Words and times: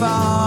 far. 0.00 0.39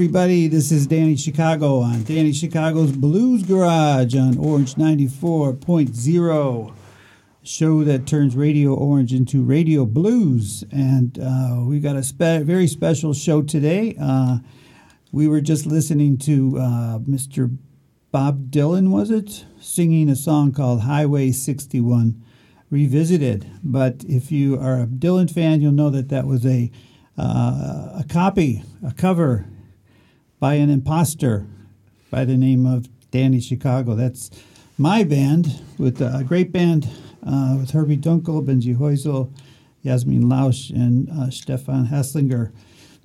Everybody, 0.00 0.48
this 0.48 0.72
is 0.72 0.86
Danny 0.86 1.14
Chicago 1.14 1.80
on 1.80 2.04
Danny 2.04 2.32
Chicago's 2.32 2.90
Blues 2.90 3.42
Garage 3.42 4.16
on 4.16 4.38
Orange 4.38 4.76
94.0, 4.76 6.74
show 7.42 7.84
that 7.84 8.06
turns 8.06 8.34
Radio 8.34 8.72
Orange 8.72 9.12
into 9.12 9.42
Radio 9.42 9.84
Blues. 9.84 10.64
And 10.72 11.18
uh, 11.18 11.64
we've 11.66 11.82
got 11.82 11.96
a 11.96 12.02
spe- 12.02 12.46
very 12.46 12.66
special 12.66 13.12
show 13.12 13.42
today. 13.42 13.94
Uh, 14.00 14.38
we 15.12 15.28
were 15.28 15.42
just 15.42 15.66
listening 15.66 16.16
to 16.16 16.56
uh, 16.56 16.98
Mr. 17.00 17.54
Bob 18.10 18.50
Dylan, 18.50 18.88
was 18.88 19.10
it? 19.10 19.44
Singing 19.60 20.08
a 20.08 20.16
song 20.16 20.50
called 20.52 20.80
Highway 20.80 21.30
61 21.30 22.22
Revisited. 22.70 23.50
But 23.62 24.02
if 24.08 24.32
you 24.32 24.58
are 24.58 24.80
a 24.80 24.86
Dylan 24.86 25.30
fan, 25.30 25.60
you'll 25.60 25.72
know 25.72 25.90
that 25.90 26.08
that 26.08 26.26
was 26.26 26.46
a, 26.46 26.70
uh, 27.18 28.00
a 28.00 28.06
copy, 28.08 28.64
a 28.82 28.94
cover 28.94 29.44
by 30.40 30.54
an 30.54 30.70
imposter 30.70 31.46
by 32.10 32.24
the 32.24 32.36
name 32.36 32.66
of 32.66 32.88
Danny 33.10 33.40
Chicago. 33.40 33.94
That's 33.94 34.30
my 34.78 35.04
band 35.04 35.60
with 35.78 36.00
a 36.00 36.24
great 36.26 36.50
band 36.50 36.88
uh, 37.24 37.56
with 37.60 37.72
Herbie 37.72 37.98
Dunkel, 37.98 38.44
Benji 38.44 38.74
Heusel, 38.74 39.30
Yasmin 39.82 40.22
Lausch, 40.22 40.70
and 40.70 41.10
uh, 41.10 41.30
Stefan 41.30 41.88
Hasslinger 41.88 42.52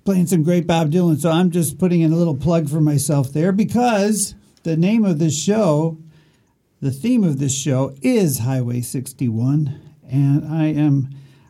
playing 0.05 0.27
some 0.27 0.43
great 0.43 0.65
Bob 0.65 0.91
Dylan. 0.91 1.19
So 1.19 1.29
I'm 1.29 1.51
just 1.51 1.77
putting 1.77 2.01
in 2.01 2.13
a 2.13 2.15
little 2.15 2.35
plug 2.35 2.69
for 2.69 2.79
myself 2.79 3.33
there 3.33 3.51
because 3.51 4.33
the 4.63 4.77
name 4.77 5.03
of 5.03 5.19
this 5.19 5.37
show, 5.37 5.97
the 6.81 6.91
theme 6.91 7.23
of 7.23 7.39
this 7.39 7.53
show 7.53 7.93
is 8.01 8.39
Highway 8.39 8.81
61. 8.81 9.81
And 10.09 10.45
I 10.47 10.67
am 10.67 11.09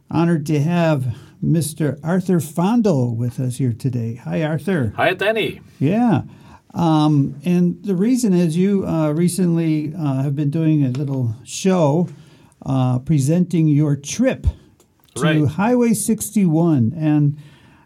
honored 0.09 0.45
to 0.47 0.59
have 0.61 1.15
Mr. 1.43 1.99
Arthur 2.03 2.37
Fandl 2.39 3.15
with 3.15 3.39
us 3.39 3.57
here 3.57 3.73
today. 3.73 4.15
Hi, 4.15 4.43
Arthur. 4.43 4.93
Hi, 4.95 5.13
Danny. 5.13 5.61
Yeah. 5.79 6.23
Um, 6.73 7.39
and 7.45 7.81
the 7.83 7.95
reason 7.95 8.33
is 8.33 8.57
you 8.57 8.85
uh, 8.85 9.11
recently 9.11 9.93
uh, 9.97 10.23
have 10.23 10.35
been 10.35 10.49
doing 10.49 10.83
a 10.83 10.89
little 10.89 11.35
show 11.45 12.09
uh, 12.65 12.99
presenting 12.99 13.67
your 13.67 13.95
trip 13.95 14.47
to 15.15 15.21
Right. 15.21 15.45
Highway 15.47 15.93
61. 15.93 16.93
And 16.97 17.37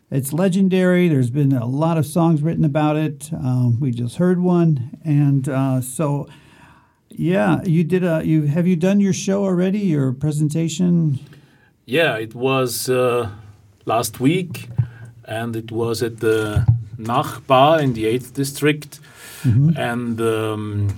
it's 0.09 0.33
legendary. 0.33 1.07
There's 1.07 1.29
been 1.29 1.53
a 1.53 1.67
lot 1.67 1.97
of 1.97 2.05
songs 2.07 2.41
written 2.41 2.65
about 2.65 2.95
it. 2.95 3.29
Um, 3.31 3.79
we 3.79 3.91
just 3.91 4.15
heard 4.17 4.39
one. 4.39 4.97
And 5.05 5.47
uh, 5.47 5.81
so, 5.81 6.27
yeah, 7.09 7.61
you 7.63 7.83
did 7.83 8.03
a, 8.03 8.25
you, 8.25 8.43
have 8.43 8.65
you 8.65 8.75
done 8.75 8.99
your 8.99 9.13
show 9.13 9.43
already, 9.43 9.79
your 9.79 10.11
presentation? 10.13 11.19
Yeah, 11.91 12.17
it 12.17 12.35
was 12.35 12.87
uh, 12.87 13.29
last 13.85 14.19
week, 14.19 14.69
and 15.25 15.55
it 15.55 15.71
was 15.71 16.03
at 16.03 16.19
the 16.19 16.65
Nachbar 16.97 17.81
in 17.81 17.93
the 17.93 18.05
8th 18.05 18.33
district. 18.33 18.99
And 19.43 20.19
um, 20.21 20.89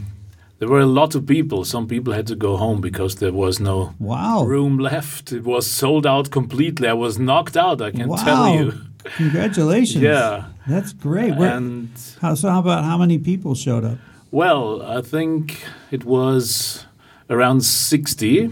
there 0.59 0.67
were 0.67 0.79
a 0.81 0.85
lot 0.85 1.15
of 1.15 1.25
people. 1.25 1.63
Some 1.63 1.87
people 1.87 2.11
had 2.13 2.25
to 2.27 2.35
go 2.35 2.57
home 2.57 2.81
because 2.81 3.15
there 3.15 3.31
was 3.31 3.59
no 3.59 3.93
Wow. 3.99 4.43
room 4.45 4.79
left. 4.79 5.31
It 5.31 5.43
was 5.43 5.65
sold 5.67 6.05
out 6.05 6.31
completely. 6.31 6.87
I 6.89 6.93
was 6.93 7.17
knocked 7.19 7.55
out, 7.55 7.81
I 7.81 7.91
can 7.91 8.07
wow. 8.09 8.23
tell 8.25 8.55
you. 8.55 8.73
Congratulations. 9.17 10.03
Yeah. 10.03 10.45
That's 10.67 10.91
great. 10.93 11.35
Where, 11.37 11.55
And 11.55 11.89
how, 12.21 12.35
so 12.35 12.49
how 12.49 12.59
about 12.59 12.83
how 12.83 12.97
many 12.97 13.17
people 13.19 13.55
showed 13.55 13.85
up? 13.85 13.97
well, 14.31 14.81
I 14.81 15.01
think 15.01 15.63
it 15.91 16.03
was 16.03 16.85
around 17.29 17.61
60. 17.63 18.49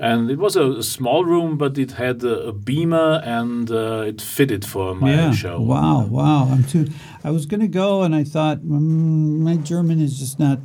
And 0.00 0.30
it 0.30 0.38
was 0.38 0.56
a, 0.56 0.78
a 0.78 0.82
small 0.82 1.26
room, 1.26 1.58
but 1.58 1.76
it 1.76 1.92
had 1.92 2.24
a, 2.24 2.48
a 2.48 2.52
beamer 2.52 3.20
and 3.22 3.70
uh, 3.70 4.04
it 4.06 4.22
fitted 4.22 4.64
for 4.64 4.94
my 4.94 5.12
yeah. 5.12 5.32
show. 5.32 5.60
Wow, 5.60 6.06
wow. 6.06 6.48
I'm 6.50 6.64
too. 6.64 6.88
I 7.22 7.30
was 7.30 7.44
going 7.44 7.60
to 7.60 7.68
go, 7.68 8.00
and 8.00 8.14
I 8.14 8.24
thought 8.24 8.60
mm, 8.60 9.40
my 9.40 9.56
German 9.56 10.00
is 10.00 10.18
just 10.18 10.38
not 10.38 10.58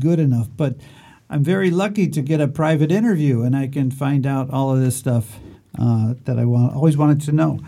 good 0.00 0.18
enough. 0.18 0.48
But 0.56 0.74
I'm 1.30 1.44
very 1.44 1.70
lucky 1.70 2.08
to 2.08 2.20
get 2.22 2.40
a 2.40 2.48
private 2.48 2.90
interview, 2.90 3.42
and 3.42 3.54
I 3.54 3.68
can 3.68 3.92
find 3.92 4.26
out 4.26 4.50
all 4.50 4.74
of 4.74 4.80
this 4.80 4.96
stuff 4.96 5.38
uh, 5.78 6.14
that 6.24 6.36
I 6.36 6.44
want, 6.44 6.74
always 6.74 6.96
wanted 6.96 7.20
to 7.22 7.32
know. 7.32 7.60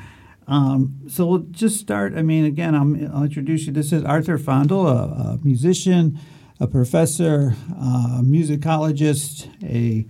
Um, 0.49 1.03
so 1.09 1.27
we'll 1.27 1.47
just 1.51 1.79
start. 1.79 2.15
I 2.17 2.23
mean, 2.23 2.45
again, 2.45 2.75
I'm, 2.75 3.09
I'll 3.15 3.23
introduce 3.23 3.69
you. 3.69 3.73
This 3.73 3.93
is 3.93 4.03
Arthur 4.03 4.37
Fandl, 4.37 4.87
a, 4.87 5.35
a 5.35 5.39
musician, 5.45 6.19
a 6.59 6.67
professor, 6.67 7.55
uh, 7.73 8.19
a 8.19 8.23
musicologist, 8.25 9.49
a 9.63 10.07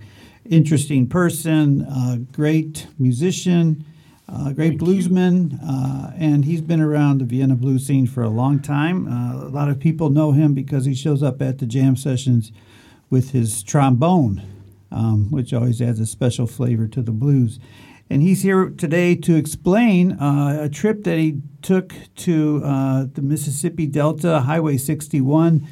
interesting 0.49 1.07
person, 1.07 1.81
a 1.81 2.17
great 2.31 2.87
musician, 2.97 3.85
a 4.27 4.53
great 4.53 4.77
bluesman, 4.77 5.57
uh, 5.63 6.11
and 6.17 6.45
he's 6.45 6.61
been 6.61 6.81
around 6.81 7.19
the 7.19 7.25
Vienna 7.25 7.55
blues 7.55 7.87
scene 7.87 8.07
for 8.07 8.23
a 8.23 8.29
long 8.29 8.59
time. 8.59 9.07
Uh, 9.07 9.47
a 9.47 9.49
lot 9.49 9.69
of 9.69 9.79
people 9.79 10.09
know 10.09 10.33
him 10.33 10.53
because 10.53 10.85
he 10.85 10.93
shows 10.93 11.23
up 11.23 11.41
at 11.41 11.59
the 11.59 11.65
jam 11.65 11.95
sessions 11.95 12.51
with 13.09 13.31
his 13.31 13.63
trombone, 13.63 14.41
um, 14.91 15.31
which 15.31 15.53
always 15.53 15.81
adds 15.81 15.99
a 15.99 16.05
special 16.05 16.45
flavor 16.45 16.87
to 16.87 17.01
the 17.01 17.11
blues. 17.11 17.59
And 18.09 18.21
he's 18.21 18.41
here 18.41 18.69
today 18.69 19.15
to 19.15 19.35
explain 19.35 20.13
uh, 20.13 20.59
a 20.61 20.69
trip 20.69 21.03
that 21.03 21.17
he 21.17 21.41
took 21.61 21.93
to 22.17 22.61
uh, 22.63 23.05
the 23.13 23.21
Mississippi 23.21 23.85
Delta, 23.85 24.41
Highway 24.41 24.77
61, 24.77 25.67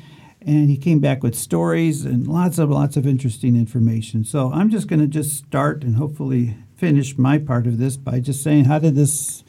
and 0.45 0.69
he 0.69 0.77
came 0.77 0.99
back 0.99 1.23
with 1.23 1.35
stories 1.35 2.05
and 2.05 2.27
lots 2.27 2.59
of 2.59 2.69
lots 2.69 2.95
of 2.95 3.07
interesting 3.07 3.55
information. 3.55 4.23
So 4.23 4.51
I'm 4.53 4.69
just 4.69 4.87
going 4.87 4.99
to 4.99 5.07
just 5.07 5.35
start 5.35 5.83
and 5.83 5.95
hopefully 5.95 6.55
finish 6.77 7.17
my 7.17 7.39
part 7.39 7.65
of 7.65 7.79
this 7.79 7.97
by 7.97 8.19
just 8.19 8.43
saying, 8.43 8.65
how 8.65 8.77
did 8.77 8.95
this 8.95 9.43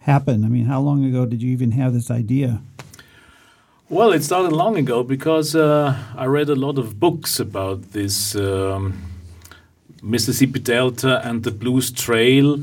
happen? 0.00 0.44
I 0.44 0.48
mean, 0.48 0.66
how 0.66 0.80
long 0.80 1.04
ago 1.04 1.24
did 1.24 1.42
you 1.42 1.50
even 1.50 1.70
have 1.72 1.94
this 1.94 2.10
idea? 2.10 2.60
Well, 3.88 4.12
it 4.12 4.24
started 4.24 4.52
long 4.52 4.76
ago 4.76 5.02
because 5.02 5.54
uh, 5.56 5.96
I 6.16 6.26
read 6.26 6.50
a 6.50 6.56
lot 6.56 6.76
of 6.76 7.00
books 7.00 7.40
about 7.40 7.92
this 7.92 8.34
um, 8.36 9.02
Mississippi 10.02 10.58
Delta 10.58 11.26
and 11.26 11.44
the 11.44 11.50
Blues 11.50 11.90
Trail. 11.90 12.62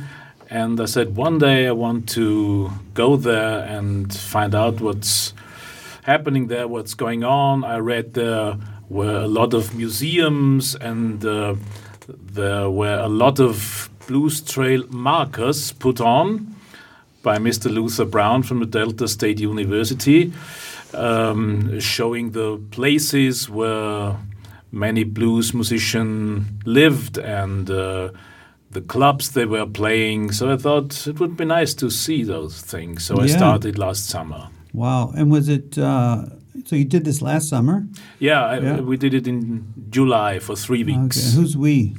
And 0.49 0.79
I 0.79 0.85
said, 0.85 1.15
one 1.15 1.39
day 1.39 1.65
I 1.65 1.71
want 1.71 2.07
to 2.09 2.69
go 2.93 3.15
there 3.15 3.63
and 3.63 4.13
find 4.13 4.53
out 4.53 4.79
what's 4.81 5.33
happening 6.03 6.47
there, 6.47 6.67
what's 6.67 6.93
going 6.93 7.23
on. 7.23 7.63
I 7.63 7.77
read 7.77 8.13
there 8.13 8.57
were 8.89 9.17
a 9.17 9.27
lot 9.27 9.53
of 9.53 9.75
museums 9.75 10.75
and 10.75 11.25
uh, 11.25 11.55
there 12.07 12.69
were 12.69 12.99
a 12.99 13.07
lot 13.07 13.39
of 13.39 13.89
Blues 14.07 14.41
Trail 14.41 14.83
markers 14.89 15.71
put 15.71 16.01
on 16.01 16.55
by 17.21 17.37
Mr. 17.37 17.73
Luther 17.73 18.05
Brown 18.05 18.43
from 18.43 18.59
the 18.59 18.65
Delta 18.65 19.07
State 19.07 19.39
University, 19.39 20.33
um, 20.93 21.79
showing 21.79 22.31
the 22.31 22.57
places 22.71 23.49
where 23.49 24.17
many 24.71 25.05
blues 25.05 25.53
musicians 25.53 26.45
lived 26.65 27.17
and 27.17 27.71
uh, 27.71 28.09
the 28.71 28.81
clubs 28.81 29.31
they 29.31 29.45
were 29.45 29.65
playing. 29.65 30.33
So 30.33 30.51
I 30.51 30.57
thought 30.57 31.07
it 31.07 31.19
would 31.21 31.37
be 31.37 31.45
nice 31.45 31.73
to 31.75 31.89
see 31.89 32.23
those 32.23 32.59
things. 32.59 33.05
So 33.05 33.21
I 33.21 33.27
started 33.27 33.77
last 33.77 34.09
summer. 34.09 34.49
Wow. 34.73 35.11
And 35.15 35.31
was 35.31 35.47
it, 35.49 35.77
uh, 35.77 36.25
so 36.65 36.75
you 36.75 36.85
did 36.85 37.05
this 37.05 37.21
last 37.21 37.47
summer? 37.49 37.85
Yeah, 38.19 38.43
I, 38.43 38.79
we 38.81 38.97
did 38.97 39.13
it 39.13 39.27
in 39.27 39.65
July 39.89 40.39
for 40.39 40.55
three 40.55 40.83
weeks. 40.83 41.17
Okay. 41.29 41.35
Who's 41.35 41.55
we? 41.55 41.95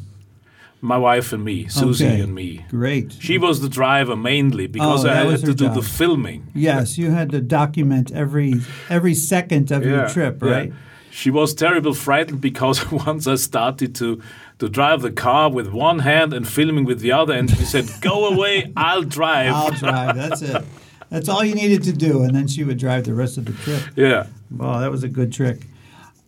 My 0.81 0.99
wife 0.99 1.33
and 1.33 1.43
me, 1.43 1.67
Susie 1.69 2.05
Okay. 2.07 2.21
and 2.21 2.35
me. 2.35 2.67
Great. 2.69 3.15
She 3.19 3.39
was 3.39 3.61
the 3.61 3.71
driver 3.71 4.17
mainly 4.17 4.67
because 4.67 5.07
Oh, 5.07 5.09
I 5.09 5.15
had 5.15 5.41
to 5.41 5.47
her 5.47 5.53
do 5.55 5.65
job. 5.67 5.75
the 5.77 5.83
filming. 5.83 6.49
Yes, 6.55 6.99
you 6.99 7.11
had 7.11 7.31
to 7.31 7.41
document 7.41 8.13
every 8.13 8.55
every 8.91 9.15
second 9.15 9.71
of 9.71 9.83
your 9.83 10.01
Yeah, 10.01 10.09
trip, 10.13 10.43
yeah. 10.43 10.51
right? 10.51 10.73
She 11.11 11.31
was 11.31 11.55
terrible 11.55 11.95
frightened 11.95 12.43
because 12.43 12.91
once 13.07 13.27
I 13.27 13.37
started 13.37 13.95
to 13.95 14.21
to 14.59 14.69
drive 14.69 15.01
the 15.01 15.11
car 15.13 15.51
with 15.51 15.69
one 15.73 16.01
hand 16.01 16.35
and 16.35 16.47
filming 16.47 16.85
with 16.85 17.01
the 17.01 17.13
other, 17.13 17.33
and 17.33 17.49
she 17.51 17.65
said, 17.65 17.87
"Go 18.03 18.27
away, 18.27 18.71
I'll 18.77 19.05
drive." 19.05 19.53
I'll 19.55 19.71
drive. 19.71 20.17
That's 20.17 20.43
it. 20.43 20.65
That's 21.15 21.29
all 21.29 21.45
you 21.45 21.55
needed 21.55 21.85
to 21.85 21.93
do, 21.93 22.25
and 22.25 22.35
then 22.35 22.49
she 22.49 22.65
would 22.65 22.77
drive 22.77 23.05
the 23.05 23.15
rest 23.15 23.39
of 23.39 23.45
the 23.45 23.53
trip. 23.53 23.83
yeah. 23.95 24.27
Wow, 24.51 24.81
that 24.81 24.91
was 24.91 25.05
a 25.05 25.09
good 25.09 25.33
trick. 25.33 25.61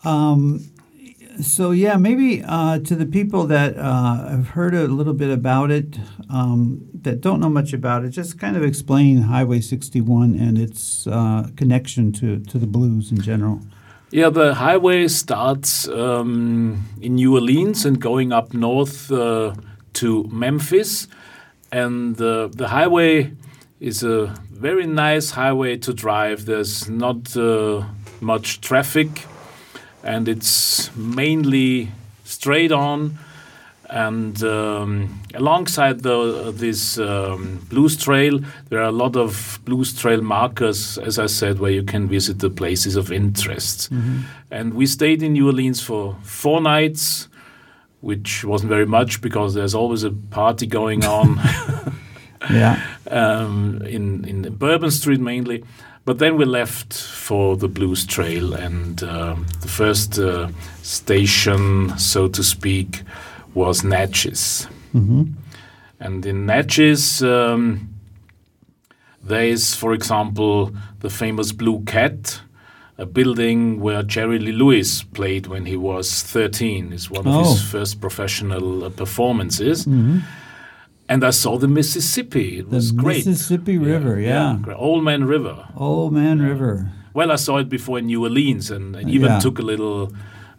Um, 0.05 0.71
so 1.43 1.73
yeah, 1.73 1.97
maybe 1.97 2.45
uh, 2.47 2.79
to 2.79 2.95
the 2.95 3.05
people 3.05 3.49
that 3.49 3.77
uh, 3.77 4.29
have 4.29 4.51
heard 4.51 4.75
a 4.75 4.87
little 4.87 5.13
bit 5.13 5.31
about 5.31 5.73
it, 5.73 5.99
um, 6.31 6.89
that 7.03 7.21
don't 7.21 7.41
know 7.41 7.49
much 7.49 7.73
about 7.73 8.05
it, 8.05 8.11
just 8.11 8.39
kind 8.39 8.57
of 8.57 8.63
explain 8.63 9.23
Highway 9.23 9.61
61 9.61 10.37
and 10.37 10.57
its 10.57 11.09
uh, 11.09 11.49
connection 11.57 12.13
to, 12.13 12.39
to 12.39 12.57
the 12.57 12.69
blues 12.69 13.11
in 13.11 13.21
general. 13.21 13.63
Yeah, 14.13 14.31
the 14.31 14.55
highway 14.55 15.09
starts 15.09 15.89
um, 15.89 16.85
in 17.03 17.17
New 17.17 17.35
Orleans 17.35 17.85
and 17.85 18.01
going 18.01 18.33
up 18.33 18.55
north 18.55 19.11
uh, 19.11 19.55
to 19.95 20.29
Memphis. 20.31 21.09
And 21.73 22.21
uh, 22.21 22.51
the 22.53 22.69
highway 22.69 23.33
is 23.81 24.05
a 24.05 24.33
very 24.57 24.87
nice 24.87 25.31
highway 25.31 25.77
to 25.79 25.93
drive. 25.93 26.47
There's 26.47 26.89
not 26.89 27.37
uh, 27.37 27.85
much 28.21 28.61
traffic, 28.61 29.27
and 30.03 30.29
it's 30.29 30.95
mainly 30.97 31.91
straight 32.25 32.73
on. 32.73 33.19
And 33.89 34.43
um, 34.43 35.23
alongside 35.35 36.03
the, 36.03 36.53
this 36.53 36.99
um, 36.99 37.65
blues 37.69 37.97
trail, 37.97 38.41
there 38.69 38.81
are 38.81 38.89
a 38.89 38.93
lot 38.93 39.15
of 39.15 39.61
blues 39.65 39.97
trail 39.97 40.23
markers, 40.23 40.99
as 40.99 41.21
I 41.21 41.27
said, 41.27 41.61
where 41.61 41.71
you 41.71 41.85
can 41.85 42.09
visit 42.09 42.41
the 42.41 42.51
places 42.51 42.97
of 42.97 43.13
interest. 43.13 43.91
And 44.51 44.75
we 44.75 44.87
stayed 44.87 45.23
in 45.23 45.35
New 45.35 45.47
Orleans 45.47 45.81
for 45.81 46.17
four 46.23 46.61
nights, 46.61 47.29
which 48.01 48.45
wasn't 48.45 48.71
very 48.71 48.87
much 48.87 49.21
because 49.21 49.55
there's 49.55 49.75
always 49.75 50.03
a 50.03 50.11
party 50.11 50.67
going 50.67 51.05
on 51.05 51.39
Yeah. 52.51 52.77
um, 53.11 53.83
in 53.87 54.25
in 54.25 54.43
Bourbon 54.59 54.91
Street 54.91 55.21
mainly. 55.21 55.63
But 56.05 56.19
then 56.19 56.37
we 56.37 56.45
left 56.45 56.95
for 56.95 57.57
the 57.57 57.67
Blues 57.69 58.07
Trail, 58.07 58.55
and 58.55 59.03
um 59.03 59.47
the 59.63 59.69
first 59.69 60.19
uh, 60.19 60.49
station, 60.83 61.93
so 61.99 62.29
to 62.29 62.43
speak, 62.43 63.03
was 63.55 63.83
Natchez. 63.85 64.69
And 66.01 66.27
in 66.27 66.47
Natchez, 66.47 67.23
um, 67.23 67.89
there 69.23 69.45
is, 69.53 69.75
for 69.75 69.93
example, 69.95 70.71
the 71.01 71.11
famous 71.11 71.53
Blue 71.53 71.81
Cat, 71.87 72.41
a 72.99 73.05
building 73.07 73.81
where 73.81 74.03
Jerry 74.03 74.39
Lee 74.39 74.53
Lewis 74.53 75.03
played 75.03 75.47
when 75.47 75.67
he 75.67 75.77
was 75.77 76.23
13. 76.23 76.93
It's 76.93 77.11
one 77.11 77.27
of 77.27 77.35
Oh. 77.35 77.43
his 77.53 77.63
first 77.63 78.01
professional 78.01 78.85
uh, 78.85 78.91
performances. 78.91 79.87
And 81.09 81.23
I 81.25 81.31
saw 81.31 81.57
the 81.59 81.69
Mississippi. 81.69 82.59
It 82.59 82.71
The 82.71 82.77
was 82.77 82.91
great. 82.93 83.27
Mississippi 83.27 83.79
River, 83.79 84.19
yeah. 84.21 84.59
great. 84.61 84.77
Old 84.77 85.05
Man 85.05 85.25
River. 85.25 85.69
Old 85.77 86.13
Man 86.13 86.41
River. 86.43 86.91
Well, 87.15 87.31
I 87.31 87.37
saw 87.37 87.59
it 87.59 87.69
before 87.69 87.99
in 88.01 88.07
New 88.07 88.23
Orleans, 88.25 88.71
and 88.71 88.97
I 88.97 89.01
even 89.03 89.31
Yeah. 89.33 89.39
took 89.39 89.59
a 89.59 89.63
little 89.63 90.13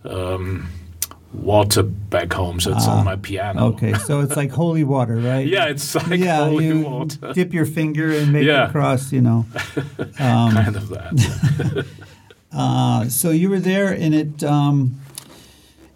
um, 0.06 0.70
water 1.34 1.84
back 1.84 2.32
home, 2.34 2.60
so 2.62 2.72
it's 2.72 2.88
on 2.88 3.04
my 3.06 3.18
piano. 3.18 3.60
Ah, 3.60 3.66
Okay, 3.74 3.94
so 3.94 4.22
it's 4.22 4.38
like 4.38 4.52
holy 4.52 4.84
water, 4.86 5.18
right? 5.18 5.46
Yeah, 5.56 5.66
it's 5.66 5.94
like 5.96 6.20
yeah, 6.22 6.46
holy 6.46 6.68
you 6.68 6.80
water. 6.82 7.34
dip 7.34 7.54
your 7.54 7.66
finger 7.66 8.10
and 8.12 8.32
make 8.32 8.46
Yeah. 8.48 8.68
it 8.70 8.72
cross, 8.72 9.12
you 9.12 9.22
know. 9.22 9.46
Um, 10.20 10.52
kind 10.54 10.76
of 10.78 10.88
that. 10.90 11.86
Uh, 12.52 13.10
so 13.10 13.30
you 13.30 13.50
were 13.50 13.60
there, 13.60 13.92
and 13.92 14.16
it 14.16 14.42
um, 14.44 14.96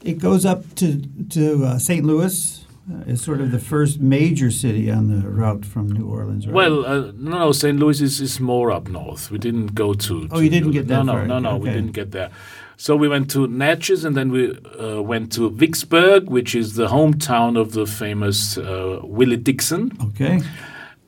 it 0.04 0.20
goes 0.20 0.46
up 0.46 0.62
to 0.76 1.02
to 1.30 1.64
uh, 1.66 1.80
St. 1.80 2.06
Louis. 2.06 2.66
Uh, 2.92 3.04
it's 3.12 3.24
sort 3.24 3.42
of 3.42 3.52
the 3.52 3.60
first 3.60 4.00
major 4.00 4.52
city 4.52 4.92
on 4.92 5.08
the 5.08 5.28
route 5.30 5.66
from 5.66 5.90
New 5.92 6.08
Orleans, 6.08 6.46
right? 6.48 6.54
Well, 6.56 6.86
uh, 6.86 7.12
no, 7.16 7.40
no, 7.40 7.52
St. 7.52 7.80
Louis 7.80 8.02
is, 8.02 8.20
is 8.22 8.40
more 8.40 8.72
up 8.72 8.88
north. 8.90 9.32
We 9.32 9.38
didn't 9.38 9.74
go 9.76 9.94
to. 9.94 10.28
Oh, 10.32 10.38
to 10.38 10.44
you 10.44 10.50
didn't 10.50 10.72
get 10.72 10.88
that 10.88 11.06
No, 11.06 11.14
far. 11.14 11.26
no, 11.28 11.40
no, 11.40 11.52
no. 11.52 11.58
We 11.58 11.70
didn't 11.70 11.94
get 11.94 12.12
there. 12.12 12.30
So 12.78 12.96
we 12.96 13.08
went 13.08 13.30
to 13.32 13.48
Natchez, 13.48 14.04
and 14.06 14.16
then 14.18 14.32
we 14.32 14.58
uh, 14.80 15.02
went 15.02 15.32
to 15.34 15.50
Vicksburg, 15.52 16.30
which 16.30 16.56
is 16.56 16.74
the 16.76 16.88
hometown 16.88 17.56
of 17.60 17.74
the 17.74 17.86
famous 17.86 18.58
uh, 18.58 19.00
Willie 19.04 19.38
Dixon, 19.38 19.92
okay. 20.08 20.42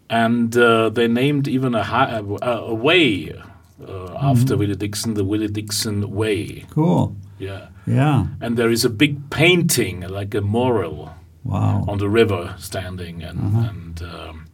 and 0.10 0.56
uh, 0.56 0.90
they 0.90 1.08
named 1.08 1.48
even 1.48 1.76
a, 1.76 1.84
a 2.42 2.74
way 2.74 3.32
uh, 3.32 3.44
Mm-hmm. 3.84 4.26
after 4.26 4.56
Willie 4.56 4.76
Dixon, 4.76 5.16
the 5.16 5.26
Willie 5.26 5.48
Dixon 5.50 6.10
Way. 6.12 6.66
Cool. 6.70 7.16
Yeah, 7.40 7.68
Yeah. 7.86 8.28
and 8.40 8.56
there 8.56 8.70
is 8.72 8.86
a 8.86 8.90
big 8.90 9.30
painting, 9.30 10.02
like 10.02 10.34
a 10.36 10.42
mural, 10.42 11.12
Wow. 11.44 11.84
on 11.88 11.98
the 11.98 12.08
river 12.10 12.56
standing 12.58 13.22
and 13.24 13.40
Uh-huh. 13.40 13.70
and 13.70 14.02
um, 14.02 14.46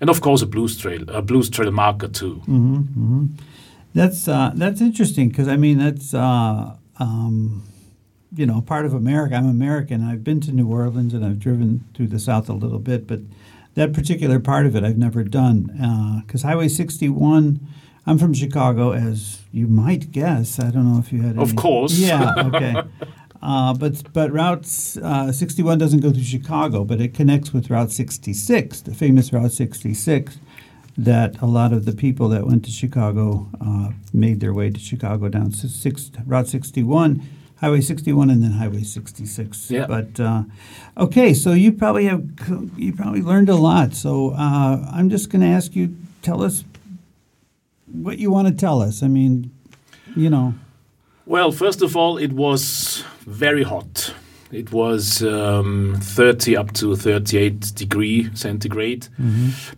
and 0.00 0.10
of 0.10 0.20
course 0.20 0.42
a 0.42 0.46
blues 0.46 0.76
trail, 0.76 1.02
a 1.08 1.22
blues 1.22 1.48
trail 1.50 1.70
marker 1.70 2.08
too. 2.08 2.42
That's 3.94 4.26
uh, 4.28 4.50
that's 4.54 4.80
interesting 4.80 5.28
because 5.28 5.48
I 5.48 5.56
mean 5.56 5.78
that's 5.78 6.12
uh, 6.14 6.76
um, 6.98 7.62
you 8.36 8.44
know 8.46 8.60
part 8.60 8.84
of 8.86 8.92
America. 8.94 9.36
I'm 9.36 9.48
American. 9.48 10.02
I've 10.02 10.24
been 10.24 10.40
to 10.42 10.52
New 10.52 10.68
Orleans 10.68 11.14
and 11.14 11.24
I've 11.24 11.38
driven 11.38 11.84
through 11.94 12.08
the 12.08 12.18
South 12.18 12.48
a 12.48 12.54
little 12.54 12.80
bit, 12.80 13.06
but 13.06 13.20
that 13.74 13.92
particular 13.92 14.40
part 14.40 14.66
of 14.66 14.74
it 14.76 14.82
I've 14.84 14.98
never 14.98 15.22
done 15.22 16.22
because 16.26 16.42
Highway 16.42 16.68
61. 16.68 17.60
I'm 18.06 18.18
from 18.18 18.34
Chicago, 18.34 18.92
as 18.92 19.40
you 19.50 19.66
might 19.66 20.12
guess. 20.12 20.58
I 20.60 20.70
don't 20.70 20.92
know 20.92 20.98
if 20.98 21.10
you 21.10 21.22
had. 21.22 21.38
Of 21.38 21.50
any- 21.50 21.56
course. 21.56 21.94
Yeah. 21.98 22.34
Okay. 22.48 22.82
Uh, 23.44 23.74
but 23.74 24.10
but 24.14 24.32
Route 24.32 24.66
uh, 25.02 25.30
61 25.30 25.76
doesn't 25.76 26.00
go 26.00 26.10
through 26.10 26.22
Chicago, 26.22 26.82
but 26.82 26.98
it 26.98 27.12
connects 27.12 27.52
with 27.52 27.68
Route 27.68 27.92
66, 27.92 28.80
the 28.80 28.94
famous 28.94 29.34
Route 29.34 29.52
66, 29.52 30.38
that 30.96 31.40
a 31.42 31.46
lot 31.46 31.74
of 31.74 31.84
the 31.84 31.92
people 31.92 32.30
that 32.30 32.46
went 32.46 32.64
to 32.64 32.70
Chicago 32.70 33.50
uh, 33.60 33.90
made 34.14 34.40
their 34.40 34.54
way 34.54 34.70
to 34.70 34.80
Chicago 34.80 35.28
down 35.28 35.52
six, 35.52 36.10
Route 36.24 36.48
61, 36.48 37.22
Highway 37.56 37.82
61, 37.82 38.30
and 38.30 38.42
then 38.42 38.52
Highway 38.52 38.82
66. 38.82 39.70
Yeah. 39.70 39.86
But 39.86 40.18
uh, 40.18 40.44
okay, 40.96 41.34
so 41.34 41.52
you 41.52 41.70
probably 41.72 42.06
have 42.06 42.24
you 42.78 42.94
probably 42.94 43.20
learned 43.20 43.50
a 43.50 43.56
lot. 43.56 43.92
So 43.92 44.30
uh, 44.30 44.88
I'm 44.90 45.10
just 45.10 45.28
going 45.28 45.42
to 45.42 45.48
ask 45.48 45.76
you, 45.76 45.94
tell 46.22 46.42
us 46.42 46.64
what 47.92 48.16
you 48.18 48.30
want 48.30 48.48
to 48.48 48.54
tell 48.54 48.80
us. 48.80 49.02
I 49.02 49.08
mean, 49.08 49.50
you 50.16 50.30
know. 50.30 50.54
Well, 51.26 51.52
first 51.52 51.82
of 51.82 51.94
all, 51.94 52.16
it 52.16 52.32
was 52.32 53.04
very 53.26 53.62
hot. 53.62 54.14
It 54.52 54.70
was 54.70 55.22
um, 55.24 55.96
30 56.00 56.56
up 56.56 56.72
to 56.74 56.94
38 56.94 57.72
degree 57.74 58.30
centigrade, 58.34 59.08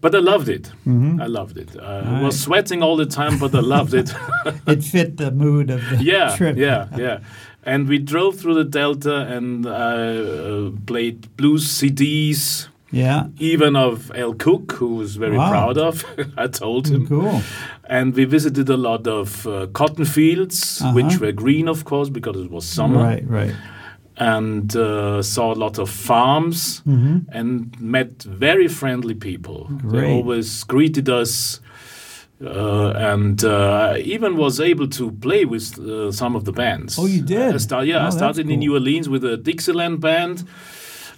but 0.03 0.15
I 0.15 0.19
loved 0.19 0.49
it. 0.51 0.71
I 0.87 1.27
loved 1.27 1.57
it. 1.57 1.75
Uh, 1.79 2.03
I 2.05 2.23
was 2.23 2.39
sweating 2.39 2.83
all 2.83 2.97
the 2.97 3.07
time, 3.07 3.39
but 3.39 3.55
I 3.55 3.61
loved 3.61 3.95
it. 3.95 4.13
It 4.67 4.85
fit 4.85 5.17
the 5.17 5.31
mood 5.31 5.71
of 5.71 5.81
the 5.91 6.05
yeah, 6.05 6.37
trip. 6.37 6.57
yeah, 6.59 6.89
yeah. 6.97 7.21
And 7.63 7.89
we 7.89 7.99
drove 7.99 8.39
through 8.39 8.55
the 8.55 8.65
Delta 8.65 9.17
and 9.37 9.67
uh, 9.67 9.71
uh, 9.71 10.71
played 10.87 11.35
blues 11.37 11.67
CDs, 11.67 12.69
Yeah. 12.93 13.27
even 13.39 13.75
of 13.77 14.11
Al 14.15 14.35
Cook, 14.35 14.73
who 14.73 14.95
was 14.97 15.17
very 15.17 15.37
Wow. 15.37 15.51
proud 15.51 15.79
of. 15.79 16.05
I 16.37 16.47
told 16.47 16.87
him. 16.89 17.07
Cool. 17.07 17.43
And 17.89 18.15
we 18.15 18.25
visited 18.27 18.69
a 18.69 18.77
lot 18.77 19.07
of 19.07 19.47
uh, 19.47 19.67
cotton 19.73 20.05
fields, 20.05 20.81
which 20.95 21.05
Uh-huh. 21.07 21.27
were 21.27 21.33
green, 21.33 21.69
of 21.69 21.85
course, 21.85 22.11
because 22.11 22.37
it 22.45 22.51
was 22.51 22.65
summer 22.65 23.03
Right, 23.03 23.25
right. 23.29 23.55
and 24.17 24.75
uh, 24.77 25.21
saw 25.23 25.53
a 25.53 25.59
lot 25.59 25.79
of 25.79 25.91
farms 25.91 26.83
Mm-hmm. 26.87 27.17
and 27.39 27.81
met 27.81 28.23
very 28.23 28.69
friendly 28.69 29.15
people. 29.15 29.69
They 29.93 30.13
always 30.13 30.65
greeted 30.65 31.09
us. 31.09 31.61
Uh, 32.39 32.93
and 33.13 33.43
uh, 33.45 33.95
I 33.95 33.99
even 34.15 34.37
was 34.37 34.61
able 34.61 34.89
to 34.89 35.11
play 35.11 35.45
with 35.47 35.79
uh, 35.79 36.13
some 36.13 36.37
of 36.37 36.45
the 36.45 36.53
bands. 36.53 36.99
Oh, 36.99 37.07
you 37.07 37.23
did? 37.23 37.55
I 37.55 37.59
start, 37.59 37.87
yeah, 37.87 38.05
Oh, 38.05 38.09
I 38.09 38.11
started 38.11 38.51
in. 38.51 38.59
New 38.59 38.75
Orleans 38.75 39.09
with 39.09 39.25
a 39.25 39.37
Dixieland 39.39 40.01
band. 40.01 40.45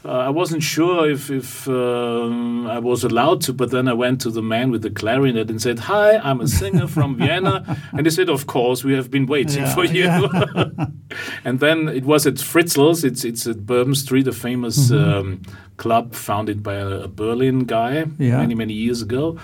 Uh, 0.05 0.11
I 0.11 0.29
wasn't 0.29 0.63
sure 0.63 1.11
if, 1.11 1.29
if 1.29 1.67
um, 1.69 2.67
I 2.69 2.79
was 2.79 3.03
allowed 3.03 3.41
to, 3.43 3.53
but 3.53 3.71
then 3.73 3.89
I 3.89 3.93
went 3.95 4.21
to 4.21 4.31
the 4.31 4.43
man 4.43 4.71
with 4.71 4.83
the 4.83 4.91
clarinet 4.91 5.51
and 5.51 5.61
said, 5.61 5.81
"Hi, 5.81 6.17
I'm 6.19 6.41
a 6.41 6.47
singer 6.47 6.87
from 6.87 7.17
Vienna," 7.19 7.77
and 7.93 8.07
he 8.07 8.11
said, 8.11 8.29
"Of 8.29 8.47
course, 8.47 8.85
we 8.85 8.95
have 8.95 9.11
been 9.11 9.27
waiting 9.27 9.65
Yeah, 9.65 9.75
for 9.75 9.85
you." 9.85 10.09
and 11.45 11.59
then 11.61 11.89
it 11.89 12.05
was 12.05 12.27
at 12.27 12.35
Fritzel's. 12.35 13.03
It's 13.03 13.25
it's 13.25 13.47
at 13.47 13.67
Bourbon 13.67 13.95
Street, 13.97 14.29
a 14.29 14.33
famous 14.33 14.91
um, 14.93 15.43
club 15.79 16.15
founded 16.15 16.63
by 16.63 16.75
a, 16.75 16.89
a 17.03 17.09
Berlin 17.09 17.65
guy 17.65 18.05
Yeah. 18.19 18.39
many 18.39 18.55
many 18.55 18.75
years 18.75 19.03
ago. 19.03 19.37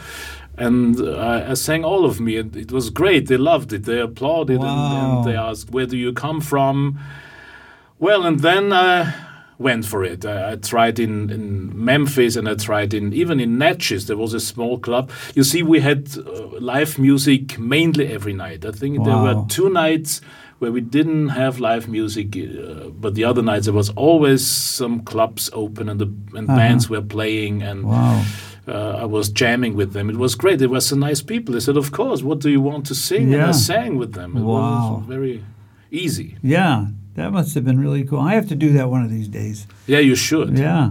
And 0.56 1.00
uh, 1.00 1.46
I, 1.48 1.54
sang 1.54 1.84
all 1.84 2.04
of 2.04 2.20
me, 2.20 2.36
and 2.36 2.54
it 2.56 2.70
was 2.70 2.88
great. 2.90 3.26
They 3.26 3.36
loved 3.36 3.72
it. 3.72 3.82
They 3.86 3.98
applauded, 4.00 4.60
and, 4.60 4.64
Wow. 4.64 5.16
and 5.18 5.28
they 5.28 5.36
asked, 5.36 5.70
"Where 5.72 5.86
do 5.86 5.96
you 5.96 6.12
come 6.12 6.40
from?" 6.40 7.00
Well, 7.98 8.24
and 8.24 8.38
then 8.38 8.72
I 8.72 9.12
went 9.64 9.84
for 9.86 10.04
it. 10.04 10.24
I, 10.24 10.52
I 10.52 10.56
tried 10.56 10.98
in, 11.06 11.30
in 11.30 11.44
Memphis 11.84 12.36
and 12.36 12.46
I 12.48 12.54
tried 12.54 12.92
in 12.94 13.12
even 13.22 13.40
in 13.40 13.58
Natchez. 13.58 14.06
There 14.06 14.16
was 14.24 14.34
a 14.34 14.40
small 14.40 14.78
club. 14.78 15.10
You 15.34 15.44
see, 15.44 15.62
we 15.62 15.80
had 15.80 16.00
uh, 16.16 16.60
live 16.72 16.92
music 16.98 17.58
mainly 17.58 18.06
every 18.16 18.34
night. 18.34 18.64
I 18.64 18.72
think 18.80 19.04
there 19.04 19.16
were 19.26 19.44
two 19.48 19.68
nights 19.70 20.20
where 20.60 20.72
we 20.72 20.80
didn't 20.80 21.30
have 21.30 21.54
live 21.70 21.88
music, 21.88 22.36
uh, 22.36 22.88
but 23.02 23.14
the 23.14 23.24
other 23.30 23.42
nights 23.42 23.64
there 23.66 23.74
was 23.82 23.90
always 23.96 24.46
some 24.80 25.00
clubs 25.12 25.50
open 25.52 25.88
and 25.88 25.98
the 26.00 26.08
and 26.38 26.48
Uh-huh. 26.48 26.58
bands 26.60 26.84
were 26.90 27.02
playing 27.16 27.62
and. 27.62 27.78
Wow. 27.84 28.22
Uh, 28.66 29.02
I 29.04 29.04
was 29.04 29.28
jamming 29.40 29.76
with 29.76 29.90
them. 29.92 30.08
It 30.08 30.16
was 30.16 30.34
great. 30.42 30.58
They 30.58 30.66
were 30.76 30.80
so 30.80 30.96
nice 30.96 31.22
people. 31.32 31.52
They 31.52 31.60
said, 31.60 31.76
"Of 31.76 31.90
course. 31.92 32.22
What 32.28 32.38
do 32.44 32.48
you 32.48 32.62
want 32.70 32.86
to 32.86 32.94
sing?" 32.94 33.24
And 33.24 33.32
Yeah. 33.42 33.48
I 33.50 33.52
sang 33.72 33.98
with 34.02 34.12
them. 34.14 34.30
It 34.38 34.42
Wow. 34.42 34.96
was 34.96 35.04
very 35.16 35.36
easy. 35.90 36.28
Yeah, 36.42 36.86
that 37.14 37.32
must 37.32 37.54
have 37.54 37.64
been 37.64 37.78
really 37.80 38.04
cool. 38.04 38.20
I 38.20 38.34
have 38.34 38.48
to 38.48 38.54
do 38.56 38.72
that 38.72 38.90
one 38.90 39.02
of 39.04 39.10
these 39.10 39.28
days. 39.28 39.66
Yeah, 39.86 39.98
you 40.00 40.14
should. 40.14 40.58
Yeah. 40.58 40.90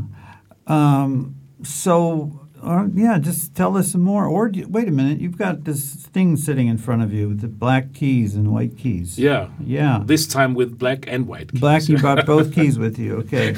Um, 0.67 1.35
so, 1.63 2.47
uh, 2.61 2.87
yeah, 2.93 3.17
just 3.19 3.55
tell 3.55 3.75
us 3.77 3.91
some 3.91 4.01
more. 4.01 4.25
Or 4.25 4.49
do- 4.49 4.67
wait 4.67 4.87
a 4.87 4.91
minute, 4.91 5.19
you've 5.19 5.37
got 5.37 5.65
this 5.65 5.93
thing 6.07 6.37
sitting 6.37 6.67
in 6.67 6.77
front 6.77 7.01
of 7.01 7.11
you 7.13 7.29
with 7.29 7.41
the 7.41 7.47
black 7.47 7.93
keys 7.93 8.35
and 8.35 8.53
white 8.53 8.77
keys. 8.77 9.19
Yeah. 9.19 9.49
Yeah. 9.59 10.01
This 10.05 10.25
time 10.27 10.53
with 10.53 10.77
black 10.79 11.05
and 11.07 11.27
white. 11.27 11.51
keys. 11.51 11.59
Black, 11.59 11.89
you 11.89 11.97
brought 11.97 12.25
both 12.25 12.53
keys 12.55 12.79
with 12.79 12.97
you. 12.97 13.17
Okay. 13.17 13.55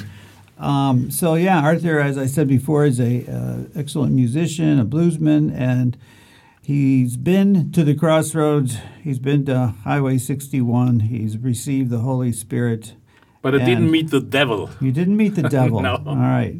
Um, 0.58 1.12
so 1.12 1.36
yeah, 1.36 1.60
Arthur, 1.62 2.00
as 2.00 2.18
I 2.18 2.26
said 2.28 2.48
before, 2.48 2.86
is 2.86 3.00
a 3.00 3.26
uh, 3.30 3.80
excellent 3.80 4.14
musician, 4.14 4.80
a 4.80 4.86
bluesman, 4.86 5.54
and 5.54 5.98
he's 6.66 7.16
been 7.18 7.72
to 7.72 7.84
the 7.84 7.96
crossroads. 7.96 8.78
He's 9.04 9.20
been 9.20 9.46
to 9.46 9.68
Highway 9.84 10.18
61. 10.18 11.02
He's 11.02 11.38
received 11.38 11.90
the 11.90 12.00
Holy 12.00 12.32
Spirit. 12.32 12.94
But 13.42 13.54
I 13.56 13.64
didn't 13.64 13.92
meet 13.92 14.10
the 14.10 14.20
devil. 14.22 14.70
You 14.82 14.92
didn't 14.92 15.18
meet 15.18 15.36
the 15.36 15.44
devil. 15.60 15.80
No. 15.82 16.02
All 16.06 16.16
right. 16.16 16.60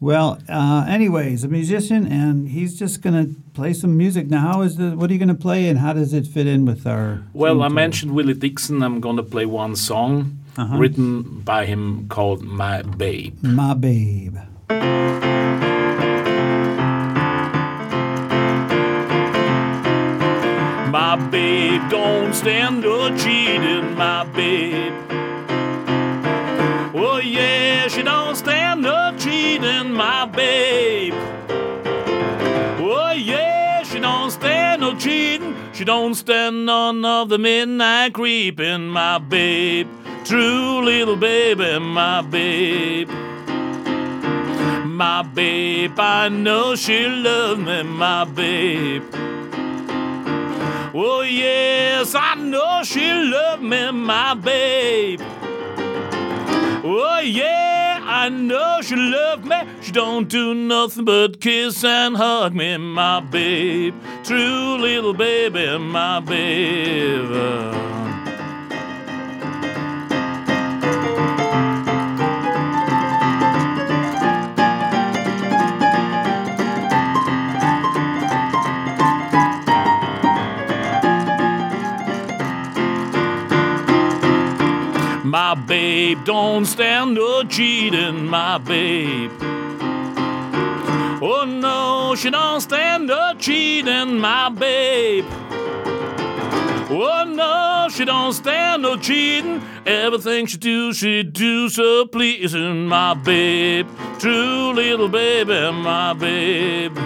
Well, 0.00 0.38
uh, 0.48 0.84
anyways, 0.88 1.44
a 1.44 1.48
musician, 1.48 2.06
and 2.06 2.48
he's 2.48 2.78
just 2.78 3.00
gonna 3.00 3.28
play 3.54 3.72
some 3.72 3.96
music. 3.96 4.28
Now, 4.28 4.40
how 4.52 4.62
is 4.62 4.76
the? 4.76 4.90
What 4.96 5.08
are 5.10 5.12
you 5.14 5.18
gonna 5.18 5.34
play, 5.34 5.68
and 5.68 5.78
how 5.78 5.92
does 5.94 6.12
it 6.12 6.26
fit 6.26 6.46
in 6.46 6.66
with 6.66 6.86
our? 6.86 7.22
Well, 7.32 7.62
I 7.62 7.68
mentioned 7.68 8.12
Willie 8.12 8.34
Dixon. 8.34 8.82
I'm 8.82 9.00
going 9.00 9.16
to 9.16 9.22
play 9.22 9.46
one 9.46 9.76
song 9.76 10.38
Uh-huh. 10.58 10.76
written 10.76 11.40
by 11.40 11.64
him 11.66 12.06
called 12.08 12.42
My 12.42 12.82
Babe. 12.82 13.42
My 13.42 13.72
babe. 13.74 14.36
Stand 22.44 22.82
no 22.82 23.08
cheating, 23.16 23.96
my 23.96 24.22
babe. 24.24 24.92
Oh 26.94 27.18
yeah, 27.24 27.88
she 27.88 28.02
don't 28.02 28.36
stand 28.36 28.82
no 28.82 29.14
cheating, 29.18 29.90
my 29.94 30.26
babe. 30.26 31.14
Oh 32.78 33.12
yeah, 33.16 33.82
she 33.82 33.98
don't 33.98 34.30
stand 34.30 34.82
no 34.82 34.94
cheating. 34.94 35.56
She 35.72 35.86
don't 35.86 36.14
stand 36.14 36.66
none 36.66 37.02
of 37.02 37.30
the 37.30 37.38
midnight 37.38 38.12
creeping, 38.12 38.88
my 38.88 39.16
babe. 39.16 39.88
True 40.26 40.84
little 40.84 41.16
baby, 41.16 41.78
my 41.78 42.20
babe. 42.20 43.08
My 44.84 45.22
babe, 45.22 45.98
I 45.98 46.28
know 46.28 46.74
she 46.76 47.06
loves 47.06 47.58
me, 47.58 47.84
my 47.84 48.24
babe. 48.24 49.02
Oh, 50.96 51.22
yes, 51.22 52.14
I 52.14 52.36
know 52.36 52.82
she 52.84 53.12
loved 53.12 53.64
me, 53.64 53.90
my 53.90 54.34
babe. 54.34 55.20
Oh, 56.84 57.20
yeah, 57.24 58.00
I 58.04 58.28
know 58.28 58.78
she 58.80 58.94
loved 58.94 59.44
me. 59.44 59.56
She 59.80 59.90
don't 59.90 60.28
do 60.28 60.54
nothing 60.54 61.04
but 61.04 61.40
kiss 61.40 61.82
and 61.82 62.16
hug 62.16 62.54
me, 62.54 62.76
my 62.76 63.18
babe. 63.18 63.96
True 64.22 64.76
little 64.76 65.14
baby, 65.14 65.76
my 65.78 66.20
babe. 66.20 68.03
My 85.54 85.60
babe 85.60 86.24
don't 86.24 86.64
stand 86.64 87.14
no 87.14 87.44
cheating, 87.44 88.26
my 88.26 88.58
babe. 88.58 89.30
Oh 91.22 91.44
no, 91.46 92.16
she 92.16 92.28
don't 92.28 92.60
stand 92.60 93.06
no 93.06 93.34
cheating, 93.38 94.18
my 94.18 94.48
babe. 94.48 95.24
Oh 96.90 97.24
no, 97.24 97.88
she 97.88 98.04
don't 98.04 98.32
stand 98.32 98.82
no 98.82 98.96
cheating. 98.96 99.62
Everything 99.86 100.46
she 100.46 100.58
do, 100.58 100.92
she 100.92 101.22
do 101.22 101.68
so 101.68 102.04
pleasing, 102.06 102.88
my 102.88 103.14
babe. 103.14 103.86
True 104.18 104.72
little 104.72 105.08
baby, 105.08 105.70
my 105.70 106.14
babe. 106.14 106.96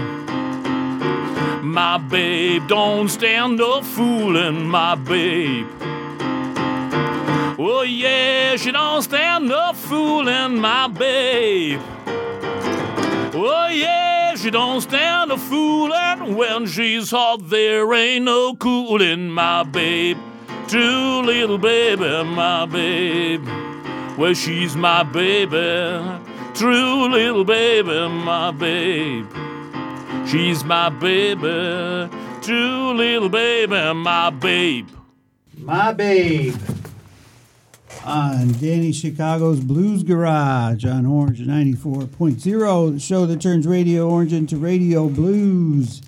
My 1.62 1.98
babe, 1.98 2.66
don't 2.66 3.10
stand 3.10 3.58
no 3.58 3.82
fooling, 3.82 4.64
my 4.64 4.94
babe. 4.94 5.66
Oh 7.60 7.82
yeah, 7.82 8.54
she 8.54 8.70
don't 8.70 9.02
stand 9.02 9.48
no 9.48 9.72
fooling, 9.72 10.60
my 10.60 10.86
babe. 10.86 11.80
Oh 13.34 13.68
yeah, 13.72 14.36
she 14.36 14.48
don't 14.48 14.80
stand 14.80 15.32
a 15.32 15.36
foolin' 15.36 16.36
when 16.36 16.66
she's 16.66 17.10
hot. 17.10 17.48
There 17.50 17.92
ain't 17.92 18.26
no 18.26 18.54
coolin', 18.54 19.30
my 19.30 19.64
babe. 19.64 20.18
True 20.68 21.22
little 21.22 21.58
baby, 21.58 22.22
my 22.22 22.64
babe. 22.66 23.44
Well, 24.16 24.34
she's 24.34 24.76
my 24.76 25.02
baby. 25.02 26.00
True 26.54 27.08
little 27.08 27.44
baby, 27.44 28.08
my 28.08 28.52
babe. 28.52 29.26
She's 30.28 30.62
my 30.62 30.90
baby. 30.90 32.08
True 32.40 32.92
little 32.92 33.28
baby, 33.28 33.94
my 33.94 34.30
babe. 34.30 34.88
My 35.56 35.92
Babe 35.92 36.54
on 38.08 38.52
Danny 38.52 38.90
Chicago's 38.90 39.60
Blues 39.60 40.02
Garage 40.02 40.86
on 40.86 41.04
Orange 41.04 41.40
94.0, 41.40 42.92
the 42.94 42.98
show 42.98 43.26
that 43.26 43.42
turns 43.42 43.66
Radio 43.66 44.08
Orange 44.08 44.32
into 44.32 44.56
Radio 44.56 45.10
Blues. 45.10 46.00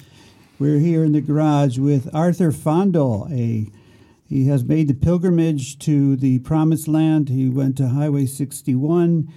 We're 0.58 0.78
here 0.78 1.04
in 1.04 1.12
the 1.12 1.20
garage 1.20 1.76
with 1.78 2.08
Arthur 2.14 2.52
Fandl. 2.52 3.30
A 3.30 3.70
he 4.26 4.46
has 4.46 4.64
made 4.64 4.88
the 4.88 4.94
pilgrimage 4.94 5.78
to 5.80 6.16
the 6.16 6.38
Promised 6.38 6.88
Land. 6.88 7.28
He 7.28 7.50
went 7.50 7.76
to 7.76 7.88
Highway 7.88 8.24
61. 8.24 9.30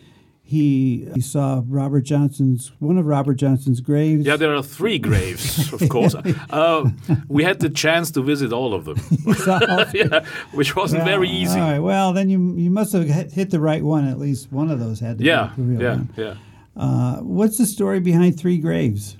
He, 0.46 1.08
he 1.16 1.22
saw 1.22 1.64
Robert 1.66 2.02
Johnson's 2.02 2.74
one 2.80 2.98
of 2.98 3.06
Robert 3.06 3.36
Johnson's 3.36 3.80
graves. 3.82 4.26
Yeah, 4.26 4.36
there 4.36 4.54
are 4.54 4.62
three 4.62 5.00
graves, 5.00 5.72
of 5.74 5.88
course. 5.90 6.16
Uh, 6.50 6.90
we 7.30 7.44
had 7.44 7.60
the 7.60 7.70
chance 7.70 8.12
to 8.12 8.22
visit 8.22 8.52
all 8.52 8.74
of 8.74 8.84
them, 8.86 8.98
yeah, 9.94 10.26
which 10.52 10.76
wasn't 10.76 11.00
Well, 11.04 11.08
very 11.12 11.30
easy. 11.30 11.58
All 11.60 11.72
right. 11.72 11.80
Well, 11.80 12.14
then 12.14 12.30
you 12.30 12.56
you 12.58 12.70
must 12.70 12.92
have 12.94 13.06
hit 13.08 13.50
the 13.52 13.60
right 13.62 13.82
one. 13.84 14.06
At 14.08 14.20
least 14.20 14.52
one 14.52 14.70
of 14.70 14.80
those 14.80 15.00
had 15.00 15.18
to 15.20 15.24
Yeah, 15.24 15.52
be 15.56 15.62
the 15.64 15.68
real 15.70 15.82
yeah, 15.82 15.90
one. 15.96 16.10
yeah. 16.18 16.36
Uh, 16.76 17.18
what's 17.22 17.58
the 17.58 17.66
story 17.66 18.00
behind 18.02 18.38
three 18.38 18.58
graves? 18.58 19.16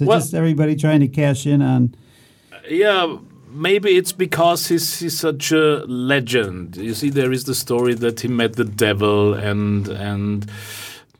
It 0.00 0.06
Well- 0.06 0.18
just 0.18 0.34
everybody 0.34 0.74
trying 0.76 1.00
to 1.00 1.08
cash 1.08 1.46
in 1.46 1.62
on? 1.62 1.94
Yeah, 2.68 3.16
maybe 3.50 3.96
it's 3.96 4.12
because 4.12 4.68
he's 4.68 5.00
he's 5.00 5.18
such 5.18 5.52
a 5.52 5.84
legend. 5.86 6.76
You 6.76 6.94
see, 6.94 7.10
there 7.10 7.32
is 7.32 7.44
the 7.44 7.54
story 7.54 7.94
that 7.94 8.20
he 8.20 8.28
met 8.28 8.54
the 8.56 8.64
devil 8.64 9.34
and 9.34 9.88
and 9.88 10.50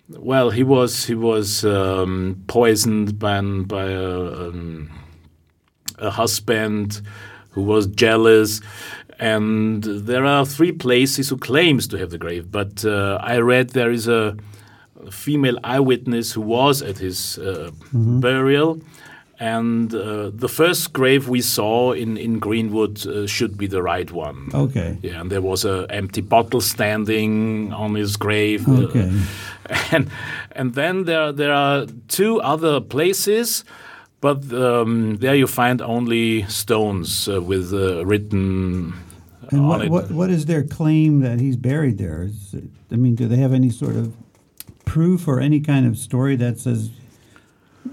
well, 0.09 0.51
he 0.51 0.63
was 0.63 1.07
he 1.07 1.15
was 1.15 1.65
um, 1.65 2.43
poisoned 2.47 3.19
by 3.19 3.41
by 3.41 3.85
a, 3.85 4.49
um, 4.49 4.91
a 5.99 6.11
husband 6.11 7.03
who 7.51 7.63
was 7.63 7.87
jealous. 7.87 8.61
And 9.21 9.83
there 9.83 10.25
are 10.25 10.47
three 10.47 10.71
places 10.71 11.29
who 11.29 11.37
claims 11.37 11.89
to 11.89 11.99
have 11.99 12.11
the 12.11 12.19
grave, 12.19 12.53
but 12.53 12.85
uh, 12.85 13.19
I 13.21 13.39
read 13.39 13.71
there 13.71 13.91
is 13.91 14.07
a 14.07 14.37
female 15.11 15.59
eyewitness 15.65 16.33
who 16.33 16.41
was 16.41 16.83
at 16.83 16.99
his 16.99 17.37
uh, 17.39 17.73
burial, 17.93 18.81
and 19.41 19.95
uh, 19.95 20.31
the 20.35 20.49
first 20.49 20.93
grave 20.93 21.29
we 21.29 21.41
saw 21.41 21.93
in 21.93 22.17
in 22.17 22.39
Greenwood 22.41 23.07
uh, 23.07 23.27
should 23.27 23.57
be 23.57 23.67
the 23.69 23.83
right 23.83 24.11
one. 24.13 24.49
Okay. 24.53 24.97
Yeah, 25.03 25.21
and 25.21 25.31
there 25.31 25.41
was 25.43 25.65
a 25.65 25.87
empty 25.91 26.21
bottle 26.23 26.61
standing 26.61 27.73
on 27.73 27.95
his 27.95 28.17
grave. 28.17 28.69
uh, 28.69 28.83
Okay. 28.89 29.11
and 29.93 30.11
and 30.57 30.75
then 30.75 31.05
there 31.05 31.33
there 31.33 31.53
are 31.55 31.87
two 32.09 32.41
other 32.41 32.81
places, 32.81 33.65
but 34.21 34.39
um, 34.53 35.17
there 35.21 35.37
you 35.37 35.47
find 35.47 35.81
only 35.83 36.43
stones 36.49 37.29
uh, 37.29 37.41
with 37.41 37.73
uh, 37.73 38.05
written 38.07 38.93
And 39.53 39.69
what, 39.69 39.83
it. 39.85 39.91
what 39.91 40.11
what 40.11 40.31
is 40.31 40.45
their 40.47 40.65
claim 40.65 41.21
that 41.23 41.39
he's 41.41 41.57
buried 41.57 41.99
there? 41.99 42.23
Is 42.25 42.55
it, 42.55 42.65
I 42.91 42.97
mean, 42.97 43.15
do 43.15 43.29
they 43.29 43.37
have 43.41 43.55
any 43.57 43.71
sort 43.71 43.97
of 43.97 44.13
proof 44.85 45.29
or 45.29 45.39
any 45.41 45.61
kind 45.61 45.87
of 45.87 45.97
story 45.97 46.37
that 46.37 46.59
says 46.59 46.91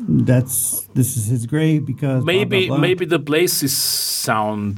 that's 0.08 0.88
this 0.94 1.18
is 1.18 1.26
his 1.28 1.46
grave 1.46 1.86
because 1.86 2.24
maybe 2.24 2.68
blah, 2.68 2.78
blah? 2.78 2.82
maybe 2.82 3.06
the 3.06 3.20
places 3.20 3.76
sound 3.76 4.78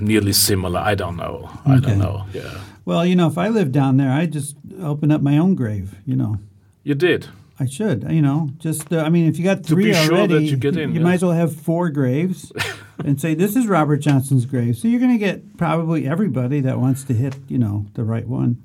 nearly 0.00 0.32
similar. 0.32 0.80
I 0.80 0.94
don't 0.94 1.16
know. 1.16 1.50
I 1.64 1.76
Okay. 1.76 1.88
don't 1.88 1.98
know. 1.98 2.26
Yeah, 2.32 2.58
Well, 2.84 3.04
you 3.06 3.14
know, 3.16 3.28
if 3.28 3.38
I 3.38 3.48
lived 3.48 3.72
down 3.72 3.96
there, 3.96 4.10
I'd 4.10 4.32
just 4.32 4.56
open 4.80 5.10
up 5.10 5.22
my 5.22 5.38
own 5.38 5.54
grave. 5.54 5.94
You 6.06 6.16
know. 6.16 6.38
you 6.82 6.94
did. 6.94 7.28
I 7.60 7.66
should, 7.66 8.10
you 8.10 8.22
know, 8.22 8.50
just 8.58 8.92
uh, 8.92 9.02
I 9.06 9.08
mean, 9.08 9.28
if 9.28 9.38
you 9.38 9.44
got 9.44 9.64
three 9.64 9.92
sure 9.92 10.14
already, 10.14 10.34
that 10.34 10.42
you 10.42 10.56
get 10.56 10.76
in, 10.76 10.92
you 10.94 10.98
yeah. 10.98 11.04
might 11.04 11.14
as 11.14 11.22
well 11.22 11.32
have 11.32 11.54
four 11.54 11.90
graves, 11.90 12.50
and 13.04 13.20
say 13.20 13.34
this 13.34 13.54
is 13.54 13.68
Robert 13.68 13.98
Johnson's 13.98 14.46
grave. 14.46 14.76
So 14.76 14.88
you're 14.88 14.98
going 14.98 15.12
to 15.12 15.18
get 15.18 15.56
probably 15.58 16.08
everybody 16.08 16.60
that 16.60 16.80
wants 16.80 17.04
to 17.04 17.14
hit, 17.14 17.36
you 17.48 17.58
know, 17.58 17.86
the 17.94 18.02
right 18.02 18.26
one. 18.26 18.56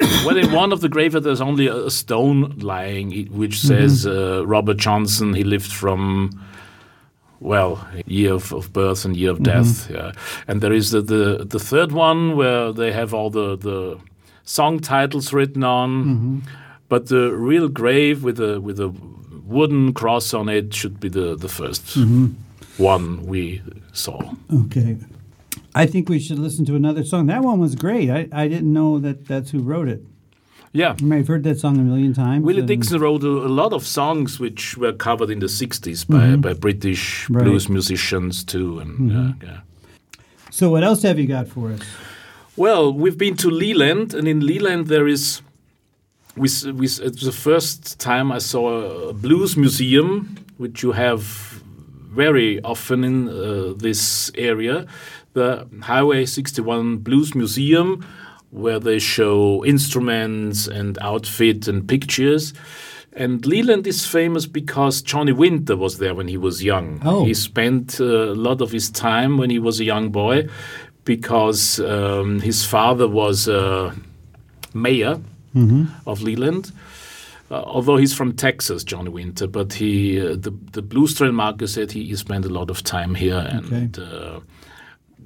Well, 0.00 0.36
in 0.36 0.52
one 0.52 0.72
of 0.72 0.80
the 0.80 0.88
graveyards, 0.88 1.24
there's 1.24 1.40
only 1.40 1.66
a 1.66 1.90
stone 1.90 2.58
lying, 2.58 3.26
which 3.32 3.56
mm-hmm. 3.56 3.68
says 3.68 4.06
uh, 4.06 4.46
Robert 4.46 4.76
Johnson. 4.76 5.34
He 5.34 5.44
lived 5.44 5.72
from, 5.72 6.30
well, 7.40 7.86
year 8.06 8.34
of, 8.34 8.52
of 8.52 8.72
birth 8.72 9.04
and 9.04 9.16
year 9.16 9.30
of 9.30 9.38
mm-hmm. 9.38 9.62
death. 9.62 9.90
Yeah, 9.90 10.12
and 10.48 10.60
there 10.60 10.72
is 10.72 10.90
the, 10.90 11.02
the 11.02 11.44
the 11.44 11.58
third 11.58 11.92
one 11.92 12.36
where 12.36 12.72
they 12.72 12.92
have 12.92 13.14
all 13.14 13.30
the 13.30 13.56
the 13.56 13.98
song 14.44 14.80
titles 14.80 15.32
written 15.32 15.64
on, 15.64 16.04
mm-hmm. 16.04 16.38
but 16.88 17.06
the 17.06 17.32
real 17.32 17.68
grave 17.68 18.24
with 18.24 18.40
a 18.40 18.60
with 18.60 18.80
a 18.80 18.92
wooden 19.44 19.92
cross 19.92 20.32
on 20.32 20.48
it 20.48 20.72
should 20.72 21.00
be 21.00 21.08
the 21.08 21.34
the 21.34 21.48
1st 21.48 22.34
one 22.80 23.26
we 23.26 23.62
saw. 23.92 24.32
Okay, 24.52 24.96
I 25.74 25.86
think 25.86 26.08
we 26.08 26.18
should 26.18 26.38
listen 26.38 26.64
to 26.66 26.74
another 26.74 27.04
song. 27.04 27.26
That 27.26 27.42
one 27.42 27.58
was 27.60 27.74
great. 27.74 28.10
I, 28.10 28.28
I 28.32 28.48
didn't 28.48 28.72
know 28.72 28.98
that 28.98 29.26
that's 29.26 29.50
who 29.50 29.60
wrote 29.60 29.88
it. 29.88 30.02
Yeah. 30.72 30.94
You 31.00 31.06
may 31.06 31.18
have 31.18 31.28
heard 31.28 31.42
that 31.44 31.58
song 31.58 31.78
a 31.78 31.82
million 31.82 32.14
times. 32.14 32.44
Willie 32.44 32.62
Dixon 32.62 33.00
wrote 33.00 33.24
a, 33.24 33.26
a 33.28 33.48
lot 33.48 33.72
of 33.72 33.84
songs 33.86 34.38
which 34.38 34.76
were 34.76 34.92
covered 34.92 35.30
in 35.30 35.40
the 35.40 35.46
60s 35.46 36.06
by, 36.06 36.36
by 36.36 36.54
British 36.54 37.28
Right. 37.28 37.44
blues 37.44 37.68
musicians 37.68 38.44
too. 38.44 38.78
And 38.78 39.12
uh, 39.12 39.32
yeah. 39.44 39.60
So 40.50 40.70
what 40.70 40.82
else 40.84 41.02
have 41.02 41.18
you 41.18 41.26
got 41.26 41.48
for 41.48 41.72
us? 41.72 41.80
Well, 42.56 42.92
we've 42.92 43.16
been 43.18 43.36
to 43.38 43.48
Leland, 43.50 44.12
and 44.14 44.28
in 44.28 44.40
Leland 44.46 44.88
there 44.88 45.06
is. 45.08 45.42
We, 46.36 46.48
we, 46.72 46.86
s- 46.86 46.98
it's 47.00 47.22
the 47.24 47.32
first 47.32 47.98
time 47.98 48.30
I 48.30 48.38
saw 48.38 49.08
a 49.08 49.12
blues 49.12 49.56
museum, 49.56 50.36
which 50.58 50.82
you 50.82 50.92
have 50.92 51.22
very 52.12 52.60
often 52.62 53.04
in 53.04 53.28
uh, 53.28 53.72
this 53.76 54.30
area, 54.36 54.86
the 55.32 55.66
Highway 55.82 56.26
61 56.26 56.98
Blues 56.98 57.34
Museum, 57.34 58.04
where 58.50 58.80
they 58.80 58.98
show 58.98 59.64
instruments 59.64 60.66
and 60.66 60.98
outfit 61.00 61.68
and 61.68 61.88
pictures. 61.88 62.52
And 63.12 63.44
Leland 63.44 63.86
is 63.86 64.06
famous 64.06 64.46
because 64.46 65.02
Johnny 65.02 65.32
Winter 65.32 65.76
was 65.76 65.98
there 65.98 66.14
when 66.14 66.28
he 66.28 66.36
was 66.36 66.62
young. 66.62 67.00
Oh. 67.04 67.24
He 67.24 67.34
spent 67.34 68.00
uh, 68.00 68.04
a 68.04 68.34
lot 68.34 68.60
of 68.60 68.70
his 68.70 68.90
time 68.90 69.36
when 69.36 69.50
he 69.50 69.58
was 69.58 69.80
a 69.80 69.84
young 69.84 70.10
boy 70.10 70.48
because 71.04 71.80
um, 71.80 72.40
his 72.40 72.64
father 72.64 73.08
was 73.08 73.48
a 73.48 73.94
mayor 74.74 75.20
of 76.06 76.22
Leland. 76.22 76.72
Uh, 77.50 77.62
although 77.66 77.96
he's 77.96 78.14
from 78.14 78.32
Texas, 78.32 78.84
Johnny 78.84 79.08
Winter, 79.08 79.48
but 79.48 79.72
he 79.72 80.20
uh, 80.20 80.36
the 80.36 80.52
the 80.70 80.82
Blues 80.82 81.14
Trail 81.14 81.32
Marker 81.32 81.66
said 81.66 81.90
he, 81.90 82.04
he 82.04 82.14
spent 82.14 82.44
a 82.44 82.48
lot 82.48 82.70
of 82.70 82.84
time 82.84 83.16
here, 83.16 83.44
and 83.72 83.98
uh, 83.98 84.38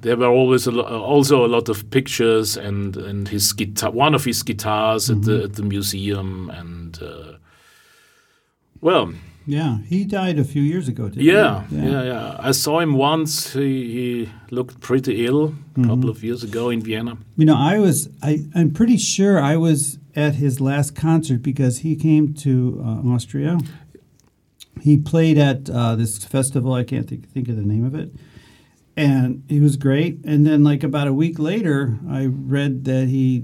there 0.04 0.16
were 0.16 0.26
always 0.40 0.66
a 0.66 0.70
lo- 0.70 1.02
also 1.02 1.44
a 1.44 1.48
lot 1.56 1.68
of 1.68 1.78
pictures 1.90 2.56
and 2.56 2.96
and 2.96 3.28
his 3.28 3.52
guitar, 3.54 3.90
one 3.90 4.14
of 4.14 4.24
his 4.24 4.42
guitars 4.44 5.10
at 5.10 5.22
the 5.22 5.44
at 5.44 5.52
the 5.54 5.62
museum, 5.62 6.50
and 6.50 6.98
uh, 7.02 7.32
well, 8.80 9.12
Yeah, 9.46 9.78
he 9.90 10.04
died 10.04 10.38
a 10.38 10.44
few 10.44 10.62
years 10.62 10.88
ago. 10.88 11.08
Didn't 11.08 11.24
yeah, 11.24 11.66
he? 11.68 11.76
yeah, 11.76 12.02
yeah, 12.04 12.48
I 12.48 12.52
saw 12.52 12.80
him 12.80 12.92
once. 12.94 13.52
He, 13.52 13.92
he 13.96 14.28
looked 14.50 14.80
pretty 14.80 15.26
ill 15.26 15.54
a 15.76 15.82
couple 15.86 16.08
of 16.10 16.22
years 16.24 16.42
ago 16.44 16.70
in 16.70 16.80
Vienna. 16.82 17.16
You 17.36 17.46
know, 17.46 17.56
I 17.56 17.78
was 17.78 18.08
I 18.22 18.32
I'm 18.54 18.70
pretty 18.72 18.96
sure 18.96 19.34
I 19.52 19.56
was 19.56 19.98
at 20.16 20.34
his 20.36 20.60
last 20.60 20.94
concert 20.94 21.42
because 21.42 21.78
he 21.84 21.96
came 21.96 22.32
to 22.34 22.52
uh, 22.84 23.14
Austria. 23.14 23.58
He 24.80 24.96
played 24.98 25.38
at 25.38 25.68
uh, 25.70 25.96
this 25.96 26.24
festival. 26.24 26.72
I 26.80 26.84
can't 26.84 27.08
think 27.08 27.28
think 27.34 27.48
of 27.48 27.56
the 27.56 27.62
name 27.74 27.84
of 27.86 27.94
it, 27.94 28.08
and 28.96 29.42
he 29.48 29.60
was 29.60 29.76
great. 29.76 30.18
And 30.24 30.46
then, 30.46 30.62
like 30.64 30.82
about 30.82 31.06
a 31.08 31.12
week 31.12 31.38
later, 31.38 31.98
I 32.08 32.26
read 32.26 32.84
that 32.84 33.08
he 33.08 33.42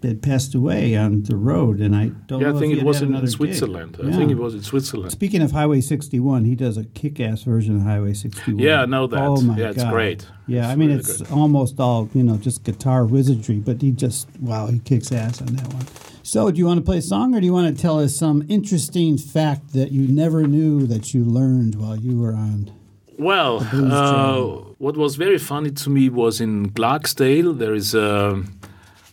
had 0.00 0.22
passed 0.22 0.54
away 0.54 0.94
on 0.96 1.24
the 1.24 1.34
road, 1.36 1.80
and 1.80 1.94
I 1.96 2.12
don't 2.28 2.40
Yeah, 2.40 2.52
know 2.52 2.56
I 2.56 2.60
think 2.60 2.72
it 2.78 2.84
was 2.84 3.02
in 3.02 3.08
another 3.08 3.26
gig. 3.26 3.34
Switzerland. 3.34 3.96
I 4.00 4.06
Yeah. 4.06 4.16
think 4.16 4.30
it 4.30 4.38
was 4.38 4.54
in 4.54 4.62
Switzerland. 4.62 5.10
Speaking 5.10 5.42
of 5.42 5.50
Highway 5.50 5.80
61, 5.80 6.44
he 6.44 6.54
does 6.54 6.76
a 6.76 6.84
kick-ass 6.84 7.42
version 7.42 7.74
of 7.74 7.82
Highway 7.82 8.14
61. 8.14 8.62
Yeah, 8.64 8.82
I 8.82 8.86
know 8.86 9.08
that. 9.08 9.20
Oh 9.20 9.40
my 9.40 9.58
Yeah, 9.58 9.70
it's 9.70 9.82
God. 9.82 9.92
great. 9.92 10.24
Yeah, 10.46 10.60
It's 10.60 10.68
I 10.68 10.76
mean 10.76 10.88
really 10.90 11.00
it's 11.00 11.18
good. 11.18 11.32
almost 11.32 11.80
all 11.80 12.08
you 12.14 12.22
know, 12.22 12.36
just 12.36 12.62
guitar 12.62 13.04
wizardry, 13.06 13.56
but 13.58 13.82
he 13.82 13.90
just 13.90 14.28
wow, 14.40 14.68
he 14.68 14.78
kicks 14.78 15.10
ass 15.10 15.42
on 15.42 15.48
that 15.56 15.74
one. 15.74 15.84
So, 16.22 16.48
do 16.52 16.58
you 16.58 16.66
want 16.66 16.78
to 16.78 16.84
play 16.84 16.98
a 16.98 17.02
song 17.02 17.34
or 17.34 17.40
do 17.40 17.46
you 17.46 17.52
want 17.52 17.74
to 17.74 17.82
tell 17.82 17.98
us 17.98 18.14
some 18.14 18.44
interesting 18.48 19.18
fact 19.18 19.72
that 19.72 19.90
you 19.90 20.06
never 20.06 20.46
knew 20.46 20.86
that 20.86 21.12
you 21.12 21.24
learned 21.24 21.74
while 21.74 21.96
you 21.96 22.18
were 22.20 22.34
on? 22.34 22.70
Well, 23.18 23.66
uh. 23.72 24.67
What 24.78 24.96
was 24.96 25.16
very 25.16 25.38
funny 25.38 25.70
to 25.70 25.90
me 25.90 26.08
was 26.08 26.40
in 26.40 26.70
Clarksdale, 26.70 27.58
there 27.58 27.74
is 27.74 27.94
a 27.94 28.42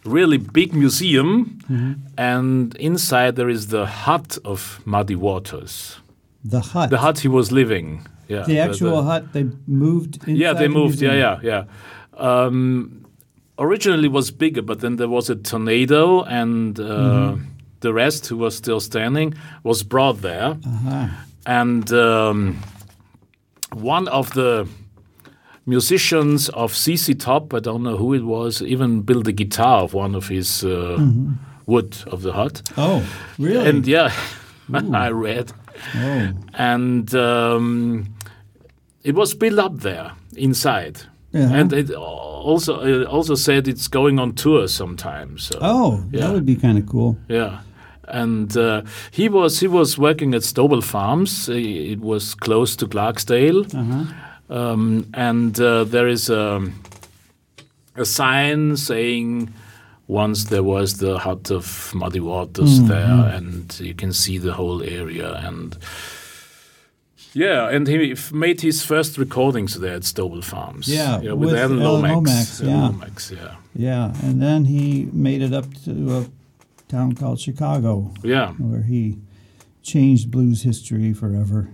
really 0.04 0.38
big 0.38 0.74
museum, 0.74 1.60
Mm-hmm. 1.70 1.94
and 2.18 2.76
inside 2.76 3.36
there 3.36 3.50
is 3.50 3.68
the 3.68 3.86
hut 3.88 4.38
of 4.46 4.80
Muddy 4.86 5.16
Waters. 5.16 5.98
The 6.44 6.60
hut. 6.60 6.90
The 6.92 6.98
hut 7.00 7.20
he 7.20 7.28
was 7.28 7.52
living. 7.52 8.06
Yeah, 8.28 8.44
The 8.46 8.60
actual 8.60 9.04
hut 9.04 9.34
they 9.34 9.46
moved 9.68 10.16
inside 10.28 10.38
Yeah, 10.38 10.54
they 10.54 10.68
the 10.68 10.74
moved. 10.74 11.02
Yeah, 11.02 11.14
yeah, 11.16 11.40
yeah. 11.44 11.64
Um, 12.18 13.06
originally 13.58 14.08
was 14.08 14.32
bigger, 14.32 14.62
but 14.62 14.80
then 14.80 14.96
there 14.98 15.10
was 15.10 15.30
a 15.30 15.36
tornado, 15.36 16.22
and 16.24 16.80
uh, 16.80 16.84
Mm-hmm. 16.84 17.44
the 17.80 17.94
rest, 17.94 18.28
who 18.28 18.38
was 18.38 18.56
still 18.56 18.80
standing, 18.80 19.34
was 19.64 19.84
brought 19.84 20.22
there. 20.22 20.56
Uh-huh. 20.66 21.08
And 21.48 21.92
um, 21.92 22.58
one 23.74 24.08
of 24.08 24.34
the 24.34 24.68
musicians 25.66 26.50
of 26.50 26.76
ZZ 26.76 27.16
Top, 27.18 27.54
I 27.54 27.60
don't 27.60 27.84
know 27.84 27.98
who 27.98 28.14
it 28.14 28.24
was, 28.24 28.62
even 28.62 29.02
built 29.02 29.28
a 29.28 29.32
guitar 29.32 29.84
of 29.84 29.94
one 29.94 30.16
of 30.16 30.28
his 30.28 30.64
uh, 30.64 30.98
wood 31.66 31.98
of 32.08 32.22
the 32.22 32.34
hut. 32.34 32.62
Oh, 32.78 33.04
really? 33.40 33.68
And 33.70 33.88
yeah, 33.88 34.12
I 34.94 35.10
read. 35.10 35.52
oh, 35.96 36.30
And 36.54 37.14
um, 37.16 38.14
it 39.04 39.16
was 39.16 39.34
built 39.34 39.60
up 39.60 39.80
there 39.80 40.12
inside. 40.36 41.02
Yeah. 41.32 41.52
And 41.52 41.74
it 41.74 41.92
also 41.92 42.80
it 42.82 43.08
also 43.08 43.36
said 43.36 43.68
it's 43.68 43.90
going 43.90 44.20
on 44.20 44.34
tour 44.36 44.68
sometime. 44.70 45.38
So 45.38 45.58
oh, 45.62 46.04
yeah. 46.12 46.22
that 46.28 46.34
would 46.34 46.46
be 46.46 46.56
kind 46.56 46.78
of 46.78 46.86
cool. 46.88 47.18
yeah. 47.28 47.60
And 48.08 48.56
uh, 48.56 48.84
he 49.12 49.28
was 49.30 49.60
he 49.60 49.68
was 49.68 49.98
working 49.98 50.34
at 50.36 50.44
Stovall 50.44 50.82
Farms. 50.84 51.50
Uh, 51.50 51.54
It 51.56 52.00
was 52.00 52.36
close 52.36 52.76
to 52.78 52.88
Clarksdale, 52.88 53.66
Uh-huh. 53.74 54.06
Um, 54.50 55.10
and 55.14 55.60
uh, 55.60 55.84
there 55.86 56.08
is 56.08 56.30
a, 56.30 56.62
a 57.96 58.06
sign 58.06 58.78
saying 58.78 59.54
once 60.08 60.46
there 60.46 60.62
was 60.64 60.98
the 60.98 61.18
hut 61.18 61.50
of 61.52 61.92
Muddy 61.96 62.20
Waters 62.20 62.80
Mm-hmm. 62.80 62.88
there, 62.88 63.36
and 63.36 63.80
you 63.80 63.96
can 63.96 64.14
see 64.14 64.38
the 64.38 64.54
whole 64.54 64.84
area. 64.84 65.34
And 65.34 65.76
yeah, 67.34 67.70
and 67.70 67.88
he 67.88 68.12
f- 68.12 68.32
made 68.32 68.62
his 68.62 68.84
first 68.86 69.18
recordings 69.18 69.80
there 69.80 69.96
at 69.96 70.04
Stovall 70.04 70.44
Farms. 70.44 70.88
Yeah, 70.88 71.18
with, 71.34 71.50
with 71.50 71.56
Alan 71.56 71.80
Lomax. 71.80 72.14
Lomax, 72.14 72.62
yeah. 72.62 72.84
Lomax, 72.86 73.32
yeah, 73.32 73.56
Yeah, 73.76 74.14
and 74.24 74.42
then 74.42 74.66
he 74.66 75.10
made 75.12 75.42
it 75.42 75.54
up 75.54 75.66
to 75.86 76.18
a 76.18 76.26
town 76.88 77.14
called 77.16 77.40
Chicago, 77.40 78.14
yeah. 78.24 78.52
where 78.54 78.84
he 78.84 79.18
changed 79.82 80.30
blues 80.32 80.62
history 80.64 81.14
forever. 81.14 81.70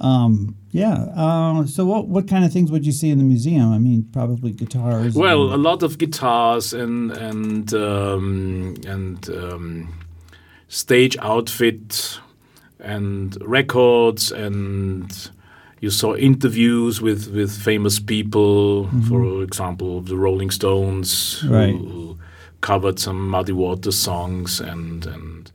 Um, 0.00 0.56
yeah. 0.70 1.06
Uh, 1.16 1.66
so, 1.66 1.84
what 1.84 2.08
what 2.08 2.28
kind 2.28 2.44
of 2.44 2.52
things 2.52 2.70
would 2.70 2.84
you 2.86 2.92
see 2.92 3.10
in 3.10 3.18
the 3.18 3.24
museum? 3.24 3.72
I 3.72 3.78
mean, 3.78 4.08
probably 4.12 4.52
guitars. 4.52 5.14
Well, 5.14 5.54
a 5.54 5.56
lot 5.56 5.82
of 5.82 5.98
guitars 5.98 6.72
and 6.72 7.10
and 7.12 7.72
um, 7.74 8.76
and 8.86 9.28
um, 9.30 9.98
stage 10.68 11.16
outfit 11.20 12.20
and 12.80 13.36
records 13.42 14.30
and 14.30 15.30
you 15.80 15.90
saw 15.90 16.14
interviews 16.16 17.00
with, 17.00 17.32
with 17.32 17.50
famous 17.56 17.98
people, 18.00 18.88
for 19.08 19.42
example, 19.42 20.00
the 20.00 20.16
Rolling 20.16 20.50
Stones, 20.50 21.40
Mm-hmm. 21.42 21.52
Right. 21.54 21.74
who 21.74 22.18
covered 22.60 22.98
some 22.98 23.28
Muddy 23.28 23.52
Water 23.52 23.92
songs 23.92 24.60
and 24.60 25.06
and 25.06 25.50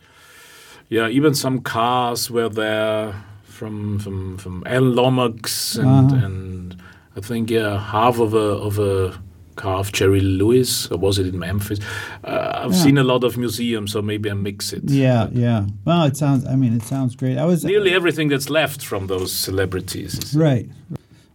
yeah, 0.89 1.07
even 1.09 1.33
some 1.33 1.59
cars 1.61 2.29
were 2.31 2.49
there 2.49 3.13
from 3.53 3.99
from 3.99 4.37
from 4.37 4.63
Alan 4.65 4.95
Lomax 4.95 5.75
and 5.77 6.11
Uh-huh. 6.11 6.25
and 6.25 6.75
I 7.17 7.21
think 7.21 7.49
yeah 7.51 7.77
half 7.79 8.19
of 8.19 8.33
a 8.33 8.47
of 8.67 8.79
a 8.79 9.13
car 9.55 9.77
of 9.79 9.91
Jerry 9.91 10.19
Lewis 10.21 10.87
or 10.91 10.97
was 10.97 11.17
it 11.19 11.27
in 11.27 11.37
Memphis? 11.39 11.79
Uh, 12.23 12.63
I've 12.65 12.71
Yeah. 12.73 12.83
seen 12.85 12.97
a 12.97 13.03
lot 13.03 13.23
of 13.23 13.37
museums, 13.37 13.91
so 13.91 14.01
maybe 14.01 14.29
I 14.31 14.33
mix 14.33 14.73
it. 14.73 14.83
yeah, 14.89 15.27
yeah. 15.31 15.65
Well, 15.85 16.03
it 16.07 16.17
sounds. 16.17 16.43
I 16.53 16.55
mean, 16.55 16.73
it 16.73 16.83
sounds 16.83 17.15
great. 17.15 17.37
I 17.37 17.45
was 17.45 17.63
Nearly 17.63 17.91
everything 17.93 18.29
that's 18.31 18.49
left 18.49 18.81
from 18.85 19.07
those 19.07 19.31
celebrities. 19.31 20.35
right. 20.35 20.67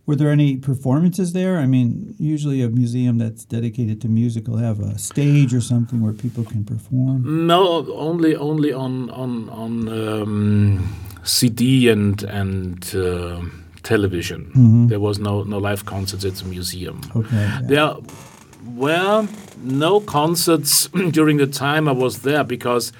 Were 0.06 0.16
there 0.16 0.32
any 0.32 0.56
performances 0.56 1.32
there? 1.32 1.54
I 1.64 1.66
mean, 1.66 2.14
usually 2.34 2.62
a 2.62 2.68
museum 2.70 3.18
that's 3.18 3.44
dedicated 3.44 4.00
to 4.00 4.08
music 4.08 4.48
will 4.48 4.62
have 4.68 4.80
a 4.80 4.98
stage 4.98 5.52
or 5.58 5.60
something 5.60 6.00
where 6.04 6.14
people 6.14 6.44
can 6.52 6.64
perform. 6.64 7.46
No, 7.46 7.60
only 8.08 8.34
only 8.34 8.72
on 8.72 9.10
on 9.10 9.50
on 9.50 9.72
um, 9.88 10.88
CD 11.28 11.88
and 11.88 12.22
and 12.24 12.94
uh, 12.94 13.40
television. 13.82 14.46
Mm-hmm. 14.46 14.88
There 14.88 15.00
was 15.00 15.18
no 15.18 15.42
no 15.44 15.58
live 15.58 15.84
concerts 15.84 16.24
at 16.24 16.34
the 16.34 16.48
museum. 16.48 17.00
Okay. 17.14 17.36
yeah. 17.36 17.60
There 17.62 17.94
were 18.74 19.28
no 19.62 20.00
concerts 20.00 20.88
during 21.10 21.36
the 21.38 21.46
time 21.46 21.88
I 21.88 21.92
was 21.92 22.22
there 22.22 22.44
because 22.44 22.92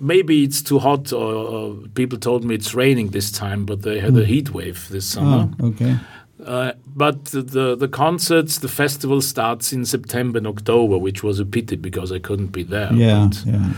maybe 0.00 0.44
it's 0.44 0.62
too 0.62 0.78
hot 0.78 1.12
or, 1.12 1.34
or 1.34 1.74
people 1.94 2.18
told 2.18 2.44
me 2.44 2.54
it's 2.54 2.74
raining 2.74 3.08
this 3.10 3.30
time, 3.32 3.64
but 3.66 3.82
they 3.82 3.98
had 4.00 4.16
a 4.16 4.24
heat 4.24 4.50
wave 4.54 4.88
this 4.90 5.06
summer. 5.06 5.48
Oh, 5.60 5.66
okay. 5.68 5.96
Uh, 6.44 6.72
but 6.94 7.24
the 7.26 7.74
the 7.76 7.88
concerts, 7.88 8.58
the 8.58 8.68
festival 8.68 9.20
starts 9.20 9.72
in 9.72 9.84
September 9.84 10.38
and 10.38 10.46
October, 10.46 10.96
which 10.96 11.22
was 11.24 11.40
a 11.40 11.44
pity 11.44 11.76
because 11.76 12.12
I 12.12 12.20
couldn't 12.20 12.52
be 12.52 12.62
there. 12.62 12.92
Yeah, 12.92 13.28
But 13.28 13.44
yeah. 13.44 13.72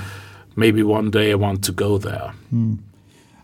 maybe 0.56 0.82
one 0.82 1.10
day 1.10 1.30
I 1.32 1.36
want 1.36 1.64
to 1.64 1.72
go 1.72 1.98
there. 1.98 2.32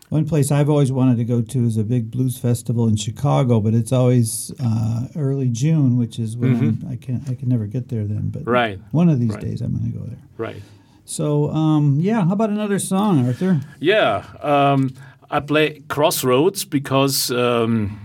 One 0.09 0.25
place 0.25 0.53
I've 0.53 0.69
always 0.71 0.92
wanted 0.92 1.16
to 1.16 1.25
go 1.25 1.42
to 1.42 1.64
is 1.66 1.77
a 1.77 1.83
big 1.83 2.11
blues 2.12 2.38
festival 2.38 2.87
in 2.87 2.95
Chicago, 2.97 3.59
but 3.61 3.75
it's 3.75 3.90
always 3.92 4.53
uh, 4.62 5.09
early 5.16 5.49
June, 5.49 5.97
which 5.99 6.19
is 6.21 6.37
when 6.37 6.57
I'm, 6.57 6.88
I 6.92 6.97
can 6.97 7.23
I 7.29 7.35
can 7.35 7.49
never 7.49 7.66
get 7.66 7.88
there 7.88 8.05
then. 8.05 8.29
But 8.31 8.42
Mm-hmm. 8.42 8.51
Right. 8.51 8.79
one 8.92 9.09
of 9.09 9.19
these 9.19 9.33
Right. 9.35 9.40
days 9.42 9.61
I'm 9.62 9.73
going 9.77 9.92
to 9.92 9.99
go 9.99 10.05
there. 10.05 10.19
Right. 10.38 10.62
So 11.05 11.51
um, 11.51 11.99
yeah, 12.01 12.25
how 12.25 12.33
about 12.35 12.51
another 12.51 12.79
song, 12.79 13.27
Arthur? 13.27 13.61
Yeah, 13.81 14.25
um, 14.42 14.95
I 15.29 15.40
play 15.40 15.83
Crossroads 15.88 16.64
because 16.64 17.31
um, 17.33 17.99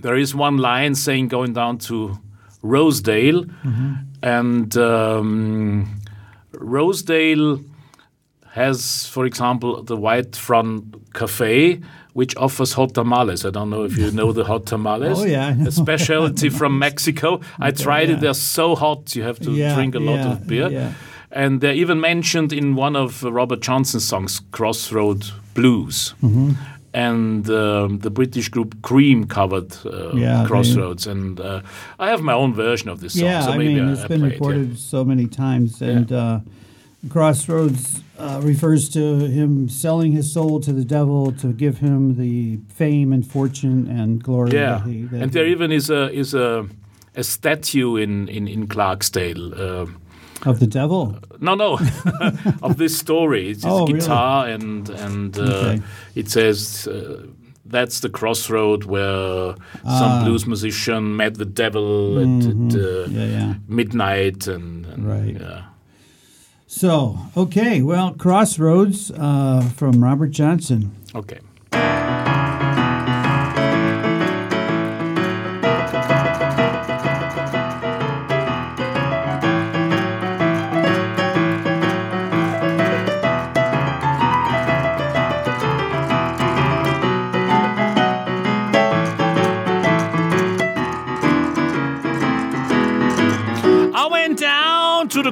there 0.00 0.16
is 0.16 0.32
one 0.34 0.58
line 0.58 0.94
saying 0.94 1.26
going 1.28 1.52
down 1.54 1.78
to 1.88 2.18
Rosedale, 2.62 3.44
and 4.22 4.76
um, 4.76 6.00
Rosedale 6.52 7.60
has, 8.56 9.06
for 9.06 9.26
example, 9.26 9.82
the 9.82 9.96
White 9.96 10.34
Front 10.34 11.12
Cafe, 11.12 11.78
which 12.14 12.34
offers 12.36 12.72
hot 12.72 12.94
tamales. 12.94 13.44
I 13.44 13.50
don't 13.50 13.68
know 13.68 13.84
if 13.84 13.98
you 13.98 14.10
know 14.10 14.32
the 14.32 14.44
hot 14.44 14.64
tamales. 14.64 15.18
Oh, 15.22 15.26
yeah, 15.26 15.54
a 15.66 15.70
specialty 15.70 16.48
from 16.48 16.78
Mexico. 16.88 17.40
I 17.60 17.70
tried 17.70 18.08
yeah. 18.08 18.16
it; 18.16 18.20
they're 18.20 18.42
so 18.56 18.74
hot, 18.74 19.14
you 19.14 19.24
have 19.24 19.38
to 19.40 19.50
Yeah, 19.50 19.74
drink 19.74 19.94
a 19.94 19.98
lot 20.00 20.20
yeah, 20.20 20.32
of 20.32 20.46
beer. 20.46 20.94
And 21.30 21.60
they're 21.60 21.74
even 21.74 22.00
mentioned 22.00 22.52
in 22.52 22.76
one 22.76 22.96
of 22.96 23.22
Robert 23.22 23.60
Johnson's 23.60 24.04
songs, 24.08 24.40
Crossroad 24.52 25.22
Blues. 25.52 26.14
Mm-hmm. 26.22 26.52
And 26.94 27.50
um, 27.50 27.98
the 27.98 28.10
British 28.10 28.48
group 28.48 28.80
Cream 28.80 29.26
covered 29.26 29.76
uh, 29.84 30.46
Crossroads. 30.46 31.06
And 31.06 31.38
uh, 31.40 31.60
I 31.98 32.08
have 32.08 32.22
my 32.22 32.32
own 32.32 32.54
version 32.54 32.88
of 32.88 33.00
this 33.00 33.12
song. 33.12 33.24
yeah, 33.28 33.42
so 33.44 33.50
I 33.52 33.58
mean 33.58 33.78
I, 33.78 33.92
it's 33.92 34.04
I 34.04 34.08
been 34.08 34.20
play 34.20 34.28
it, 34.28 34.32
yeah. 34.32 34.38
recorded 34.38 34.78
so 34.78 35.04
many 35.04 35.26
times, 35.26 35.82
and 35.82 36.10
uh, 36.10 36.40
Crossroads 37.10 38.00
uh, 38.18 38.40
refers 38.42 38.88
to 38.90 39.00
him 39.26 39.68
selling 39.68 40.12
his 40.12 40.32
soul 40.32 40.60
to 40.60 40.72
the 40.72 40.84
devil 40.84 41.32
to 41.32 41.52
give 41.52 41.78
him 41.78 42.16
the 42.16 42.58
fame 42.68 43.12
and 43.12 43.24
fortune 43.26 43.86
and 43.88 44.22
glory. 44.22 44.52
Yeah, 44.52 44.78
that 44.78 44.86
he, 44.88 45.02
that 45.10 45.22
and 45.22 45.32
there 45.32 45.46
he- 45.46 45.52
even 45.52 45.72
is 45.72 45.90
a 45.90 46.10
is 46.12 46.34
a 46.34 46.66
a 47.14 47.22
statue 47.22 47.96
in 47.96 48.28
in 48.28 48.48
in 48.48 48.66
Clarksdale. 48.66 49.52
Uh, 49.58 49.86
of 50.50 50.58
the 50.60 50.66
devil. 50.66 51.16
no, 51.40 51.54
no, 51.54 51.78
of 52.62 52.76
this 52.76 52.96
story. 52.98 53.48
It's 53.50 53.64
Oh, 53.64 53.86
really? 53.86 53.92
guitar 54.00 54.46
and 54.48 54.88
and 54.90 55.38
uh, 55.38 55.42
Okay. 55.42 55.82
it 56.14 56.28
says. 56.30 56.86
Uh, 56.88 57.26
that's 57.68 57.98
the 58.00 58.08
crossroad 58.08 58.84
where 58.84 59.54
Ah. 59.84 59.98
some 59.98 60.24
blues 60.24 60.46
musician 60.46 61.16
met 61.16 61.34
the 61.34 61.44
devil 61.44 62.16
at, 62.18 62.24
at 62.24 62.54
uh, 62.54 63.08
Mm-hmm. 63.08 63.16
Yeah, 63.18 63.26
yeah. 63.26 63.54
midnight 63.68 64.46
and, 64.46 64.86
and 64.86 65.04
Right. 65.04 65.34
yeah. 65.40 65.62
So, 66.76 67.16
okay, 67.34 67.80
well, 67.80 68.12
Crossroads 68.12 69.10
uh, 69.10 69.62
from 69.76 70.04
Robert 70.04 70.28
Johnson. 70.28 70.94
Okay. 71.14 71.38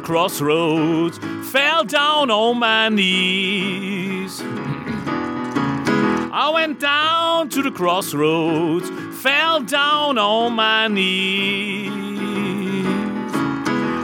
Crossroads, 0.05 1.19
fell 1.51 1.83
down 1.85 2.31
on 2.31 2.59
my 2.59 2.91
knees. 2.91 4.41
I 6.37 6.51
went 6.53 6.79
down 6.79 7.49
to 7.49 7.63
the 7.63 7.71
crossroads, 7.71 8.91
fell 9.23 9.61
down 9.61 10.19
on 10.19 10.53
my 10.53 10.89
knees. 10.89 11.91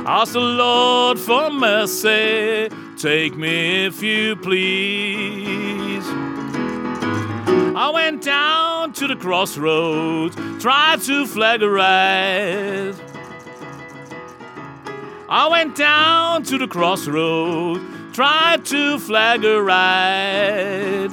Asked 0.06 0.32
the 0.32 0.40
Lord 0.40 1.18
for 1.18 1.50
mercy, 1.50 2.70
take 2.96 3.36
me 3.36 3.84
if 3.84 4.02
you 4.02 4.36
please. 4.36 6.04
I 7.76 7.90
went 7.92 8.22
down 8.22 8.92
to 8.94 9.06
the 9.06 9.16
crossroads, 9.16 10.34
tried 10.62 11.02
to 11.02 11.26
flag 11.26 11.62
a 11.62 11.68
ride. 11.68 13.09
I 15.32 15.46
went 15.46 15.76
down 15.76 16.42
to 16.42 16.58
the 16.58 16.66
crossroad, 16.66 17.80
tried 18.12 18.64
to 18.64 18.98
flag 18.98 19.44
a 19.44 19.62
ride. 19.62 21.12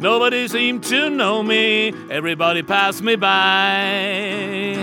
Nobody 0.00 0.48
seemed 0.48 0.82
to 0.84 1.08
know 1.08 1.44
me, 1.44 1.94
everybody 2.10 2.64
passed 2.64 3.00
me 3.00 3.14
by. 3.14 4.74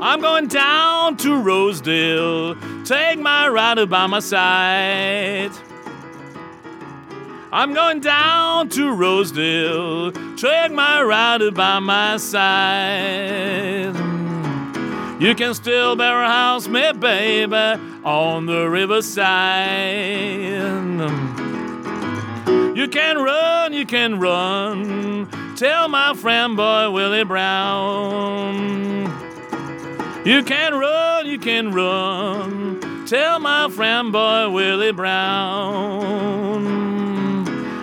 I'm 0.00 0.22
going 0.22 0.46
down 0.46 1.18
to 1.18 1.42
Rosedale, 1.42 2.54
take 2.84 3.18
my 3.18 3.48
rider 3.48 3.84
by 3.84 4.06
my 4.06 4.20
side. 4.20 5.52
I'm 7.52 7.74
going 7.74 8.00
down 8.00 8.70
to 8.70 8.94
Rosedale, 8.94 10.12
take 10.38 10.72
my 10.72 11.02
rider 11.02 11.50
by 11.50 11.78
my 11.78 12.16
side. 12.16 14.21
You 15.22 15.34
can 15.36 15.54
still 15.54 15.94
bear 15.94 16.24
house 16.24 16.66
me, 16.66 16.92
baby, 16.94 17.54
on 18.02 18.46
the 18.46 18.68
riverside. 18.68 19.20
You 22.76 22.88
can 22.88 23.18
run, 23.18 23.72
you 23.72 23.86
can 23.86 24.18
run. 24.18 25.28
Tell 25.54 25.86
my 25.86 26.14
friend 26.14 26.56
boy 26.56 26.90
Willie 26.90 27.22
Brown. 27.22 29.04
You 30.26 30.42
can 30.42 30.74
run, 30.74 31.26
you 31.26 31.38
can 31.38 31.72
run. 31.72 33.06
Tell 33.06 33.38
my 33.38 33.68
friend 33.68 34.10
boy 34.10 34.50
Willie 34.50 34.90
Brown. 34.90 36.66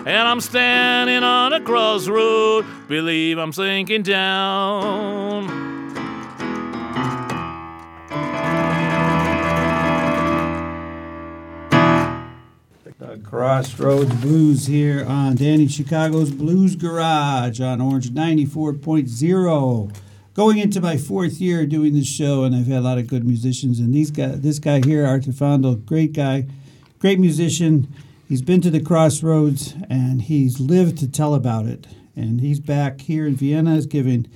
And 0.06 0.28
I'm 0.28 0.42
standing 0.42 1.24
on 1.24 1.54
a 1.54 1.62
crossroad, 1.62 2.66
believe 2.90 3.38
I'm 3.38 3.54
sinking 3.54 4.04
down. 4.04 5.79
Crossroads 13.24 14.14
Blues 14.22 14.66
here 14.68 15.06
on 15.06 15.36
Danny 15.36 15.68
Chicago's 15.68 16.32
Blues 16.32 16.76
Garage 16.76 17.60
on 17.60 17.82
Orange 17.82 18.10
94.0. 18.10 19.96
Going 20.34 20.58
into 20.58 20.82
my 20.82 20.98
fourth 20.98 21.42
year 21.42 21.66
doing 21.66 21.94
this 21.94 22.08
show, 22.08 22.44
and 22.44 22.56
I've 22.56 22.68
had 22.68 22.80
a 22.80 22.82
lot 22.82 22.98
of 22.98 23.08
good 23.08 23.26
musicians. 23.26 23.80
And 23.80 23.94
these 23.94 24.12
guy, 24.12 24.28
this 24.28 24.60
guy 24.60 24.82
here, 24.84 25.06
Arthur 25.06 25.32
Fandl, 25.32 25.84
great 25.86 26.14
guy, 26.14 26.46
great 27.00 27.20
musician. 27.20 27.94
He's 28.28 28.42
been 28.42 28.62
to 28.62 28.70
the 28.70 28.82
Crossroads 28.82 29.74
and 29.90 30.22
he's 30.22 30.60
lived 30.60 30.98
to 31.00 31.08
tell 31.08 31.34
about 31.34 31.66
it. 31.66 31.88
And 32.16 32.42
he's 32.42 32.60
back 32.60 33.02
here 33.02 33.26
in 33.26 33.36
Vienna. 33.36 33.76
Is 33.76 33.86
giving, 33.86 34.28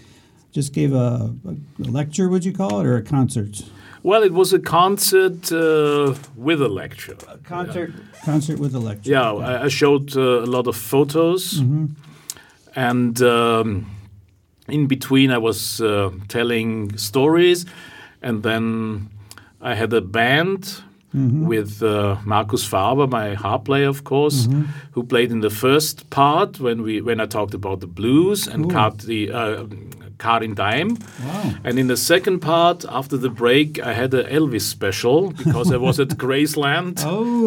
just 0.52 0.74
gave 0.74 0.93
a, 0.93 1.36
a 1.46 1.56
lecture, 1.84 2.30
would 2.30 2.46
you 2.46 2.54
call 2.54 2.80
it, 2.80 2.86
or 2.86 2.98
a 2.98 3.04
concert? 3.04 3.63
Well, 4.04 4.24
it 4.24 4.34
was 4.34 4.52
a 4.54 4.60
concert 4.60 5.50
uh, 5.52 6.13
with 6.36 6.62
a 6.62 6.68
lecture. 6.68 7.16
A 7.30 7.38
concert, 7.38 7.94
concert 8.26 8.60
with 8.60 8.76
a 8.76 8.80
lecture. 8.80 9.12
Yeah, 9.12 9.32
I, 9.34 9.63
I 9.66 9.68
showed 9.70 10.16
uh, 10.18 10.44
a 10.44 10.46
lot 10.46 10.68
of 10.68 10.76
photos, 10.76 11.62
and 12.76 13.22
um, 13.22 13.86
in 14.68 14.88
between 14.88 15.32
I 15.32 15.38
was 15.38 15.80
uh, 15.80 16.12
telling 16.28 16.98
stories, 16.98 17.66
and 18.22 18.44
then 18.44 19.10
I 19.62 19.74
had 19.76 19.94
a 19.94 20.02
band 20.02 20.82
with 21.13 21.84
uh, 21.84 22.18
Markus 22.26 22.66
Faber, 22.66 23.06
my 23.06 23.36
harp 23.36 23.66
player, 23.66 23.88
of 23.88 24.04
course, 24.04 24.48
who 24.94 25.04
played 25.04 25.32
in 25.32 25.42
the 25.42 25.50
first 25.52 26.10
part 26.10 26.60
when 26.60 26.82
we 26.82 27.02
when 27.02 27.20
I 27.22 27.28
talked 27.28 27.54
about 27.54 27.80
the 27.80 27.88
blues 27.88 28.48
and 28.48 28.63
Cool. 28.63 28.72
Kati, 28.74 29.30
uh, 30.19 30.23
Karin 30.23 30.54
Dime. 30.56 30.97
Wow. 31.23 31.54
And 31.63 31.80
in 31.80 31.88
the 31.88 31.97
second 31.97 32.39
part, 32.39 32.86
after 32.89 33.17
the 33.17 33.30
break, 33.30 33.80
I 33.80 33.93
had 33.93 34.13
an 34.13 34.26
Elvis 34.28 34.62
special 34.62 35.32
because 35.32 35.71
I 35.71 35.78
was 35.78 35.99
at 35.99 36.08
Graceland 36.17 37.04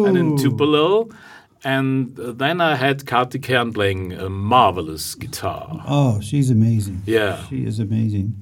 and 0.07 0.17
in 0.17 0.33
Oh. 0.33 0.37
Tupelo. 0.37 1.09
And 1.63 2.15
then 2.15 2.61
I 2.61 2.75
had 2.75 2.99
Kati 3.05 3.41
Kern 3.41 3.73
playing 3.73 4.13
a 4.13 4.29
marvelous 4.29 5.15
guitar. 5.15 5.83
Oh, 5.87 6.21
she's 6.21 6.49
amazing. 6.51 7.01
Yeah. 7.05 7.43
She 7.49 7.65
is 7.65 7.79
amazing. 7.79 8.35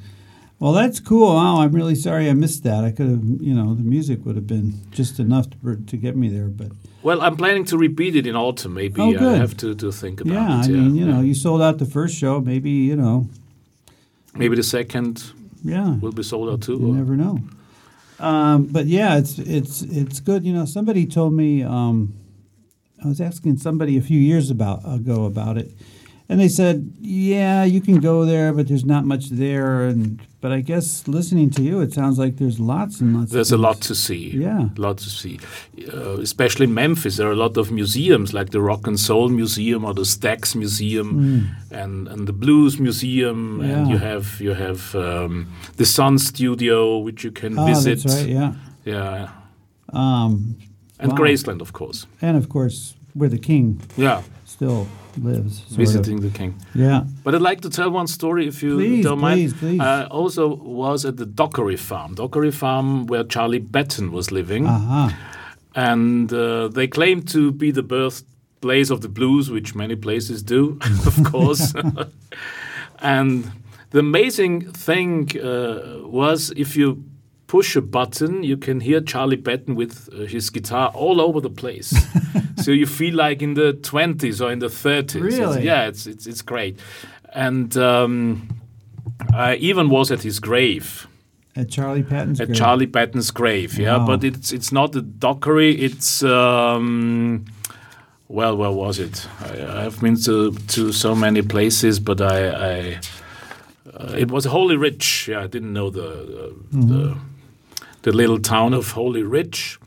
Well, 0.60 0.74
that's 0.74 1.00
cool. 1.00 1.34
Wow, 1.34 1.62
I'm 1.62 1.72
really 1.74 1.96
sorry 1.96 2.30
I 2.30 2.34
missed 2.34 2.64
that. 2.64 2.84
I 2.84 2.92
could 2.92 3.08
have, 3.10 3.24
you 3.42 3.54
know, 3.54 3.74
the 3.74 3.84
music 3.84 4.26
would 4.26 4.36
have 4.36 4.48
been 4.48 4.74
just 4.92 5.20
enough 5.20 5.48
to, 5.50 5.76
to 5.76 5.98
get 5.98 6.16
me 6.16 6.30
there. 6.30 6.48
But 6.48 6.72
Well, 7.04 7.22
I'm 7.22 7.36
planning 7.36 7.66
to 7.66 7.78
repeat 7.78 8.16
it 8.16 8.26
in 8.28 8.36
autumn. 8.36 8.74
Maybe 8.76 9.02
Oh, 9.02 9.10
I 9.34 9.36
have 9.38 9.56
to, 9.58 9.76
to 9.76 9.92
think 9.92 10.22
about 10.22 10.34
yeah, 10.34 10.60
it. 10.62 10.66
I 10.66 10.68
mean, 10.70 10.96
you 10.96 11.06
know, 11.06 11.22
you 11.22 11.34
sold 11.34 11.62
out 11.62 11.78
the 11.78 11.86
first 11.86 12.16
show. 12.18 12.40
Maybe, 12.42 12.70
you 12.72 12.96
know, 12.96 13.28
Maybe 14.36 14.56
the 14.56 14.64
second 14.64 15.32
yeah, 15.64 15.98
will 16.00 16.12
be 16.12 16.24
sold 16.24 16.50
out 16.50 16.62
too. 16.62 16.78
you 16.78 16.88
or- 16.90 16.96
never 16.96 17.16
know. 17.16 17.40
Um, 18.20 18.66
but 18.66 18.86
yeah, 18.86 19.18
it's 19.18 19.40
it's 19.40 19.82
it's 19.82 20.20
good. 20.20 20.46
You 20.46 20.54
know, 20.54 20.66
somebody 20.66 21.06
told 21.06 21.34
me. 21.34 21.64
Um, 21.64 22.14
I 23.04 23.08
was 23.08 23.20
asking 23.22 23.58
somebody 23.58 23.98
a 23.98 24.02
few 24.02 24.20
years 24.20 24.50
about 24.50 24.80
ago 24.86 25.26
about 25.26 25.58
it, 25.58 25.72
and 26.30 26.40
they 26.40 26.48
said, 26.50 26.92
"Yeah, 27.02 27.64
you 27.66 27.82
can 27.82 28.00
go 28.00 28.26
there, 28.26 28.52
but 28.54 28.68
there's 28.68 28.86
not 28.86 29.06
much 29.06 29.30
there." 29.30 29.88
And 29.88 30.20
but 30.42 30.52
I 30.52 30.62
guess 30.62 31.08
listening 31.08 31.50
to 31.52 31.62
you, 31.64 31.82
it 31.82 31.92
sounds 31.94 32.18
like 32.20 32.38
there's 32.38 32.60
lots 32.60 33.02
and 33.02 33.16
lots. 33.18 33.32
There's 33.32 33.52
a 33.52 33.58
lot 33.58 33.82
to 33.82 33.96
see. 33.96 34.30
Yeah. 34.30 34.70
A 34.78 34.82
lot 34.82 34.98
to 35.00 35.10
see. 35.10 35.40
Uh, 35.94 36.20
especially 36.22 36.66
in 36.66 36.74
Memphis, 36.74 37.18
there 37.18 37.28
are 37.28 37.32
a 37.34 37.36
lot 37.48 37.58
of 37.58 37.72
museums 37.72 38.32
like 38.34 38.50
the 38.52 38.62
Rock 38.62 38.88
and 38.88 39.00
Soul 39.00 39.30
Museum 39.30 39.84
or 39.86 39.94
the 39.94 40.04
Stax 40.06 40.56
Museum 40.56 41.50
and, 41.72 42.08
and 42.08 42.28
the 42.28 42.34
Blues 42.34 42.80
Museum. 42.80 43.62
And 43.62 43.86
Hmm. 43.86 43.92
You 43.92 43.98
have 43.98 44.26
you 44.40 44.54
have 44.54 44.94
um, 44.96 45.48
the 45.78 45.86
Sun 45.86 46.20
Studio, 46.20 46.98
which 47.00 47.24
you 47.24 47.32
can 47.32 47.58
Oh, 47.58 47.66
visit. 47.66 48.04
that's 48.04 48.16
right. 48.16 48.30
Yeah. 48.30 48.54
Yeah. 48.86 49.30
Um, 49.94 50.56
And 51.00 51.12
Wow. 51.12 51.18
Graceland, 51.18 51.62
of 51.62 51.72
course. 51.74 52.08
and 52.22 52.38
of 52.38 52.48
course, 52.50 52.96
where 53.14 53.30
the 53.30 53.38
king 53.40 53.82
Yeah. 53.98 54.22
still 54.46 54.88
lives. 55.18 55.58
sort 55.60 55.72
of. 55.72 55.78
Visiting 55.78 56.22
the 56.22 56.30
king. 56.30 56.56
Yeah. 56.74 57.04
But 57.24 57.36
I'd 57.36 57.42
like 57.42 57.62
to 57.62 57.70
tell 57.70 57.90
one 57.90 58.08
story 58.08 58.48
if 58.48 58.62
you 58.64 58.76
Please, 58.78 59.04
don't 59.04 59.20
please, 59.20 59.52
mind. 59.54 59.60
please. 59.60 59.80
I 59.80 60.06
also 60.06 60.56
was 60.56 61.06
at 61.06 61.18
the 61.18 61.26
Dockery 61.26 61.78
Farm. 61.78 62.16
Dockery 62.16 62.52
Farm, 62.52 63.08
where 63.08 63.24
Charlie 63.24 63.60
Patton 63.60 64.12
was 64.12 64.32
living. 64.32 64.66
Aha. 64.68 65.16
and 65.76 66.32
uh, 66.34 66.68
they 66.70 66.88
claim 66.88 67.22
to 67.24 67.52
be 67.52 67.72
the 67.72 67.84
birthplace 67.84 68.90
of 68.90 69.02
the 69.02 69.10
blues, 69.10 69.50
which 69.52 69.76
many 69.76 69.96
places 69.96 70.42
do, 70.44 70.80
of 71.06 71.24
course. 71.26 71.74
and 73.00 73.52
the 73.92 74.00
amazing 74.00 74.72
thing 74.72 75.30
uh, 75.40 76.00
was 76.04 76.52
if 76.56 76.76
you 76.76 77.04
push 77.48 77.76
a 77.76 77.82
button, 77.82 78.44
you 78.44 78.58
can 78.58 78.80
hear 78.80 79.00
Charlie 79.02 79.38
Patton 79.38 79.76
with 79.76 80.10
uh, 80.14 80.26
his 80.26 80.50
guitar 80.50 80.92
all 80.96 81.22
over 81.22 81.40
the 81.42 81.50
place. 81.50 81.94
so 82.58 82.72
you 82.72 82.86
feel 82.86 83.16
like 83.16 83.42
in 83.42 83.54
the 83.56 83.74
20s 83.74 84.42
or 84.46 84.52
in 84.52 84.60
the 84.60 84.68
30s. 84.70 85.16
It's- 85.16 85.22
Really? 85.40 85.64
yeah, 85.66 85.88
it's, 85.88 86.08
it's, 86.08 86.26
it's 86.28 86.42
great. 86.42 86.80
And 87.34 87.76
um, 87.78 88.48
I 89.34 89.56
even 89.56 89.90
was 89.90 90.12
at 90.12 90.22
his 90.24 90.40
grave 90.40 91.08
At 91.56 91.70
Charlie 91.70 92.04
Patton's 92.04 92.40
at 92.42 92.48
grave. 92.48 92.58
Charlie 92.58 92.88
Patton's 92.88 93.32
grave. 93.32 93.78
Yeah, 93.80 93.98
Wow. 93.98 94.08
but 94.08 94.24
it's 94.24 94.52
it's 94.54 94.72
not 94.72 94.96
a 94.96 95.02
dockery. 95.02 95.72
It's 95.82 96.22
um, 96.24 97.46
well, 98.28 98.58
where 98.58 98.72
was 98.72 99.00
it? 99.00 99.28
I, 99.42 99.86
I've 99.86 100.00
been 100.02 100.16
to 100.24 100.52
to 100.52 100.92
so 100.92 101.16
many 101.16 101.42
places, 101.42 102.00
but 102.00 102.20
I, 102.22 102.48
I 102.50 103.00
uh, 103.94 104.16
it 104.18 104.32
was 104.32 104.46
Holy 104.46 104.76
Ridge. 104.78 105.28
Yeah, 105.30 105.44
I 105.44 105.48
didn't 105.48 105.74
know 105.74 105.90
the 105.92 106.08
uh, 106.10 106.50
Mm-hmm. 106.74 106.88
the 106.90 107.18
the 108.02 108.12
little 108.12 108.40
town 108.40 108.74
of 108.74 108.92
Holy 108.92 109.24
Ridge, 109.24 109.80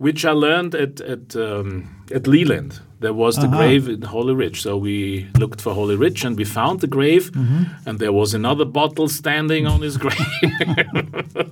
which 0.00 0.24
I 0.24 0.32
learned 0.32 0.74
at 0.74 1.00
at 1.00 1.36
um, 1.36 1.84
at 2.14 2.26
Leland. 2.26 2.80
There 3.00 3.14
was 3.14 3.36
the 3.36 3.46
Uh-huh. 3.46 3.56
grave 3.58 3.88
in 3.92 4.02
Holy 4.02 4.34
Ridge, 4.34 4.60
so 4.62 4.76
we 4.76 5.26
looked 5.38 5.60
for 5.62 5.74
Holy 5.74 5.96
Ridge 5.96 6.24
and 6.26 6.36
we 6.38 6.44
found 6.44 6.80
the 6.80 6.86
grave, 6.88 7.30
Mm-hmm. 7.32 7.88
and 7.88 7.98
there 7.98 8.12
was 8.12 8.34
another 8.34 8.64
bottle 8.66 9.08
standing 9.08 9.66
on 9.66 9.80
his 9.82 9.96
grave. 9.96 10.20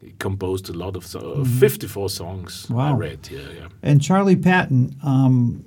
he 0.00 0.10
composed 0.18 0.68
a 0.70 0.72
lot 0.72 0.96
of 0.96 1.04
so- 1.04 1.44
54 1.44 2.08
songs. 2.10 2.66
Wow. 2.70 2.94
I. 2.94 2.96
Read, 2.96 3.28
yeah, 3.30 3.40
yeah. 3.58 3.68
And 3.82 4.00
Charlie 4.02 4.36
Patton, 4.36 4.94
um, 5.02 5.64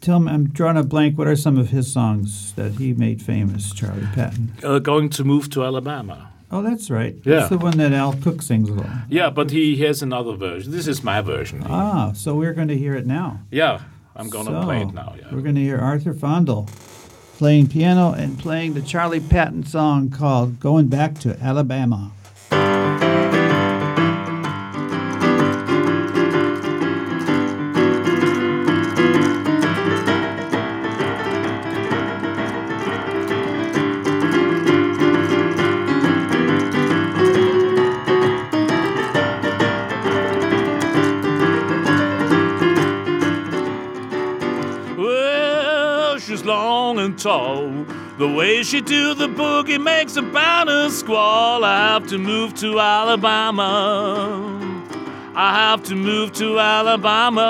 tell 0.00 0.18
me, 0.20 0.32
I'm 0.32 0.48
drawing 0.48 0.76
a 0.76 0.82
blank. 0.82 1.16
What 1.18 1.28
are 1.28 1.36
some 1.36 1.58
of 1.60 1.70
his 1.70 1.92
songs 1.92 2.52
that 2.56 2.72
he 2.78 2.92
made 2.94 3.22
famous, 3.22 3.72
Charlie 3.72 4.08
Patton? 4.14 4.52
Uh, 4.64 4.78
going 4.80 5.08
to 5.10 5.24
move 5.24 5.48
to 5.50 5.64
Alabama. 5.64 6.31
Oh, 6.52 6.60
that's 6.62 6.90
right. 6.90 7.16
Yeah. 7.24 7.36
That's 7.36 7.48
the 7.48 7.56
one 7.58 7.78
that 7.78 7.92
Al 7.92 8.12
Cook 8.12 8.42
sings 8.42 8.68
along. 8.68 9.04
Yeah, 9.08 9.30
but 9.30 9.50
he 9.50 9.76
has 9.84 10.02
another 10.02 10.36
version. 10.36 10.70
This 10.70 10.86
is 10.86 11.02
my 11.02 11.22
version. 11.22 11.64
Ah, 11.66 12.12
so 12.14 12.34
we're 12.34 12.52
going 12.52 12.68
to 12.68 12.76
hear 12.76 12.94
it 12.94 13.06
now. 13.06 13.40
Yeah, 13.50 13.80
I'm 14.14 14.28
gonna 14.28 14.50
So, 14.50 14.62
play 14.62 14.82
it 14.82 14.92
now. 14.92 15.14
Yeah. 15.18 15.28
We're 15.32 15.40
going 15.40 15.54
to 15.54 15.62
hear 15.62 15.78
Arthur 15.78 16.12
Fandl 16.12 16.68
playing 17.38 17.68
piano 17.68 18.12
and 18.12 18.38
playing 18.38 18.74
the 18.74 18.82
Charlie 18.82 19.18
Patton 19.20 19.64
song 19.64 20.10
called 20.10 20.60
Going 20.60 20.88
Back 20.88 21.18
to 21.20 21.38
Alabama. 21.40 22.12
Tall. 47.22 47.70
The 48.18 48.26
way 48.26 48.62
she 48.64 48.80
do 48.80 49.14
the 49.14 49.28
boogie 49.28 49.80
makes 49.80 50.16
a 50.16 50.22
banner 50.22 50.90
squall. 50.90 51.64
I 51.64 51.92
have 51.92 52.08
to 52.08 52.18
move 52.18 52.54
to 52.56 52.80
Alabama. 52.80 54.58
I 55.34 55.54
have 55.54 55.84
to 55.84 55.94
move 55.94 56.32
to 56.34 56.58
Alabama. 56.58 57.40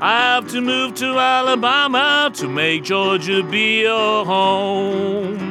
I 0.00 0.18
have 0.18 0.48
to 0.52 0.62
move 0.62 0.94
to 0.94 1.18
Alabama 1.18 2.30
to 2.34 2.48
make 2.48 2.84
Georgia 2.84 3.42
be 3.42 3.82
your 3.82 4.24
home. 4.24 5.49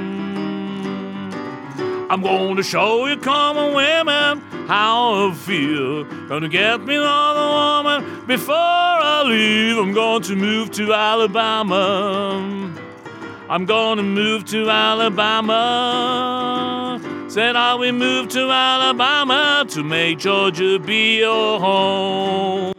I'm 2.10 2.22
going 2.24 2.56
to 2.56 2.64
show 2.64 3.06
you 3.06 3.18
common 3.18 3.76
women 3.76 4.42
how 4.68 5.30
I 5.30 5.34
feel. 5.34 6.06
Gonna 6.28 6.50
get 6.50 6.82
me 6.82 6.96
another 6.96 7.84
woman 7.84 8.26
before 8.26 8.56
I 8.56 9.24
leave. 9.26 9.78
I'm 9.78 9.94
going 9.94 10.24
to 10.24 10.36
move 10.36 10.72
to 10.72 10.92
Alabama. 10.94 12.76
I'm 13.50 13.66
gonna 13.66 14.04
move 14.04 14.46
to 14.46 14.70
Alabama. 14.70 15.58
Said 17.28 17.56
I 17.56 17.74
will 17.74 17.94
move 17.94 18.30
to 18.30 18.52
Alabama 18.52 19.66
to 19.70 19.84
make 19.84 20.20
Georgia 20.20 20.78
be 20.78 21.18
your 21.18 21.60
home. 21.60 22.79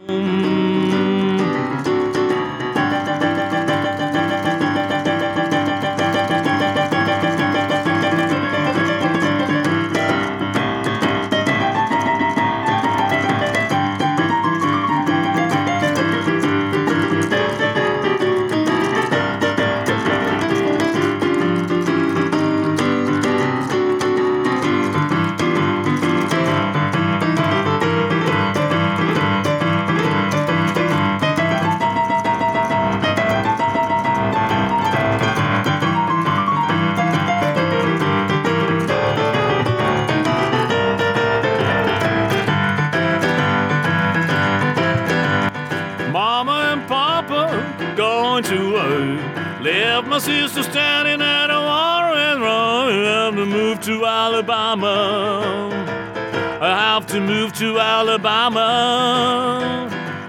To 53.41 53.47
move 53.47 53.81
to 53.81 54.05
Alabama. 54.05 55.69
I 56.61 56.67
have 56.67 57.07
to 57.07 57.19
move 57.19 57.53
to 57.53 57.79
Alabama. 57.79 58.69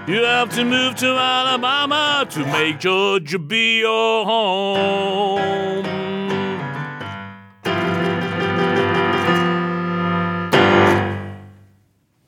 You 0.07 0.23
have 0.23 0.49
to 0.55 0.65
move 0.65 0.95
to 0.95 1.09
Alabama 1.09 2.25
to 2.31 2.39
make 2.47 2.79
Georgia 2.79 3.37
be 3.37 3.81
your 3.81 4.25
home. 4.25 5.83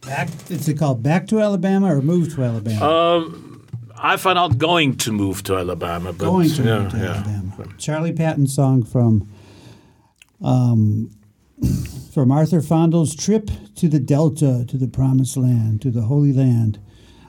Back, 0.01 0.29
is 0.51 0.69
it 0.69 0.77
called 0.77 1.01
Back 1.01 1.25
to 1.29 1.41
Alabama 1.41 1.95
or 1.95 2.01
Move 2.03 2.35
to 2.35 2.43
Alabama? 2.43 2.85
Um, 2.85 3.65
I 3.97 4.17
found 4.17 4.37
out 4.37 4.59
going 4.59 4.97
to 4.97 5.11
move 5.11 5.41
to 5.43 5.57
Alabama, 5.57 6.13
but 6.13 6.25
Going 6.25 6.49
to 6.51 6.63
yeah, 6.63 6.79
Move 6.79 6.91
to 6.91 6.97
yeah. 6.97 7.05
Alabama. 7.05 7.41
Charlie 7.79 8.13
Patton 8.13 8.45
song 8.45 8.83
from 8.83 9.27
um, 10.43 11.11
from 12.11 12.31
Arthur 12.31 12.61
Fandl's 12.61 13.15
trip 13.15 13.49
to 13.75 13.87
the 13.87 13.99
Delta, 13.99 14.65
to 14.67 14.77
the 14.77 14.87
Promised 14.87 15.37
Land, 15.37 15.81
to 15.81 15.91
the 15.91 16.03
Holy 16.03 16.33
Land 16.33 16.79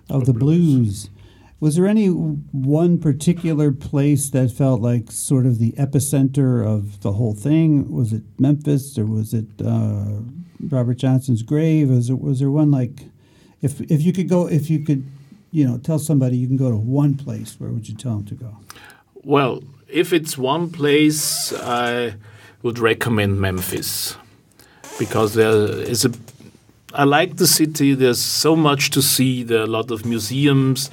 of 0.09 0.27
the 0.27 0.33
blues. 0.33 1.11
Was 1.59 1.77
there 1.77 1.87
any 1.87 2.09
one 2.09 2.99
particular 2.99 3.73
place 3.73 4.29
that 4.31 4.51
felt 4.51 4.83
like 4.83 5.11
sort 5.11 5.47
of 5.47 5.59
the 5.59 5.73
epicenter 5.73 6.65
of 6.65 7.01
the 7.01 7.13
whole 7.13 7.35
thing? 7.35 7.91
Was 7.91 8.13
it 8.13 8.23
Memphis 8.39 8.99
or 8.99 9.07
was 9.07 9.33
it 9.33 9.47
uh, 9.65 10.21
Robert 10.69 10.95
Johnson's 10.99 11.43
grave? 11.43 11.89
Was 11.89 12.11
it 12.11 12.21
was 12.21 12.41
there 12.41 12.51
one 12.51 12.71
like 12.71 13.07
if 13.63 13.81
if 13.81 14.03
you 14.03 14.13
could 14.13 14.29
go 14.29 14.47
if 14.47 14.69
you 14.69 14.85
could 14.85 15.05
you 15.51 15.67
know 15.67 15.79
tell 15.79 15.99
somebody 15.99 16.37
you 16.37 16.47
can 16.47 16.59
go 16.59 16.71
to 16.71 16.77
one 16.77 17.17
place 17.17 17.59
where 17.59 17.71
would 17.71 17.89
you 17.89 17.95
tell 17.95 18.17
them 18.17 18.27
to 18.27 18.35
go? 18.35 18.59
Well, 19.15 19.65
if 19.89 20.13
it's 20.13 20.37
one 20.37 20.71
place, 20.71 21.53
I 21.55 22.17
would 22.67 22.81
recommend 22.81 23.41
Memphis 23.41 24.17
because 24.99 25.35
there 25.35 25.55
is 25.95 26.05
a. 26.05 26.11
I 26.93 27.05
like 27.05 27.37
the 27.37 27.47
city. 27.47 27.95
There's 27.95 28.21
so 28.21 28.57
much 28.57 28.91
to 28.91 29.01
see. 29.01 29.45
There 29.45 29.61
are 29.61 29.69
a 29.73 29.75
lot 29.79 29.93
of 29.93 30.05
museums, 30.05 30.91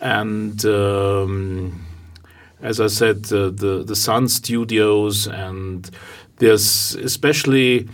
and 0.00 0.64
um, 0.64 1.86
as 2.60 2.80
I 2.80 2.88
said, 2.88 3.26
the, 3.26 3.50
the 3.50 3.84
the 3.84 3.94
Sun 3.94 4.28
Studios, 4.28 5.28
and 5.28 5.88
there's 6.38 6.96
especially 6.96 7.88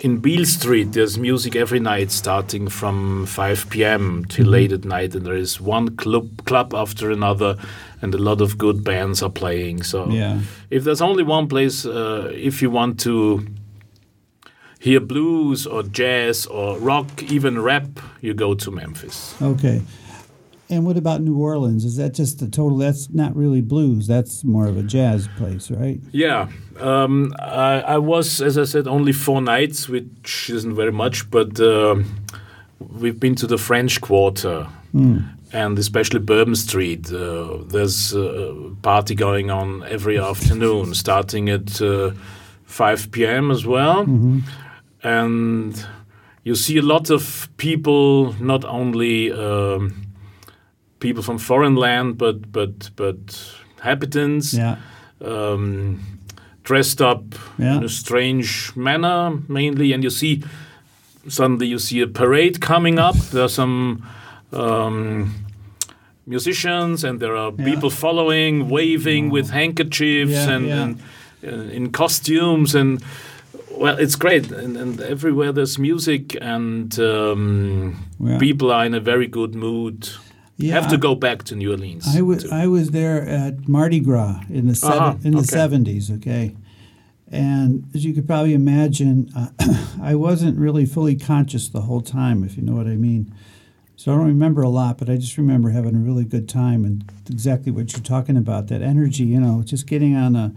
in 0.00 0.16
Beale 0.16 0.46
Street, 0.46 0.92
there's 0.92 1.18
music 1.18 1.54
every 1.54 1.78
night 1.78 2.10
starting 2.10 2.70
from 2.70 3.26
5 3.26 3.68
p.m. 3.68 4.24
till 4.30 4.46
late 4.46 4.72
at 4.72 4.86
night, 4.86 5.14
and 5.14 5.26
there 5.26 5.36
is 5.36 5.60
one 5.60 5.94
club 5.96 6.46
club 6.46 6.74
after 6.74 7.10
another, 7.10 7.56
and 8.02 8.14
a 8.14 8.18
lot 8.18 8.40
of 8.40 8.56
good 8.58 8.82
bands 8.84 9.22
are 9.22 9.30
playing. 9.30 9.82
So, 9.82 10.08
Yeah. 10.10 10.40
if 10.70 10.84
there's 10.84 11.00
only 11.02 11.22
one 11.22 11.46
place, 11.48 11.84
uh, 11.86 12.30
if 12.34 12.62
you 12.62 12.70
want 12.70 12.98
to 13.00 13.46
hear 14.78 15.00
blues 15.00 15.66
or 15.66 15.82
jazz 15.82 16.46
or 16.46 16.78
rock, 16.78 17.22
even 17.22 17.60
rap, 17.60 18.00
you 18.20 18.34
go 18.34 18.54
to 18.54 18.70
Memphis. 18.70 19.34
Okay. 19.42 19.82
And 20.70 20.86
what 20.86 20.96
about 20.96 21.20
New 21.20 21.36
Orleans? 21.36 21.84
Is 21.84 21.96
that 21.96 22.14
just 22.14 22.40
a 22.42 22.48
total? 22.48 22.78
That's 22.78 23.10
not 23.10 23.34
really 23.36 23.60
blues. 23.60 24.06
That's 24.06 24.44
more 24.44 24.68
of 24.68 24.76
a 24.76 24.82
jazz 24.84 25.28
place, 25.36 25.68
right? 25.70 26.00
Yeah, 26.12 26.48
um, 26.78 27.34
I, 27.40 27.80
I 27.80 27.98
was, 27.98 28.40
as 28.40 28.56
I 28.56 28.64
said, 28.64 28.86
only 28.86 29.12
four 29.12 29.42
nights, 29.42 29.88
which 29.88 30.48
isn't 30.48 30.74
very 30.76 30.92
much, 30.92 31.28
but 31.30 31.60
um 31.60 32.04
we've 32.78 33.20
been 33.20 33.34
to 33.34 33.46
the 33.46 33.58
French 33.58 34.00
Quarter 34.00 34.66
and 35.52 35.78
especially 35.78 36.20
Bourbon 36.20 36.54
Street. 36.54 37.12
Uh, 37.12 37.58
there's 37.66 38.12
a 38.14 38.70
party 38.82 39.14
going 39.14 39.50
on 39.50 39.82
every 39.84 40.18
afternoon, 40.18 40.94
starting 40.94 41.48
at 41.48 41.80
uh, 41.82 42.12
5 42.64 43.10
p.m. 43.10 43.50
as 43.50 43.66
well. 43.66 44.06
And 45.02 45.86
you 46.44 46.54
see 46.54 46.78
a 46.78 46.82
lot 46.82 47.10
of 47.10 47.48
people, 47.56 48.34
not 48.40 48.64
only 48.64 49.32
um, 49.32 50.06
people 50.98 51.22
from 51.22 51.38
foreign 51.38 51.74
land, 51.76 52.18
but 52.18 52.52
but 52.52 52.90
but 52.96 53.52
habitants 53.80 54.52
Yeah. 54.54 54.76
um, 55.24 56.00
dressed 56.64 57.00
up 57.00 57.22
Yeah. 57.58 57.76
in 57.78 57.84
a 57.84 57.88
strange 57.88 58.72
manner, 58.76 59.38
mainly, 59.48 59.92
and 59.94 60.04
you 60.04 60.10
see 60.10 60.42
suddenly 61.28 61.66
you 61.66 61.78
see 61.78 62.00
a 62.02 62.06
parade 62.06 62.60
coming 62.60 62.98
up. 62.98 63.16
There 63.32 63.42
are 63.44 63.48
some 63.48 64.02
um, 64.52 65.32
musicians, 66.30 67.04
and 67.04 67.20
there 67.20 67.36
are 67.36 67.52
Yeah. 67.58 67.64
people 67.70 67.90
following, 67.90 68.68
waving 68.70 69.30
with 69.32 69.50
handkerchiefs 69.50 70.32
Yeah, 70.32 70.54
and, 70.56 70.66
yeah. 70.66 70.82
and 70.82 70.92
uh, 71.44 71.76
in 71.76 71.90
costumes, 71.90 72.74
and 72.74 73.02
well, 73.82 73.96
it's 74.04 74.16
great. 74.16 74.50
And, 74.52 74.76
and 74.76 75.00
everywhere 75.00 75.52
there's 75.52 75.78
music, 75.78 76.36
and 76.40 76.98
um, 76.98 77.94
people 78.38 78.70
are 78.72 78.84
in 78.86 78.94
a 78.94 79.00
very 79.00 79.26
good 79.26 79.54
mood. 79.54 80.08
Yeah, 80.56 80.74
Have 80.80 80.90
to 80.90 80.98
go 80.98 81.14
back 81.14 81.42
to 81.44 81.54
New 81.56 81.70
Orleans. 81.70 82.04
I 82.18 82.20
was 82.22 82.44
I 82.52 82.66
was 82.66 82.90
there 82.90 83.20
at 83.26 83.54
Mardi 83.66 84.00
Gras 84.00 84.40
in 84.50 84.66
the 84.66 84.74
seven, 84.74 84.98
Uh-huh, 84.98 85.16
in 85.26 85.32
the 85.32 85.38
okay. 85.38 85.46
seventies. 85.60 86.10
Okay, 86.10 86.54
And 87.32 87.84
as 87.94 88.04
you 88.04 88.12
could 88.14 88.26
probably 88.26 88.52
imagine, 88.54 89.30
uh, 89.34 89.48
I 90.12 90.14
wasn't 90.16 90.58
really 90.58 90.84
fully 90.86 91.16
conscious 91.16 91.68
the 91.70 91.80
whole 91.82 92.02
time, 92.02 92.44
if 92.44 92.56
you 92.56 92.62
know 92.62 92.74
what 92.74 92.86
I 92.86 92.96
mean. 92.96 93.32
So 94.00 94.14
I 94.14 94.16
don't 94.16 94.28
remember 94.28 94.62
a 94.62 94.70
lot, 94.70 94.96
but 94.96 95.10
I 95.10 95.16
just 95.16 95.36
remember 95.36 95.68
having 95.68 95.94
a 95.94 95.98
really 95.98 96.24
good 96.24 96.48
time 96.48 96.86
and 96.86 97.04
exactly 97.28 97.70
what 97.70 97.92
you're 97.92 98.00
talking 98.00 98.38
about 98.38 98.68
that 98.68 98.80
energy, 98.80 99.24
you 99.24 99.38
know, 99.38 99.62
just 99.62 99.86
getting 99.86 100.16
on 100.16 100.34
a, 100.36 100.54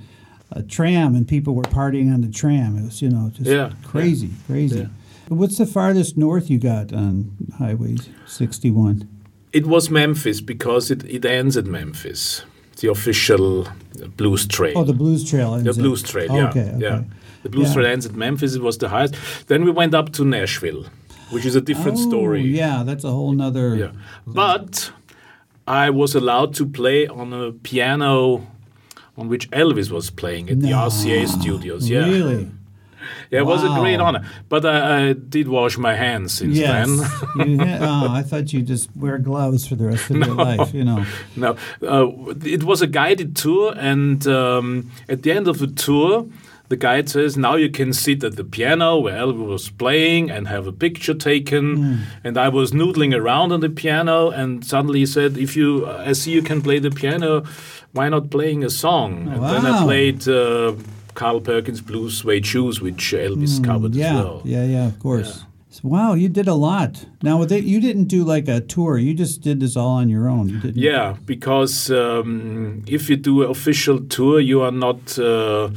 a 0.53 0.63
tram 0.63 1.13
and 1.13 1.27
people 1.27 1.53
were 1.53 1.63
partying 1.63 2.13
on 2.13 2.21
the 2.21 2.29
tram. 2.29 2.77
It 2.77 2.85
was, 2.85 3.01
you 3.01 3.09
know, 3.09 3.31
just 3.33 3.49
Yeah, 3.49 3.73
crazy, 3.83 4.29
crazy. 4.47 4.79
Yeah. 4.79 4.87
What's 5.27 5.57
the 5.57 5.65
farthest 5.65 6.15
north 6.15 6.49
you 6.49 6.57
got 6.57 6.93
on 6.93 7.35
Highway 7.57 7.97
61? 8.27 9.09
It 9.51 9.67
was 9.67 9.89
Memphis 9.89 10.39
because 10.39 10.89
it, 10.89 11.03
it 11.03 11.25
ends 11.25 11.57
at 11.57 11.65
Memphis, 11.65 12.43
the 12.79 12.89
official 12.89 13.67
blues 14.15 14.47
trail. 14.47 14.77
Oh, 14.77 14.85
the 14.85 14.93
Blues 14.93 15.29
Trail. 15.29 15.57
The 15.57 15.73
blues 15.73 16.01
trail, 16.01 16.33
yeah, 16.33 16.47
Okay, 16.47 16.61
okay. 16.61 16.77
yeah. 16.79 17.03
The 17.43 17.49
blues 17.49 17.67
Yeah. 17.67 17.73
trail 17.73 17.87
ends 17.87 18.05
at 18.05 18.15
Memphis. 18.15 18.55
It 18.55 18.61
was 18.61 18.77
the 18.77 18.87
highest. 18.87 19.15
Then 19.49 19.65
we 19.65 19.71
went 19.71 19.93
up 19.93 20.13
to 20.13 20.23
Nashville, 20.23 20.85
which 21.33 21.45
is 21.45 21.55
a 21.55 21.61
different 21.61 21.97
oh, 21.97 22.09
story. 22.09 22.41
Yeah, 22.41 22.83
that's 22.85 23.03
a 23.03 23.11
whole 23.11 23.31
nother. 23.31 23.75
Yeah. 23.75 23.91
But 24.25 24.91
I 25.67 25.89
was 25.89 26.15
allowed 26.15 26.53
to 26.55 26.65
play 26.65 27.07
on 27.07 27.33
a 27.33 27.51
piano 27.51 28.47
on 29.17 29.29
which 29.29 29.49
Elvis 29.51 29.91
was 29.91 30.09
playing 30.09 30.49
at 30.49 30.59
the 30.59 30.71
RCA 30.71 31.27
studios. 31.27 31.89
Yeah. 31.89 32.05
Really? 32.05 32.51
Yeah, 33.29 33.39
it 33.39 33.45
was 33.45 33.63
a 33.63 33.69
great 33.79 33.99
honor. 33.99 34.25
But 34.47 34.65
I, 34.65 35.09
I 35.09 35.13
did 35.13 35.47
wash 35.47 35.77
my 35.77 35.93
hands 35.93 36.33
since 36.33 36.57
Yes. 36.57 36.87
then. 37.35 37.49
you 37.49 37.61
oh, 37.81 38.07
I 38.09 38.23
thought 38.23 38.53
you 38.53 38.61
just 38.61 38.95
wear 38.95 39.17
gloves 39.17 39.67
for 39.67 39.75
the 39.75 39.85
rest 39.85 40.09
of 40.09 40.17
your 40.17 40.35
life, 40.35 40.73
you 40.73 40.83
know. 40.83 41.05
No, 41.35 41.57
uh, 41.81 42.07
it 42.45 42.63
was 42.63 42.81
a 42.81 42.87
guided 42.87 43.35
tour, 43.35 43.73
and 43.75 44.25
um, 44.27 44.91
at 45.09 45.23
the 45.23 45.31
end 45.31 45.47
of 45.47 45.59
the 45.59 45.67
tour, 45.67 46.27
the 46.73 46.79
guide 46.87 47.07
says, 47.15 47.31
"Now 47.47 47.55
you 47.63 47.69
can 47.79 47.89
sit 47.93 48.19
at 48.29 48.35
the 48.41 48.43
piano 48.57 48.89
where 49.03 49.17
Elvis 49.25 49.47
was 49.55 49.65
playing 49.83 50.23
and 50.35 50.41
have 50.55 50.65
a 50.73 50.75
picture 50.85 51.15
taken." 51.31 51.65
Hmm. 51.77 51.95
And 52.25 52.33
I 52.45 52.49
was 52.59 52.67
noodling 52.81 53.13
around 53.21 53.51
on 53.55 53.59
the 53.65 53.69
piano, 53.83 54.17
and 54.41 54.49
suddenly 54.71 54.99
he 55.05 55.05
said, 55.17 55.31
"If 55.45 55.51
you, 55.59 55.67
I 56.09 56.13
see 56.19 56.31
you 56.37 56.43
can 56.49 56.59
play 56.67 56.79
the 56.87 56.91
piano, 57.01 57.29
why 57.95 58.05
not 58.15 58.23
playing 58.37 58.63
a 58.63 58.69
song?" 58.85 59.09
And 59.33 59.41
then 59.51 59.63
I 59.71 59.73
played. 59.89 60.19
Uh, 60.27 60.73
Carl 61.21 61.41
Perkins' 61.41 61.81
Blues 61.89 62.13
Suede 62.17 62.43
Shoes, 62.51 62.81
which 62.85 63.13
Elvis 63.13 63.53
covered 63.69 63.93
Hmm, 63.93 63.99
yeah, 64.01 64.07
as 64.17 64.23
well. 64.25 64.41
yeah, 64.55 64.65
yeah, 64.75 64.85
of 64.91 64.97
course. 65.05 65.31
So, 65.75 65.81
wow, 65.95 66.11
you 66.21 66.27
did 66.39 66.47
a 66.47 66.57
lot. 66.69 66.91
Now, 67.21 67.35
with 67.41 67.51
it, 67.51 67.63
you 67.71 67.79
didn't 67.87 68.09
do 68.17 68.21
like 68.35 68.47
a 68.57 68.59
tour. 68.73 68.97
You 68.97 69.13
just 69.13 69.41
did 69.47 69.57
this 69.59 69.75
all 69.77 69.95
on 70.01 70.09
your 70.09 70.25
own. 70.35 70.45
You. 70.49 70.59
Yeah, 70.89 71.07
because 71.33 71.75
um, 71.91 72.81
if 72.97 73.01
you 73.09 73.17
do 73.29 73.43
an 73.43 73.49
official 73.57 73.97
tour, 74.15 74.39
you 74.39 74.57
are 74.65 74.71
not 74.85 75.01
uh, 75.19 75.69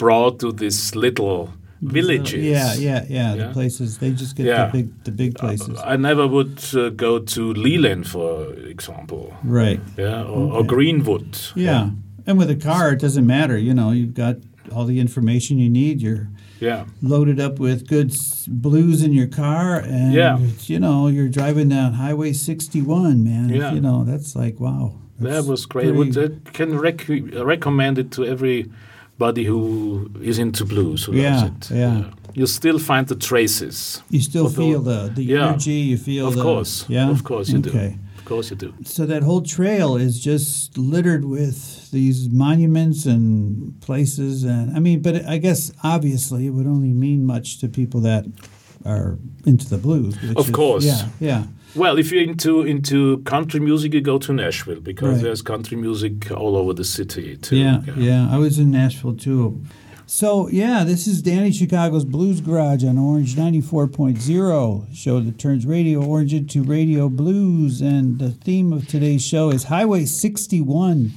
brought 0.00 0.38
to 0.40 0.52
these 0.52 0.96
little 0.96 1.48
villages. 1.82 2.42
Yeah, 2.44 2.74
yeah, 2.74 3.04
yeah. 3.08 3.36
The 3.36 3.52
places 3.52 3.98
they 3.98 4.10
just 4.22 4.36
get 4.36 4.46
Yeah. 4.46 4.66
the 4.66 4.72
big, 4.72 5.04
the 5.04 5.12
big 5.12 5.34
places. 5.34 5.78
I 5.94 5.96
never 5.96 6.26
would 6.26 6.58
uh, 6.74 6.90
go 6.90 7.18
to 7.34 7.42
Leland, 7.54 8.04
for 8.06 8.52
example, 8.74 9.32
right. 9.44 9.80
yeah, 9.98 10.22
or, 10.24 10.52
or 10.56 10.64
Greenwood. 10.64 11.38
Yeah. 11.54 11.90
And 12.26 12.38
with 12.38 12.50
a 12.50 12.56
car, 12.56 12.92
it 12.92 13.00
doesn't 13.00 13.26
matter. 13.26 13.56
You 13.58 13.74
know, 13.74 13.90
you've 13.92 14.14
got 14.14 14.36
all 14.74 14.84
the 14.86 14.98
information 15.00 15.58
you 15.58 15.70
need. 15.70 16.00
You're 16.02 16.28
yeah, 16.60 16.84
loaded 17.02 17.40
up 17.40 17.58
with 17.58 17.88
good 17.88 18.10
blues 18.46 19.02
in 19.02 19.12
your 19.12 19.26
car, 19.28 19.76
and 19.80 20.12
Yeah. 20.12 20.38
you 20.66 20.78
know 20.78 21.08
you're 21.08 21.28
driving 21.28 21.68
down 21.70 21.94
Highway 21.94 22.32
61, 22.34 23.24
man. 23.24 23.48
Yeah. 23.48 23.72
You 23.74 23.80
know 23.80 24.04
that's 24.04 24.36
like 24.36 24.60
wow. 24.60 24.92
that 25.20 25.44
was 25.46 25.66
great. 25.66 25.88
I 25.88 25.92
pretty- 25.92 26.18
would, 26.20 26.42
I 26.46 26.50
can 26.50 26.78
rec- 26.78 27.08
recommend 27.54 27.98
it 27.98 28.10
to 28.12 28.22
everybody 29.20 29.44
who 29.44 30.10
is 30.22 30.38
into 30.38 30.64
blues. 30.64 31.04
Who 31.04 31.12
Yeah, 31.14 31.42
loves 31.42 31.70
it. 31.70 31.76
yeah. 31.76 32.04
you 32.34 32.46
still 32.46 32.78
find 32.78 33.06
the 33.06 33.14
traces. 33.16 34.02
you 34.10 34.20
still 34.20 34.48
the- 34.48 34.56
feel 34.62 34.80
the 34.82 35.10
the 35.14 35.22
Yeah. 35.24 35.48
energy. 35.48 35.80
You 35.90 35.98
feel 35.98 36.26
Of 36.28 36.34
the 36.36 36.42
course, 36.42 36.84
Yeah, 36.88 37.10
of 37.10 37.22
course 37.22 37.52
you 37.52 37.58
do. 37.60 37.70
okay. 37.70 37.96
Of 38.18 38.24
course, 38.24 38.50
you 38.50 38.56
do. 38.56 38.72
So 38.84 39.06
that 39.06 39.22
whole 39.22 39.42
trail 39.42 39.96
is 39.96 40.20
just 40.30 40.78
littered 40.78 41.24
with 41.24 41.90
these 41.90 42.28
monuments 42.30 43.04
and 43.06 43.24
places, 43.80 44.44
and 44.44 44.70
I 44.76 44.78
mean, 44.80 45.00
but 45.02 45.14
I 45.34 45.38
guess 45.38 45.72
obviously 45.82 46.46
it 46.46 46.52
would 46.56 46.66
only 46.76 46.92
mean 46.92 47.26
much 47.26 47.58
to 47.60 47.68
people 47.68 48.00
that 48.02 48.24
are 48.84 49.18
into 49.44 49.66
the 49.68 49.78
blues. 49.78 50.14
Of 50.36 50.46
is- 50.48 50.54
course. 50.54 50.84
yeah, 50.84 51.02
yeah. 51.20 51.42
Well, 51.76 51.98
if 51.98 52.10
you're 52.10 52.22
into 52.24 52.62
into 52.62 53.18
country 53.18 53.60
music, 53.60 53.94
you 53.94 54.00
go 54.00 54.18
to 54.18 54.32
Nashville 54.32 54.80
because 54.80 55.14
Right. 55.14 55.22
there's 55.22 55.42
country 55.42 55.76
music 55.76 56.30
all 56.32 56.56
over 56.56 56.72
the 56.72 56.84
city 56.84 57.36
too. 57.36 57.56
Yeah, 57.56 57.82
yeah, 57.96 58.28
I 58.30 58.38
was 58.38 58.58
in 58.58 58.70
Nashville 58.72 59.14
too. 59.14 59.60
So 60.06 60.48
yeah, 60.48 60.82
this 60.82 61.06
is 61.06 61.22
Danny 61.22 61.52
Chicago's 61.52 62.04
Blues 62.04 62.40
Garage 62.40 62.82
on 62.84 62.98
Orange 62.98 63.36
94.0, 63.36 64.86
show 64.92 65.20
that 65.20 65.38
turns 65.38 65.64
Radio 65.66 66.04
Orange 66.04 66.34
into 66.34 66.62
Radio 66.64 67.08
Blues. 67.08 67.80
And 67.80 68.18
the 68.18 68.30
theme 68.30 68.72
of 68.72 68.88
today's 68.88 69.24
show 69.24 69.50
is 69.50 69.64
Highway 69.64 70.04
61. 70.06 71.12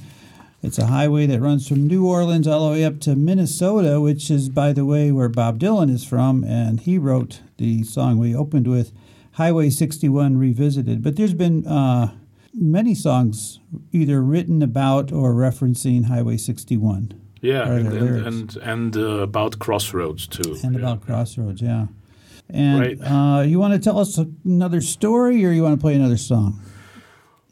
It's 0.62 0.78
a 0.78 0.86
highway 0.86 1.26
that 1.26 1.40
runs 1.42 1.68
from 1.68 1.86
New 1.86 2.06
Orleans 2.06 2.46
all 2.46 2.66
the 2.66 2.72
way 2.72 2.84
up 2.84 2.98
to 3.00 3.14
Minnesota, 3.14 4.00
which 4.00 4.30
is, 4.30 4.48
by 4.48 4.72
the 4.72 4.84
way, 4.86 5.12
where 5.12 5.28
Bob 5.28 5.58
Dylan 5.58 5.90
is 5.90 6.04
from. 6.04 6.42
And 6.44 6.80
he 6.80 6.96
wrote 6.96 7.40
the 7.58 7.82
song 7.82 8.16
we 8.18 8.34
opened 8.34 8.66
with, 8.66 8.90
Highway 9.34 9.70
61 9.70 10.36
Revisited. 10.36 11.02
But 11.02 11.16
there's 11.16 11.34
been 11.34 11.66
uh, 11.66 12.14
many 12.52 12.94
songs 12.94 13.60
either 13.92 14.22
written 14.22 14.62
about 14.62 15.12
or 15.12 15.34
referencing 15.34 16.04
Highway 16.06 16.36
61 16.36 17.20
yeah, 17.40 17.68
and 17.68 17.86
and 17.88 18.26
and, 18.26 18.56
and 18.56 18.96
uh, 18.96 19.00
about 19.22 19.58
Crossroads 19.58 20.26
too. 20.26 20.56
and 20.62 20.74
yeah. 20.74 20.80
about 20.80 21.04
Crossroads, 21.04 21.60
yeah. 21.60 21.86
And 22.48 22.80
Right. 22.80 22.98
uh, 23.02 23.42
you 23.42 23.58
want 23.58 23.74
to 23.74 23.78
tell 23.78 23.98
us 23.98 24.18
another 24.44 24.80
story 24.80 25.44
or 25.44 25.50
you 25.50 25.62
want 25.62 25.78
to 25.78 25.80
play 25.80 25.94
another 25.94 26.16
song? 26.16 26.60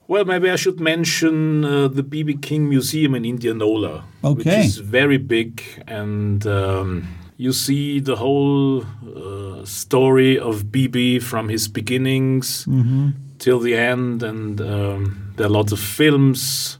Well, 0.09 0.25
maybe 0.25 0.51
I 0.51 0.57
should 0.57 0.81
mention 0.81 1.65
uh, 1.65 1.89
the 1.89 2.03
BB 2.03 2.43
King 2.43 2.69
Museum 2.69 3.15
in 3.15 3.25
Indianola, 3.25 4.05
which 4.23 4.47
is 4.47 4.79
very 4.79 5.17
big, 5.17 5.63
and 5.87 6.47
um, 6.47 7.09
you 7.37 7.53
see 7.53 8.01
the 8.01 8.17
whole 8.17 8.83
uh, 8.83 9.65
story 9.65 10.39
of 10.39 10.65
BB 10.67 11.23
from 11.23 11.49
his 11.49 11.69
beginnings 11.69 12.67
till 13.39 13.59
the 13.61 13.75
end, 13.75 14.23
and 14.23 14.61
um, 14.61 15.33
there 15.37 15.47
are 15.47 15.51
lots 15.51 15.73
of 15.73 15.81
films 15.81 16.79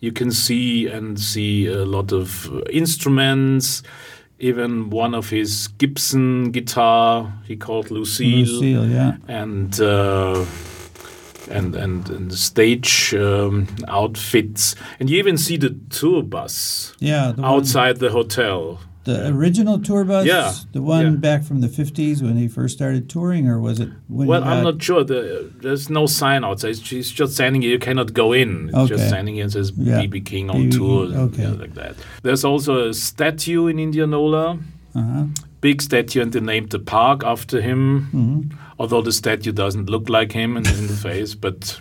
you 0.00 0.12
can 0.12 0.30
see 0.30 0.86
and 0.86 1.18
see 1.18 1.66
a 1.66 1.84
lot 1.84 2.12
of 2.12 2.48
instruments. 2.70 3.82
Even 4.38 4.90
one 4.90 5.14
of 5.14 5.30
his 5.30 5.68
Gibson 5.78 6.50
guitar, 6.50 7.32
he 7.46 7.56
called 7.56 7.90
Lucille 7.90 8.38
Lucille, 8.44 8.86
yeah. 8.88 9.16
and 9.28 9.80
uh, 9.80 10.44
and 11.50 11.74
and, 11.74 12.10
and 12.10 12.30
the 12.30 12.36
stage 12.36 13.14
um, 13.14 13.66
outfits, 13.88 14.74
and 15.00 15.08
you 15.08 15.18
even 15.18 15.38
see 15.38 15.56
the 15.56 15.74
tour 15.88 16.22
bus 16.22 16.94
Yeah, 16.98 17.32
the 17.32 17.42
one- 17.42 17.50
outside 17.54 17.98
the 17.98 18.10
hotel. 18.10 18.80
The 19.04 19.28
original 19.28 19.78
tour 19.78 20.04
bus, 20.04 20.26
Yeah, 20.26 20.52
the 20.72 20.80
one 20.82 21.04
yeah. 21.04 21.10
back 21.18 21.44
from 21.44 21.60
the 21.60 21.68
50s 21.68 22.22
when 22.22 22.36
he 22.36 22.48
first 22.48 22.74
started 22.74 23.08
touring, 23.08 23.46
or 23.48 23.60
was 23.60 23.78
it 23.80 23.90
when 24.08 24.26
Well, 24.28 24.42
I'm 24.44 24.64
not 24.64 24.82
sure. 24.82 25.04
The, 25.04 25.50
there's 25.60 25.88
no 25.90 26.06
sign 26.06 26.42
outside. 26.44 26.70
It's 26.70 26.80
just- 26.80 27.34
standing 27.34 27.62
here. 27.62 27.72
You 27.72 27.78
cannot 27.78 28.12
go 28.14 28.32
in. 28.32 28.68
It's 28.68 28.76
Okay. 28.76 28.94
just 28.94 29.08
standing 29.08 29.34
here 29.34 29.44
and 29.44 29.52
says 29.52 29.72
Yeah. 29.76 30.00
BB 30.02 30.20
King 30.24 30.50
on 30.50 30.56
BB 30.56 30.70
tour, 30.76 31.06
okay. 31.26 31.42
yeah, 31.42 31.50
like 31.52 31.74
that. 31.74 31.94
There's 32.22 32.44
also 32.44 32.88
a 32.88 32.94
statue 32.94 33.66
in 33.66 33.78
Indianola, 33.78 34.58
Uh-huh. 34.94 35.24
big 35.60 35.82
statue, 35.82 36.22
and 36.22 36.32
they 36.32 36.40
named 36.40 36.70
the 36.70 36.78
park 36.78 37.22
after 37.24 37.60
him. 37.60 37.80
Mm-hmm. 38.14 38.40
Although 38.78 39.02
the 39.02 39.12
statue 39.12 39.52
doesn't 39.52 39.88
look 39.90 40.08
like 40.08 40.32
him 40.32 40.56
in, 40.56 40.66
in 40.66 40.86
the 40.86 40.96
face, 41.08 41.34
but 41.34 41.80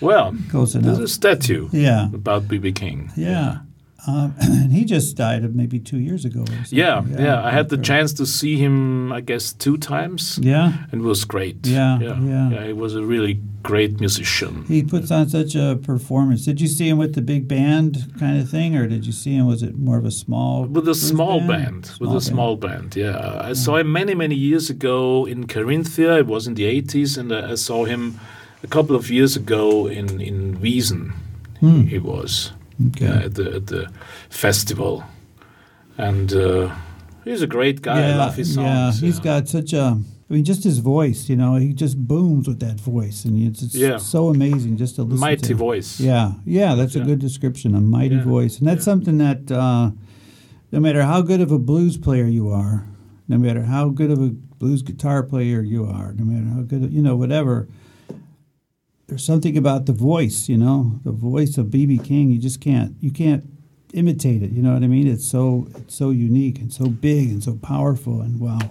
well, 0.00 0.34
Close 0.50 0.72
there's 0.72 0.98
a 0.98 1.06
statue 1.08 1.68
Yeah, 1.72 2.08
about 2.14 2.48
BB 2.48 2.72
King. 2.74 3.10
yeah. 3.16 3.58
Um, 4.06 4.34
and 4.40 4.72
he 4.72 4.84
just 4.84 5.16
died 5.16 5.44
of 5.44 5.54
maybe 5.54 5.78
two 5.78 5.98
years 5.98 6.24
ago. 6.24 6.40
Or 6.42 6.46
something. 6.46 6.78
Yeah, 6.78 7.02
yeah. 7.18 7.44
I 7.44 7.50
had 7.50 7.68
the 7.68 7.76
chance 7.78 8.12
to 8.14 8.26
see 8.26 8.56
him, 8.56 9.12
I 9.12 9.20
guess, 9.20 9.52
two 9.52 9.76
times, 9.76 10.38
Yeah, 10.42 10.72
and 10.90 11.02
it 11.02 11.04
was 11.04 11.24
great. 11.24 11.66
Yeah, 11.66 11.98
yeah, 12.00 12.20
yeah. 12.20 12.66
He 12.66 12.72
was 12.72 12.94
a 12.94 13.02
really 13.02 13.40
great 13.62 14.00
musician. 14.00 14.64
he 14.68 14.82
puts 14.82 15.10
on 15.10 15.28
such 15.28 15.54
a 15.54 15.78
performance. 15.82 16.46
Did 16.46 16.60
you 16.62 16.66
see 16.68 16.88
him 16.88 16.96
with 16.96 17.14
the 17.14 17.20
big 17.20 17.46
band 17.46 18.10
kind 18.18 18.40
of 18.40 18.48
thing, 18.48 18.74
or 18.76 18.86
did 18.86 19.04
you 19.04 19.12
see 19.12 19.34
him? 19.34 19.46
Was 19.46 19.62
it 19.62 19.76
more 19.78 19.98
of 19.98 20.06
a 20.06 20.10
small 20.10 20.64
With 20.64 20.88
a 20.88 20.94
small 20.94 21.40
band, 21.46 21.90
with 22.00 22.08
a 22.10 22.12
band? 22.14 22.22
small 22.22 22.56
band, 22.56 22.96
yeah. 22.96 23.40
I 23.50 23.52
saw 23.52 23.76
him 23.76 23.92
many, 23.92 24.14
many 24.14 24.34
years 24.34 24.70
ago 24.70 25.26
in 25.26 25.46
Carinthia. 25.46 26.18
It 26.20 26.26
was 26.26 26.46
in 26.46 26.54
the 26.54 26.64
80s, 26.82 27.18
and 27.18 27.32
I 27.32 27.52
I 27.52 27.56
saw 27.56 27.84
him 27.84 28.18
a 28.62 28.66
couple 28.66 28.96
of 28.96 29.10
years 29.10 29.36
ago 29.36 29.86
in 29.88 30.20
in 30.20 30.56
Wiesen. 30.62 31.12
Hmm. 31.60 31.82
He 31.92 31.98
was 31.98 32.52
Okay. 32.88 33.06
yeah, 33.06 33.24
at 33.26 33.34
the 33.34 33.54
at 33.56 33.66
the 33.66 33.90
festival, 34.30 35.04
and 35.98 36.32
uh, 36.32 36.74
he's 37.24 37.42
a 37.42 37.46
great 37.46 37.82
guy. 37.82 38.10
I 38.12 38.16
love 38.16 38.36
his 38.36 38.56
Yeah, 38.56 38.90
songs. 38.90 39.00
he's 39.00 39.18
got 39.20 39.48
such 39.48 39.72
a. 39.72 39.98
I 40.30 40.32
mean, 40.32 40.44
just 40.44 40.62
his 40.62 40.78
voice. 40.78 41.28
You 41.28 41.34
know, 41.36 41.56
he 41.56 41.72
just 41.72 41.98
booms 42.06 42.46
with 42.46 42.60
that 42.60 42.78
voice, 42.80 43.24
and 43.24 43.36
it's, 43.42 43.62
it's 43.62 43.74
Yeah. 43.74 43.96
so 43.96 44.28
amazing 44.28 44.76
just 44.76 44.94
to 44.96 45.02
listen 45.02 45.18
mighty 45.20 45.48
to. 45.48 45.54
voice. 45.54 46.00
Yeah, 46.00 46.32
yeah, 46.46 46.74
that's 46.76 46.94
a 46.94 47.00
good 47.00 47.18
description. 47.18 47.74
A 47.74 47.80
mighty 47.80 48.14
Yeah, 48.16 48.24
voice, 48.24 48.58
and 48.58 48.68
that's 48.68 48.82
yeah. 48.86 48.92
something 48.92 49.18
that 49.18 49.50
uh, 49.50 49.90
no 50.72 50.78
matter 50.80 51.02
how 51.02 51.20
good 51.22 51.40
of 51.40 51.50
a 51.50 51.58
blues 51.58 51.96
player 51.98 52.26
you 52.26 52.48
are, 52.48 52.86
no 53.28 53.38
matter 53.38 53.62
how 53.64 53.88
good 53.88 54.10
of 54.12 54.20
a 54.22 54.28
blues 54.60 54.82
guitar 54.82 55.22
player 55.24 55.62
you 55.62 55.84
are, 55.84 56.12
no 56.12 56.24
matter 56.24 56.46
how 56.54 56.62
good, 56.62 56.92
you 56.92 57.02
know, 57.02 57.16
whatever, 57.16 57.66
there's 59.10 59.24
something 59.24 59.56
about 59.58 59.86
the 59.86 59.92
voice, 59.92 60.48
you 60.48 60.56
know, 60.56 61.00
the 61.04 61.10
voice 61.12 61.58
of 61.58 61.66
BB 61.66 62.04
King. 62.04 62.30
You 62.30 62.38
just 62.38 62.60
can't, 62.60 62.94
you 63.00 63.10
can't 63.10 63.44
imitate 63.92 64.42
it. 64.42 64.50
You 64.52 64.62
know 64.62 64.72
what 64.72 64.82
I 64.82 64.86
mean? 64.86 65.06
It's 65.08 65.26
so, 65.26 65.68
it's 65.76 65.94
so 65.96 66.10
unique 66.10 66.58
and 66.60 66.72
so 66.72 66.86
big 66.86 67.28
and 67.30 67.42
so 67.42 67.54
powerful 67.56 68.20
and 68.20 68.40
wow. 68.40 68.70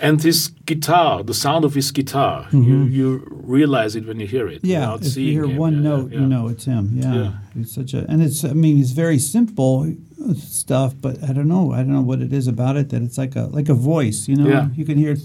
And 0.00 0.22
his 0.22 0.48
guitar, 0.66 1.22
the 1.22 1.34
sound 1.34 1.64
of 1.64 1.74
his 1.74 1.90
guitar, 1.90 2.46
you, 2.52 2.84
you 2.84 3.26
realize 3.30 3.96
it 3.96 4.06
when 4.06 4.20
you 4.20 4.26
hear 4.26 4.46
it. 4.48 4.58
Mm-hmm. 4.62 4.66
Yeah, 4.66 4.94
if 5.00 5.16
you 5.16 5.32
hear 5.32 5.44
him. 5.44 5.56
one 5.56 5.74
Yeah, 5.74 5.78
yeah, 5.90 5.96
note, 5.96 6.12
yeah. 6.12 6.20
you 6.20 6.26
know 6.26 6.48
it's 6.48 6.64
him. 6.64 6.90
Yeah. 6.94 7.14
Yeah. 7.14 7.32
it's 7.56 7.74
such 7.74 7.94
a, 7.94 8.04
and 8.08 8.22
it's. 8.22 8.44
I 8.44 8.52
mean, 8.52 8.80
it's 8.80 8.90
very 8.90 9.18
simple 9.18 9.94
uh, 10.28 10.34
stuff, 10.34 10.94
but 11.00 11.22
I 11.22 11.32
don't 11.32 11.48
know. 11.48 11.72
I 11.72 11.78
don't 11.78 11.92
know 11.92 12.02
what 12.02 12.20
it 12.20 12.32
is 12.32 12.48
about 12.48 12.76
it 12.76 12.90
that 12.90 13.02
it's 13.02 13.16
like 13.16 13.34
a 13.36 13.44
like 13.44 13.68
a 13.68 13.74
voice. 13.74 14.28
You 14.28 14.36
know, 14.36 14.48
Yeah. 14.48 14.68
you 14.74 14.84
can 14.84 14.98
hear 14.98 15.16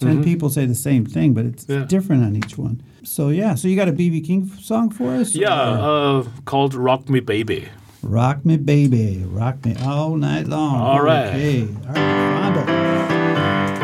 10 0.00 0.20
Mhm. 0.20 0.24
people 0.24 0.48
say 0.48 0.66
the 0.66 0.74
same 0.76 1.04
thing, 1.04 1.34
but 1.34 1.44
it's 1.44 1.66
Yeah. 1.68 1.84
different 1.84 2.24
on 2.24 2.34
each 2.36 2.56
one. 2.56 2.80
So 3.04 3.28
yeah, 3.30 3.54
so 3.56 3.68
you 3.68 3.76
got 3.76 3.88
a 3.88 3.92
BB 3.92 4.24
King 4.24 4.46
song 4.60 4.90
for 4.90 5.14
us? 5.14 5.34
Yeah, 5.34 5.50
uh, 5.52 6.24
called 6.44 6.74
Rock 6.74 7.08
Me 7.08 7.20
Baby. 7.20 7.68
rock 8.02 8.44
me, 8.44 8.56
baby, 8.56 9.24
rock 9.26 9.64
me 9.64 9.74
all 9.82 10.16
night 10.16 10.46
long. 10.46 10.80
All 10.80 11.02
right. 11.02 11.28
Okay, 11.28 11.68
Arthur 11.88 12.64
Fandl. 12.64 13.82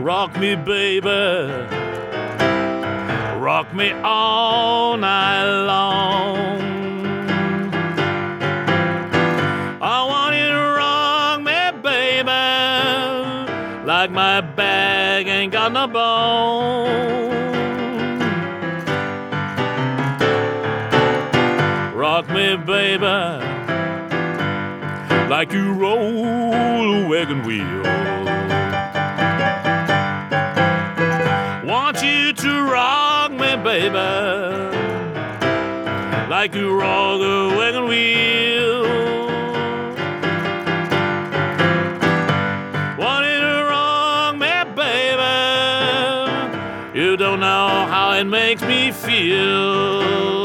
Rock 0.00 0.38
me, 0.38 0.54
baby. 0.54 1.08
Rock 3.40 3.74
me 3.74 3.92
all 4.02 4.96
night 4.96 5.44
long. 5.66 6.65
Like 13.86 14.10
my 14.10 14.40
bag 14.40 15.28
ain't 15.28 15.52
got 15.52 15.70
no 15.70 15.86
bone. 15.86 17.30
Rock 21.94 22.28
me, 22.28 22.56
baby. 22.56 23.06
Like 25.30 25.52
you 25.52 25.72
roll 25.72 27.04
a 27.04 27.08
wagon 27.08 27.44
wheel. 27.46 27.82
Want 31.64 32.02
you 32.02 32.32
to 32.32 32.62
rock 32.62 33.30
me, 33.30 33.54
baby, 33.62 33.94
like 36.28 36.56
you 36.56 36.76
rock 36.76 37.20
a 37.20 37.56
wagon 37.56 37.86
wheel. 37.86 38.85
How 48.16 48.24
makes 48.24 48.62
me 48.62 48.90
feel. 48.92 50.35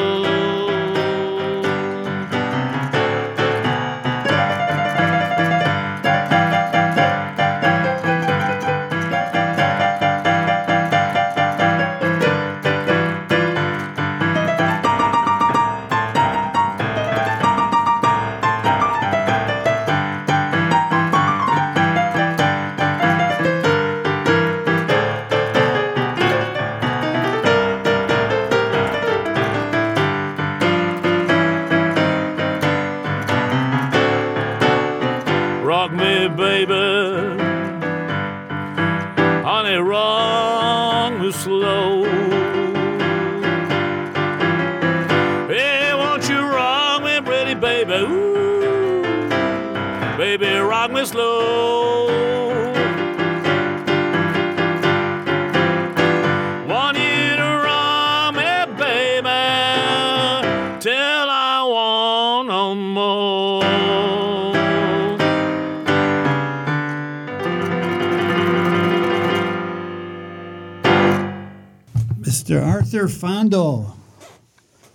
Mr. 72.32 72.66
Arthur 72.66 73.08
Fandl. 73.08 73.94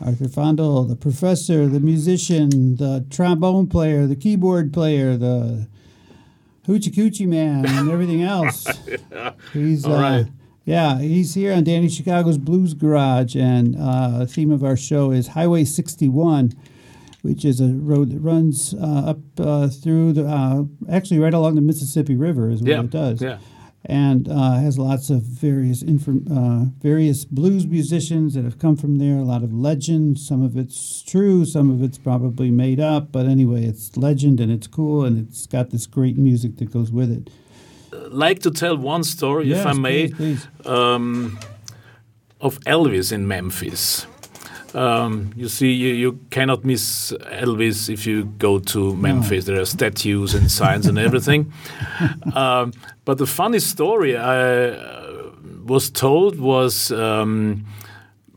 Arthur 0.00 0.24
Fandl, 0.24 0.88
the 0.88 0.96
professor, 0.96 1.66
the 1.66 1.80
musician, 1.80 2.76
the 2.76 3.04
trombone 3.10 3.66
player, 3.66 4.06
the 4.06 4.16
keyboard 4.16 4.72
player, 4.72 5.18
the 5.18 5.68
hoochie 6.66 6.94
coochie 6.94 7.26
man, 7.28 7.66
and 7.66 7.90
everything 7.90 8.22
else. 8.22 8.66
He's 9.52 9.84
uh, 9.84 9.90
right. 9.90 10.26
yeah, 10.64 10.98
he's 10.98 11.34
here 11.34 11.52
on 11.52 11.64
Danny 11.64 11.90
Chicago's 11.90 12.38
Blues 12.38 12.72
Garage, 12.72 13.36
and 13.36 13.76
uh, 13.78 14.20
the 14.20 14.26
theme 14.26 14.50
of 14.50 14.64
our 14.64 14.76
show 14.76 15.10
is 15.10 15.28
Highway 15.28 15.64
61, 15.64 16.54
which 17.20 17.44
is 17.44 17.60
a 17.60 17.68
road 17.68 18.12
that 18.12 18.20
runs 18.20 18.72
uh, 18.72 19.10
up 19.10 19.18
uh, 19.38 19.68
through 19.68 20.14
the 20.14 20.26
uh, 20.26 20.62
actually 20.90 21.18
right 21.18 21.34
along 21.34 21.56
the 21.56 21.60
Mississippi 21.60 22.16
River 22.16 22.48
is 22.48 22.62
what 22.62 22.70
Yeah, 22.70 22.80
it 22.80 22.90
does 22.90 23.20
yeah. 23.20 23.38
And 23.88 24.28
uh, 24.28 24.54
has 24.54 24.78
lots 24.78 25.10
of 25.10 25.22
various 25.22 25.82
inform- 25.82 26.26
uh, 26.30 26.66
various 26.82 27.24
blues 27.24 27.66
musicians 27.66 28.34
that 28.34 28.44
have 28.44 28.58
come 28.58 28.76
from 28.76 28.98
there. 28.98 29.18
A 29.18 29.22
lot 29.24 29.42
of 29.42 29.52
legend. 29.52 30.18
Some 30.18 30.42
of 30.42 30.56
it's 30.56 31.02
true, 31.02 31.44
some 31.44 31.70
of 31.70 31.82
it's 31.82 31.98
probably 31.98 32.50
made 32.50 32.80
up. 32.80 33.12
But 33.12 33.26
anyway, 33.26 33.64
it's 33.64 33.96
legend 33.96 34.40
and 34.40 34.50
it's 34.52 34.66
cool, 34.66 35.04
and 35.04 35.18
it's 35.18 35.46
got 35.46 35.70
this 35.70 35.86
great 35.86 36.18
music 36.18 36.56
that 36.58 36.72
goes 36.72 36.90
with 36.90 37.10
it. 37.10 37.30
like 38.10 38.40
to 38.40 38.50
tell 38.50 38.76
one 38.76 39.04
story, 39.04 39.50
if 39.52 39.64
I 39.64 39.72
may, 39.72 40.08
please, 40.08 40.46
please. 40.46 40.66
um, 40.66 41.38
of 42.40 42.58
Elvis 42.60 43.12
in 43.12 43.26
Memphis. 43.26 44.06
Um, 44.76 45.32
you 45.34 45.48
see, 45.48 45.72
you, 45.72 45.94
you 45.94 46.20
cannot 46.30 46.62
miss 46.62 47.10
Elvis 47.32 47.88
if 47.88 48.06
you 48.06 48.26
go 48.26 48.58
to 48.58 48.94
Memphis. 48.94 49.46
There 49.46 49.58
are 49.58 49.64
statues 49.64 50.34
and 50.34 50.50
signs 50.50 50.86
and 50.86 50.98
everything. 50.98 51.50
um, 52.34 52.74
but 53.06 53.16
the 53.16 53.26
funny 53.26 53.58
story 53.58 54.18
I 54.18 54.68
uh, 54.68 55.30
was 55.64 55.88
told 55.88 56.38
was 56.38 56.92
um, 56.92 57.64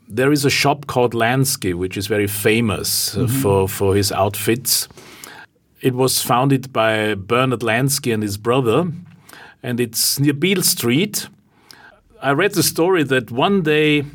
there 0.08 0.32
is 0.32 0.46
a 0.46 0.50
shop 0.50 0.88
called 0.88 1.14
Lansky, 1.14 1.74
which 1.74 1.98
is 1.98 2.08
very 2.08 2.28
famous 2.28 3.18
uh, 3.18 3.28
for, 3.28 3.68
for 3.68 3.94
his 3.94 4.10
outfits. 4.10 4.88
It 5.82 5.94
was 5.94 6.22
founded 6.22 6.72
by 6.72 7.16
Bernard 7.16 7.62
Lansky 7.64 8.14
and 8.14 8.24
his 8.24 8.38
brother, 8.38 8.90
and 9.62 9.82
it's 9.82 10.18
near 10.22 10.34
Beale 10.34 10.64
Street. 10.64 11.28
I 12.22 12.32
read 12.32 12.54
the 12.54 12.64
story 12.64 13.04
that 13.04 13.30
one 13.30 13.62
day 13.62 14.06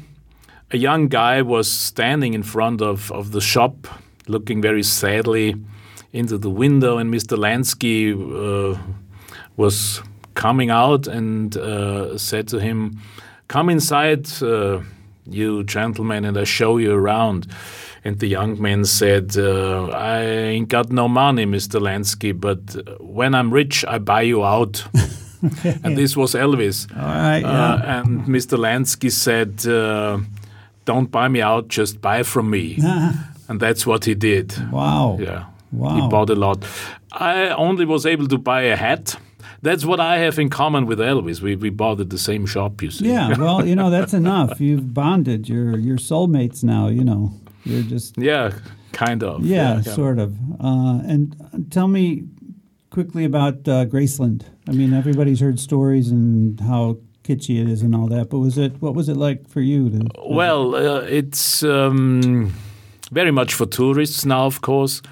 a 0.75 0.77
young 0.77 1.07
guy 1.07 1.41
was 1.41 1.71
standing 1.71 2.35
in 2.35 2.43
front 2.43 2.83
of, 2.83 3.13
of 3.13 3.31
the 3.31 3.41
shop, 3.41 3.87
looking 4.27 4.61
very 4.61 4.83
sadly 4.83 5.55
into 6.13 6.37
the 6.37 6.51
window, 6.51 6.99
and 6.99 7.15
Mr. 7.15 7.37
Lansky 7.39 8.13
uh, 8.13 8.77
was 9.57 10.03
coming 10.35 10.71
out 10.71 11.07
and 11.07 11.57
uh, 11.57 12.19
said 12.19 12.49
to 12.49 12.59
him, 12.59 12.99
Come 13.47 13.71
inside, 13.71 14.27
uh, 14.43 14.81
you 15.31 15.63
gentleman, 15.63 16.25
and 16.25 16.37
I 16.37 16.45
show 16.45 16.79
you 16.79 16.93
around. 16.93 17.47
And 18.05 18.19
the 18.19 18.27
young 18.27 18.61
man 18.61 18.85
said, 18.85 19.37
uh, 19.37 19.87
I 19.91 20.23
ain't 20.23 20.69
got 20.69 20.91
no 20.91 21.07
money, 21.07 21.47
Mr. 21.47 21.81
Lansky, 21.81 22.33
but 22.39 23.01
when 23.01 23.33
I'm 23.35 23.53
rich, 23.53 23.85
I 23.87 23.99
buy 23.99 24.23
you 24.23 24.45
out. 24.45 24.85
and 25.85 25.97
this 25.97 26.17
was 26.17 26.35
Elvis. 26.35 26.91
All 26.97 27.03
right, 27.03 27.39
yeah. 27.39 27.75
Uh, 27.75 28.01
and 28.01 28.25
Mr. 28.27 28.59
Lansky 28.59 29.11
said, 29.13 29.67
uh, 29.67 30.19
Don't 30.85 31.11
buy 31.11 31.29
me 31.29 31.41
out, 31.41 31.69
just 31.69 32.01
buy 32.01 32.23
from 32.23 32.51
me. 32.51 32.79
and 33.49 33.61
that's 33.61 33.87
what 33.87 34.05
he 34.05 34.15
did. 34.15 34.55
wow. 34.73 35.17
Yeah. 35.21 35.45
Wow. 35.73 35.95
He 35.97 36.09
bought 36.09 36.31
a 36.31 36.35
lot. 36.37 36.65
I 37.13 37.49
only 37.49 37.85
was 37.85 38.07
able 38.07 38.29
to 38.29 38.39
buy 38.39 38.63
a 38.63 38.77
hat. 38.77 39.17
That's 39.63 39.85
what 39.85 39.99
I 39.99 40.19
have 40.19 40.39
in 40.39 40.49
common 40.51 40.87
with 40.87 40.99
Elvis. 41.01 41.41
We 41.41 41.57
we 41.57 41.71
bought 41.71 41.99
at 42.01 42.11
the 42.11 42.19
same 42.19 42.47
shop, 42.47 42.83
you 42.83 42.91
see. 42.91 43.09
Yeah, 43.09 43.37
well, 43.39 43.67
you 43.67 43.75
know 43.75 43.91
that's 43.91 44.15
enough. 44.23 44.61
You've 44.61 44.93
bonded. 44.95 45.49
You're 45.49 45.77
you're 45.79 45.97
soulmates 45.99 46.63
now. 46.63 46.89
You 46.89 47.03
know, 47.05 47.33
you're 47.65 47.83
just 47.83 48.17
Yeah, 48.19 48.53
kind 48.93 49.23
of. 49.25 49.45
yeah, 49.45 49.81
sort 49.83 50.19
of. 50.19 50.37
Uh, 50.61 51.01
and 51.13 51.35
tell 51.71 51.89
me 51.89 52.25
quickly 52.91 53.25
about 53.25 53.67
uh, 53.67 53.87
Graceland. 53.87 54.43
I 54.69 54.73
mean, 54.73 54.93
everybody's 54.93 55.41
heard 55.41 55.59
stories 55.59 56.11
and 56.11 56.61
how 56.61 56.99
kitschy 57.25 57.61
it 57.61 57.69
is 57.69 57.83
and 57.83 57.95
all 57.95 58.07
that. 58.09 58.31
But 58.31 58.39
was 58.39 58.59
it 58.59 58.73
what 58.81 58.95
was 58.95 59.09
it 59.09 59.17
like 59.17 59.49
for 59.49 59.61
you? 59.61 59.91
To, 59.91 60.09
Well, 60.27 60.75
uh, 60.75 61.01
it's 61.01 61.63
um, 61.63 62.53
very 63.11 63.31
much 63.33 63.55
for 63.55 63.67
tourists 63.67 64.25
now, 64.25 64.47
of 64.47 64.61
course, 64.61 65.03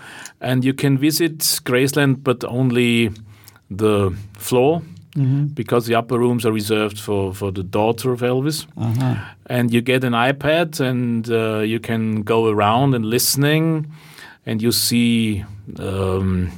and 0.41 0.65
you 0.65 0.75
can 0.75 0.99
visit 0.99 1.39
Graceland, 1.65 2.23
but 2.23 2.45
only 2.45 3.11
the 3.71 4.15
floor. 4.39 4.83
Because 5.55 5.85
the 5.85 5.95
upper 5.95 6.19
rooms 6.19 6.47
are 6.47 6.53
reserved 6.53 6.99
for, 6.99 7.35
for 7.35 7.53
the 7.53 7.63
daughter 7.63 8.13
of 8.13 8.23
Elvis, 8.23 8.67
uh-huh. 8.79 9.17
and 9.45 9.71
you 9.71 9.83
get 9.83 10.05
an 10.05 10.15
iPad, 10.15 10.81
and 10.81 11.31
uh, 11.31 11.59
you 11.59 11.79
can 11.81 12.23
go 12.23 12.49
around 12.49 12.95
and 12.95 13.05
listening, 13.05 13.93
and 14.47 14.63
you 14.63 14.73
see 14.73 15.45
um, 15.79 16.51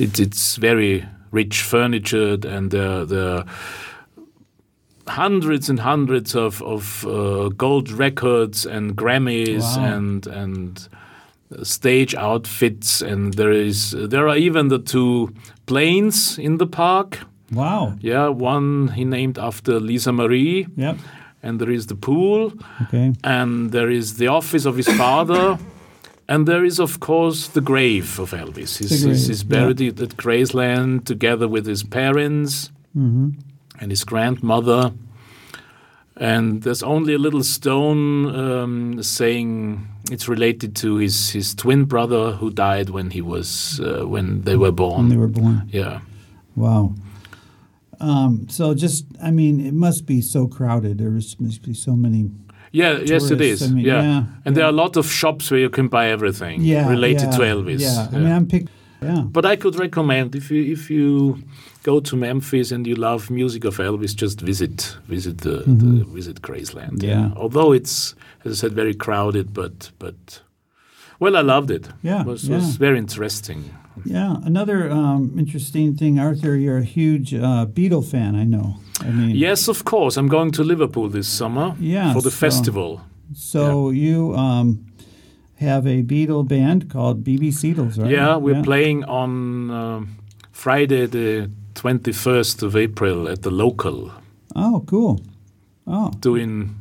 it, 0.00 0.18
it's 0.18 0.56
very 0.56 1.04
rich 1.30 1.62
furniture, 1.62 2.36
and 2.48 2.72
the 2.72 3.04
the 3.04 3.46
hundreds 5.08 5.68
and 5.70 5.80
hundreds 5.80 6.34
of, 6.34 6.62
of 6.62 7.06
uh, 7.06 7.48
gold 7.56 7.90
records 7.90 8.66
and 8.66 8.96
Grammys 8.96 9.60
Wow. 9.76 9.84
and 9.96 10.26
and 10.26 10.88
stage 11.62 12.14
outfits 12.14 13.00
and 13.02 13.34
there 13.34 13.52
is 13.52 13.94
there 14.08 14.28
are 14.28 14.36
even 14.36 14.68
the 14.68 14.78
two 14.80 15.32
planes 15.66 16.38
in 16.38 16.58
the 16.58 16.66
park. 16.66 17.20
Wow. 17.52 17.94
Yeah, 18.00 18.28
one 18.28 18.88
he 18.88 19.04
named 19.04 19.38
after 19.38 19.78
Lisa 19.80 20.12
Marie, 20.12 20.66
Yep. 20.76 20.96
and 21.42 21.60
there 21.60 21.70
is 21.70 21.86
the 21.86 21.94
pool, 21.94 22.52
Okay. 22.82 23.12
and 23.22 23.70
there 23.70 23.88
is 23.90 24.16
the 24.16 24.26
office 24.26 24.64
of 24.68 24.76
his 24.76 24.88
father. 24.88 25.56
And 26.28 26.48
there 26.48 26.64
is, 26.64 26.80
of 26.80 26.98
course, 26.98 27.46
the 27.46 27.60
grave 27.60 28.18
of 28.18 28.32
Elvis. 28.32 28.78
He's, 28.78 29.04
grave, 29.04 29.14
he's 29.28 29.44
buried 29.44 29.80
at 30.00 30.16
Graceland 30.16 31.04
together 31.04 31.46
with 31.46 31.66
his 31.66 31.84
parents 31.84 32.72
Mm-hmm. 32.96 33.28
And 33.80 33.90
his 33.90 34.04
grandmother. 34.04 34.92
And 36.18 36.62
there's 36.62 36.82
only 36.82 37.12
a 37.14 37.18
little 37.18 37.42
stone 37.42 38.34
um, 38.34 39.02
saying 39.02 39.86
it's 40.10 40.28
related 40.28 40.74
to 40.76 40.96
his, 40.96 41.30
his 41.30 41.54
twin 41.54 41.84
brother 41.84 42.32
who 42.32 42.50
died 42.50 42.88
when 42.90 43.10
he 43.10 43.20
was 43.20 43.80
uh, 43.80 44.06
when 44.06 44.42
they 44.42 44.56
were 44.56 44.72
born. 44.72 44.96
When 44.96 45.08
they 45.10 45.16
were 45.16 45.28
born. 45.28 45.68
yeah. 45.70 46.00
Wow. 46.54 46.94
Um, 48.00 48.46
so 48.48 48.74
just, 48.74 49.04
I 49.22 49.30
mean, 49.30 49.60
it 49.60 49.74
must 49.74 50.06
be 50.06 50.20
so 50.22 50.46
crowded. 50.48 50.98
There 50.98 51.16
is- 51.16 51.36
must 51.38 51.62
be 51.62 51.74
so 51.74 51.94
many. 51.94 52.30
Yeah, 52.72 52.98
yes, 53.04 53.30
it 53.30 53.40
is. 53.40 53.62
I 53.62 53.68
mean, 53.68 53.84
yeah. 53.84 54.02
yeah, 54.02 54.24
and 54.44 54.54
there 54.56 54.64
are 54.64 54.68
a 54.70 54.72
lot 54.84 54.96
of 54.96 55.06
shops 55.10 55.50
where 55.50 55.60
you 55.60 55.70
can 55.70 55.88
buy 55.88 56.08
everything 56.08 56.62
Yeah. 56.62 56.88
related 56.90 57.30
yeah, 57.30 57.36
to 57.36 57.42
Elvis. 57.42 57.80
Yeah. 57.80 58.08
I 58.12 58.18
mean, 58.18 58.32
I'm. 58.32 58.48
Yeah. 59.02 59.22
But 59.30 59.44
I 59.44 59.56
could 59.56 59.76
recommend 59.78 60.34
if 60.34 60.50
you 60.50 60.72
if 60.72 60.90
you 60.90 61.38
go 61.82 62.00
to 62.00 62.16
Memphis 62.16 62.72
and 62.72 62.86
you 62.86 62.94
love 62.96 63.30
music 63.30 63.64
of 63.64 63.76
Elvis, 63.78 64.14
just 64.14 64.40
visit 64.40 64.96
visit 65.08 65.38
the, 65.38 65.62
the 65.66 66.04
visit 66.14 66.40
Graceland. 66.42 66.98
Mm-hmm. 66.98 67.08
Yeah. 67.10 67.30
Although 67.36 67.72
it's 67.74 68.14
as 68.44 68.52
I 68.52 68.54
said 68.68 68.72
very 68.72 68.94
crowded, 68.94 69.52
but 69.52 69.90
but 69.98 70.42
well, 71.20 71.36
I 71.36 71.42
loved 71.42 71.70
it. 71.70 71.88
Yeah, 72.02 72.20
It 72.20 72.26
was, 72.26 72.48
yeah. 72.48 72.56
was 72.56 72.76
very 72.76 72.98
interesting. 72.98 73.64
Yeah. 74.04 74.36
Another 74.44 74.90
um, 74.90 75.34
interesting 75.38 75.96
thing, 75.96 76.18
Arthur, 76.18 76.56
you're 76.56 76.76
a 76.78 76.84
huge 76.84 77.32
uh, 77.32 77.64
Beatle 77.66 78.04
fan, 78.04 78.34
I 78.36 78.44
know. 78.44 78.76
I 79.00 79.10
mean, 79.10 79.34
Yes, 79.34 79.68
of 79.68 79.84
course. 79.84 80.18
I'm 80.20 80.28
going 80.28 80.50
to 80.52 80.62
Liverpool 80.62 81.08
this 81.08 81.26
summer 81.28 81.74
Yeah, 81.80 82.12
for 82.12 82.20
the 82.22 82.30
so- 82.30 82.46
festival. 82.46 83.00
So 83.34 83.90
you 83.90 84.34
um, 84.36 84.84
have 85.60 85.86
a 85.86 86.02
Beatle 86.02 86.46
band 86.46 86.88
called 86.90 87.24
BB 87.24 87.48
Seedles, 87.52 87.98
right? 87.98 88.10
Yeah, 88.10 88.36
we're 88.36 88.62
playing 88.62 89.04
on 89.04 89.70
um 89.70 90.16
Friday 90.52 91.06
the 91.06 91.50
21st 91.74 92.62
of 92.62 92.74
April 92.76 93.28
at 93.28 93.42
the 93.42 93.50
local, 93.50 94.10
Oh, 94.54 94.82
cool. 94.86 95.20
Oh, 95.86 96.10
doing 96.20 96.74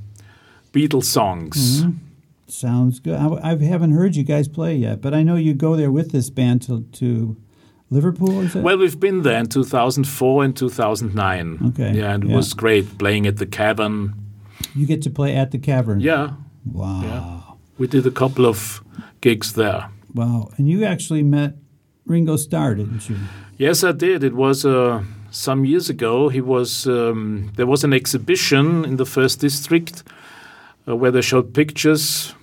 Beatles 0.72 1.04
songs. 1.06 1.82
Mm-hmm. 1.82 1.98
sounds 2.48 3.00
good. 3.02 3.16
I, 3.20 3.52
I 3.52 3.58
haven't 3.58 3.92
heard 3.92 4.16
you 4.16 4.24
guys 4.24 4.48
play 4.48 4.76
yet, 4.78 5.02
but 5.02 5.14
I 5.14 5.24
know 5.24 5.36
you 5.36 5.54
go 5.54 5.76
there 5.76 5.92
with 5.92 6.12
this 6.12 6.30
band 6.30 6.62
to, 6.64 6.84
to 6.94 7.36
Liverpool, 7.90 8.40
is 8.42 8.56
it? 8.56 8.64
Well, 8.64 8.78
we've 8.78 9.00
been 9.00 9.22
there 9.24 9.40
in 9.40 9.48
2004 9.48 10.44
and 10.46 10.56
2009. 10.56 11.60
Okay, 11.70 11.92
Yeah, 12.00 12.14
and 12.14 12.24
it 12.24 12.30
yeah. 12.30 12.36
was 12.36 12.54
great 12.54 12.98
playing 12.98 13.28
at 13.28 13.36
the 13.38 13.46
Cavern. 13.46 14.14
you 14.74 14.86
get 14.86 15.02
to 15.04 15.10
play 15.10 15.36
at 15.36 15.52
the 15.52 15.60
Cavern. 15.60 16.00
Yeah, 16.00 16.32
Wow. 16.72 17.02
Yeah. 17.04 17.45
We 17.78 17.88
did 17.88 18.06
a 18.06 18.12
couple 18.12 18.46
of 18.46 18.82
gigs 19.22 19.54
there. 19.54 19.90
Wow. 20.14 20.50
And 20.58 20.70
you 20.70 20.86
actually 20.86 21.24
met 21.24 21.56
Ringo 22.06 22.38
Starr, 22.38 22.76
didn't 22.76 23.10
you? 23.10 23.18
Yes, 23.58 23.84
I 23.84 23.92
did. 23.92 24.24
It 24.24 24.34
was 24.34 24.66
uh, 24.66 25.04
some 25.32 25.66
years 25.66 25.90
ago. 25.90 26.30
He 26.30 26.42
was 26.42 26.88
um, 26.88 27.52
there 27.56 27.68
was 27.68 27.84
an 27.84 27.94
exhibition 27.94 28.86
in 28.86 28.98
the 28.98 29.06
first 29.06 29.42
district 29.42 30.04
uh, 30.88 30.96
where 30.96 31.12
they 31.12 31.22
showed 31.22 31.54
pictures 31.54 32.34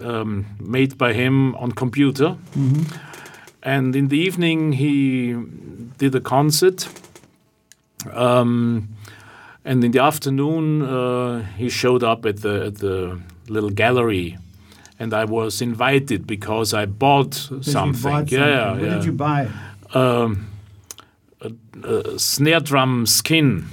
um, 0.00 0.46
made 0.60 0.98
by 0.98 1.12
him 1.12 1.54
on 1.56 1.72
computer. 1.72 2.36
And 3.62 3.94
in 3.94 4.08
the 4.08 4.18
evening, 4.18 4.72
he 4.72 5.36
did 5.98 6.14
a 6.14 6.20
concert. 6.20 6.88
Um, 8.12 8.88
and 9.64 9.84
in 9.84 9.92
the 9.92 10.00
afternoon, 10.00 10.82
uh, 10.82 11.44
he 11.56 11.68
showed 11.68 12.02
up 12.02 12.26
at 12.26 12.42
the 12.42 12.66
at 12.66 12.78
the 12.78 13.20
little 13.48 13.70
gallery, 13.70 14.36
and 15.02 15.12
I 15.12 15.24
was 15.24 15.60
invited 15.60 16.26
because 16.26 16.72
I 16.72 16.86
bought 16.86 17.34
something. 17.60 18.28
Yeah, 18.28 18.46
yeah, 18.46 18.72
What 18.72 18.82
yeah 18.82 18.94
did 18.94 19.04
you 19.04 19.12
buy? 19.12 19.48
um, 19.94 20.46
a, 21.40 21.50
a 21.84 22.18
snare 22.18 22.60
drum 22.60 23.06
skin, 23.06 23.66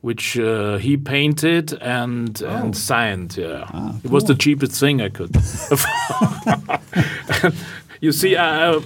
which 0.00 0.38
uh, 0.38 0.78
he 0.78 0.96
painted 0.96 1.74
and 1.82 2.40
and 2.42 2.74
signed. 2.76 3.36
Yeah, 3.36 3.92
it 4.04 4.10
was 4.10 4.24
the 4.24 4.34
cheapest 4.34 4.80
thing 4.80 5.02
I 5.02 5.10
could. 5.10 5.36
you 8.00 8.12
see, 8.12 8.36
I, 8.36 8.72
I, 8.72 8.80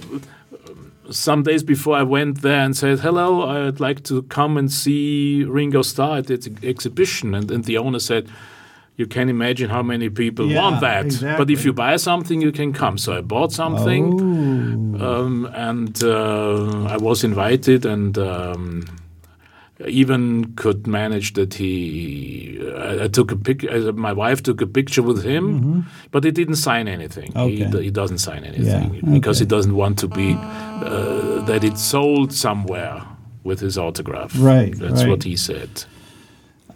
some 1.11 1.43
days 1.43 1.63
before 1.63 1.95
I 1.95 2.03
went 2.03 2.41
there 2.41 2.59
and 2.65 2.75
said, 2.75 2.99
"Hello, 2.99 3.67
I'd 3.67 3.79
like 3.79 4.03
to 4.03 4.23
come 4.23 4.57
and 4.59 4.69
see 4.71 5.45
Ringo 5.45 5.81
Starr 5.81 6.17
at 6.17 6.27
the 6.27 6.33
ex- 6.33 6.49
exhibition," 6.63 7.33
and, 7.35 7.49
and 7.51 7.63
the 7.65 7.77
owner 7.77 7.99
said. 7.99 8.27
You 8.95 9.07
can 9.07 9.27
imagine 9.29 9.69
how 9.71 9.81
many 9.83 10.09
people 10.09 10.45
Yeah, 10.51 10.61
want 10.61 10.81
that. 10.81 11.37
But 11.37 11.49
if 11.49 11.65
you 11.65 11.73
buy 11.73 11.95
something, 11.97 12.41
you 12.41 12.51
can 12.51 12.73
come. 12.73 12.97
So 12.99 13.17
I 13.17 13.21
bought 13.21 13.51
something 13.51 14.03
Oh. 15.01 15.05
um, 15.25 15.45
and 15.55 16.03
uh, 16.03 16.85
I 16.93 16.97
was 16.97 17.23
invited, 17.23 17.85
and 17.85 18.15
um, 18.19 18.85
even 19.87 20.53
could 20.55 20.85
manage 20.87 21.33
that 21.33 21.55
he. 21.55 22.59
I, 22.77 23.05
I 23.05 23.07
took 23.07 23.31
a 23.31 23.35
pic. 23.35 23.63
Uh, 23.69 23.91
my 23.93 24.13
wife 24.13 24.43
took 24.43 24.61
a 24.61 24.67
picture 24.67 25.01
with 25.01 25.23
him, 25.23 25.85
but 26.11 26.23
he 26.23 26.31
didn't 26.31 26.57
sign 26.57 26.87
anything. 26.87 27.31
He, 27.31 27.39
Mm-hmm. 27.39 27.61
Okay. 27.63 27.71
d- 27.71 27.83
he 27.85 27.91
doesn't 27.91 28.19
sign 28.19 28.43
anything 28.43 28.93
Yeah, 28.93 29.11
because 29.11 29.39
he 29.39 29.45
doesn't 29.45 29.75
want 29.75 29.97
to 29.99 30.07
be 30.07 30.35
uh, 30.37 31.41
that 31.45 31.63
it's 31.63 31.81
sold 31.81 32.31
somewhere 32.31 33.01
with 33.43 33.59
his 33.59 33.77
autograph. 33.77 34.33
Right, 34.37 34.73
That's 34.77 35.01
right. 35.01 35.09
what 35.09 35.23
he 35.23 35.35
said. 35.35 35.85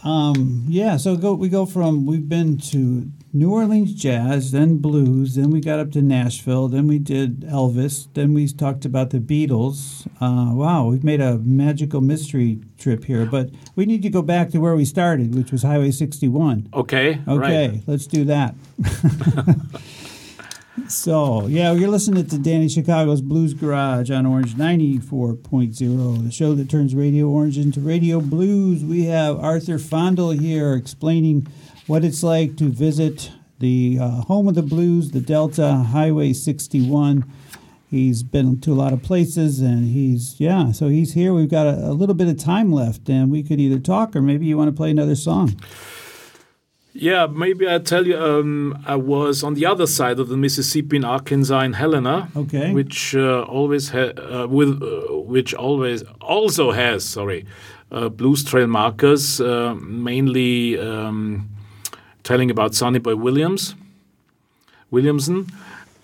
Um, 0.04 0.66
yeah, 0.68 0.98
so 0.98 1.16
go 1.18 1.34
we 1.34 1.50
go 1.50 1.66
from 1.66 2.06
we've 2.06 2.30
been 2.30 2.58
to 2.72 3.12
New 3.34 3.52
Orleans 3.52 3.94
jazz, 3.94 4.52
then 4.52 4.78
blues, 4.78 5.36
then 5.36 5.50
we 5.52 5.60
got 5.60 5.80
up 5.80 5.92
to 5.92 6.02
Nashville, 6.02 6.68
then 6.68 6.88
we 6.88 6.98
did 6.98 7.42
Elvis, 7.42 8.08
then 8.14 8.34
we 8.34 8.48
talked 8.48 8.86
about 8.86 9.10
the 9.10 9.20
Beatles. 9.20 10.08
Uh, 10.22 10.56
wow, 10.56 10.88
we've 10.88 11.04
made 11.04 11.22
a 11.22 11.38
magical 11.40 12.02
mystery 12.02 12.60
trip 12.80 13.04
here, 13.04 13.26
but 13.26 13.50
we 13.76 13.86
need 13.86 14.02
to 14.04 14.10
go 14.10 14.22
back 14.22 14.50
to 14.52 14.60
where 14.60 14.76
we 14.76 14.86
started, 14.86 15.36
which 15.36 15.52
was 15.52 15.64
Highway 15.64 15.92
61. 15.92 16.70
Okay. 16.74 17.22
Okay, 17.28 17.68
Right. 17.70 17.82
let's 17.86 18.08
do 18.08 18.24
that. 18.26 18.56
so, 20.90 21.48
yeah, 21.48 21.74
you're 21.74 21.90
listening 21.90 22.26
to 22.26 22.38
Danny 22.38 22.70
Chicago's 22.70 23.22
Blues 23.22 23.54
Garage 23.54 24.10
on 24.10 24.26
Orange 24.26 24.54
94.0, 24.54 26.24
the 26.24 26.32
show 26.32 26.56
that 26.56 26.70
turns 26.70 26.96
Radio 26.96 27.28
Orange 27.28 27.58
into 27.58 27.82
Radio 27.82 28.22
Blues. 28.22 28.84
We 28.84 29.06
have 29.06 29.38
Arthur 29.40 29.80
Fandl 29.80 30.40
here 30.40 30.74
explaining 30.74 31.48
what 31.88 32.06
it's 32.06 32.24
like 32.24 32.56
to 32.58 32.70
visit 32.70 33.32
the 33.60 33.98
uh, 34.00 34.22
home 34.22 34.48
of 34.48 34.56
the 34.56 34.62
blues, 34.62 35.12
the 35.12 35.20
Delta 35.20 35.74
Highway 35.74 36.32
61. 36.32 37.30
He's 37.90 38.24
been 38.24 38.62
to 38.62 38.72
a 38.72 38.76
lot 38.76 38.94
of 38.94 39.04
places 39.04 39.60
and 39.60 39.90
he's, 39.90 40.40
yeah, 40.40 40.72
so 40.72 40.88
he's 40.88 41.14
here. 41.14 41.34
We've 41.34 41.50
got 41.50 41.68
a, 41.68 41.90
a 41.90 41.94
little 41.94 42.16
bit 42.16 42.28
of 42.28 42.38
time 42.38 42.72
left 42.72 43.10
and 43.10 43.30
we 43.30 43.44
could 43.44 43.60
either 43.60 43.80
talk 43.80 44.16
or 44.16 44.22
maybe 44.22 44.46
you 44.46 44.58
want 44.58 44.70
to 44.70 44.76
play 44.76 44.92
another 44.92 45.16
song. 45.16 45.60
Yeah, 47.00 47.28
maybe 47.28 47.68
I 47.70 47.78
tell 47.80 48.08
you. 48.08 48.18
Um, 48.18 48.78
I 48.88 48.96
was 48.96 49.44
on 49.44 49.54
the 49.54 49.66
other 49.68 49.86
side 49.86 50.20
of 50.20 50.30
the 50.30 50.38
Mississippi 50.38 50.96
in 50.98 51.04
Arkansas 51.06 51.60
in 51.62 51.74
Helena, 51.74 52.28
Okay. 52.36 52.74
which 52.74 53.16
uh, 53.16 53.44
always 53.44 53.90
ha- 53.90 54.14
uh, 54.18 54.48
with 54.50 54.82
uh, 54.82 55.14
which 55.34 55.54
always 55.54 56.04
also 56.22 56.72
has 56.72 57.06
sorry 57.06 57.46
uh, 57.92 58.10
blues 58.10 58.44
trail 58.44 58.68
markers, 58.68 59.40
uh, 59.40 59.76
mainly 59.80 60.80
um, 60.80 61.48
telling 62.24 62.50
about 62.50 62.74
Sonny 62.74 63.00
Boy 63.00 63.16
Williams, 63.16 63.76
Williamson, 64.92 65.46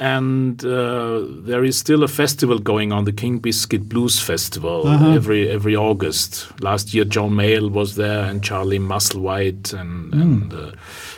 and 0.04 0.66
uh, 0.66 1.22
there 1.48 1.64
is 1.64 1.78
still 1.78 2.04
a 2.04 2.08
festival 2.08 2.60
going 2.60 2.92
on, 2.92 3.06
the 3.06 3.14
King 3.14 3.40
Biscuit 3.40 3.88
Blues 3.88 4.20
Festival, 4.20 4.86
Uh-huh. 4.88 5.16
every 5.16 5.50
every 5.58 5.76
August. 5.76 6.48
Last 6.62 6.94
year, 6.94 7.06
John 7.16 7.32
Mayall 7.32 7.70
was 7.72 7.96
there 7.96 8.24
and 8.30 8.44
Charlie 8.44 8.80
Musselwhite, 8.80 9.74
and, 9.80 10.14
and 10.14 10.54
uh, 10.54 10.72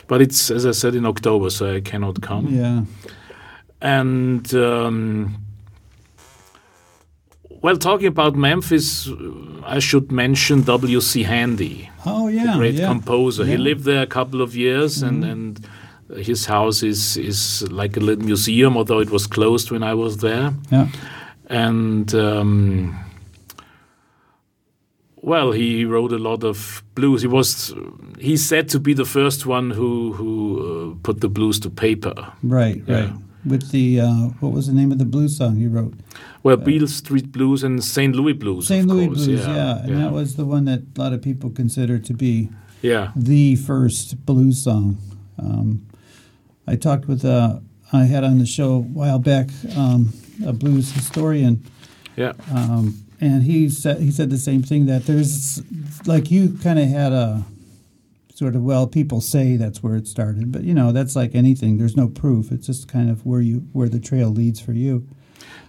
but 0.08 0.20
it's 0.22 0.50
as 0.50 0.64
I 0.64 0.72
said 0.72 0.94
in 0.94 1.04
October, 1.06 1.50
so 1.50 1.64
I 1.76 1.80
cannot 1.80 2.20
come. 2.20 2.46
Yeah. 2.62 2.84
And 3.80 4.54
um, 4.54 5.36
well, 7.62 7.76
talking 7.76 8.06
about 8.06 8.34
Memphis, 8.36 9.08
I 9.64 9.78
should 9.80 10.12
mention 10.12 10.62
W.C. 10.62 11.24
Handy, 11.24 11.90
Oh 12.04 12.28
yeah. 12.28 12.56
great 12.56 12.74
yeah. 12.74 12.88
composer. 12.88 13.44
He 13.44 13.56
lived 13.56 13.84
there 13.84 14.02
a 14.02 14.06
couple 14.06 14.40
of 14.42 14.54
years, 14.54 15.02
and 15.02 15.24
and 15.24 15.58
his 16.14 16.46
house 16.46 16.82
is 16.82 17.16
is 17.16 17.62
like 17.70 17.96
a 17.96 18.00
little 18.00 18.24
museum, 18.24 18.76
although 18.76 19.00
it 19.00 19.10
was 19.10 19.26
closed 19.26 19.70
when 19.70 19.82
I 19.82 19.94
was 19.94 20.18
there. 20.18 20.52
Yeah. 20.70 20.88
And 21.48 22.14
um, 22.14 22.98
well, 25.16 25.52
he 25.52 25.84
wrote 25.84 26.12
a 26.12 26.18
lot 26.18 26.44
of 26.44 26.82
blues. 26.94 27.22
He 27.22 27.28
was 27.28 27.74
he's 28.18 28.46
said 28.46 28.68
to 28.70 28.80
be 28.80 28.94
the 28.94 29.04
first 29.04 29.46
one 29.46 29.70
who 29.70 30.12
who 30.12 30.30
uh, 30.60 30.94
put 31.02 31.20
the 31.20 31.28
blues 31.28 31.60
to 31.60 31.70
paper. 31.70 32.14
Right. 32.42 32.82
Yeah. 32.86 32.94
Right. 32.94 33.12
With 33.44 33.70
the 33.70 34.00
uh, 34.00 34.30
what 34.40 34.52
was 34.52 34.66
the 34.66 34.72
name 34.72 34.90
of 34.92 34.98
the 34.98 35.04
blues 35.04 35.36
song 35.36 35.56
you 35.56 35.68
wrote? 35.68 35.94
Well, 36.42 36.56
Beale 36.56 36.88
Street 36.88 37.32
Blues 37.32 37.64
and 37.64 37.82
St. 37.82 38.14
Louis 38.14 38.32
Blues. 38.32 38.68
St. 38.68 38.86
Louis 38.86 39.06
course. 39.06 39.26
Blues. 39.26 39.46
Yeah, 39.46 39.54
Yeah. 39.54 39.82
And 39.84 40.00
that 40.00 40.12
was 40.12 40.36
the 40.36 40.44
one 40.44 40.64
that 40.66 40.82
a 40.96 41.00
lot 41.00 41.12
of 41.12 41.22
people 41.22 41.50
consider 41.50 41.98
to 41.98 42.14
be 42.14 42.50
yeah. 42.82 43.12
the 43.16 43.56
first 43.56 44.24
blues 44.26 44.62
song. 44.62 44.98
Um, 45.38 45.86
I 46.66 46.76
talked 46.76 47.06
with 47.08 47.24
uh, 47.24 47.60
I 47.92 48.04
had 48.04 48.24
on 48.24 48.38
the 48.38 48.46
show 48.46 48.74
a 48.74 48.78
while 48.80 49.18
back 49.18 49.48
um, 49.76 50.12
a 50.44 50.52
blues 50.52 50.92
historian, 50.92 51.64
Yeah. 52.16 52.32
um, 52.52 53.02
and 53.20 53.42
he 53.44 53.68
said 53.70 54.00
he 54.00 54.10
said 54.10 54.30
the 54.30 54.38
same 54.38 54.62
thing 54.62 54.86
that 54.86 55.06
there's 55.06 55.62
like 56.06 56.30
you 56.30 56.58
kind 56.62 56.78
of 56.78 56.88
had 56.88 57.12
a 57.12 57.44
sort 58.34 58.54
of 58.54 58.62
well 58.62 58.86
people 58.86 59.20
say 59.22 59.56
that's 59.56 59.82
where 59.82 59.96
it 59.96 60.06
started, 60.06 60.52
but 60.52 60.62
you 60.64 60.74
know 60.74 60.92
that's 60.92 61.16
like 61.16 61.34
anything. 61.34 61.78
There's 61.78 61.96
no 61.96 62.08
proof. 62.08 62.50
It's 62.52 62.66
just 62.66 62.88
kind 62.88 63.08
of 63.10 63.24
where 63.24 63.40
you 63.40 63.60
where 63.72 63.88
the 63.88 64.00
trail 64.00 64.28
leads 64.30 64.60
for 64.60 64.72
you. 64.72 65.06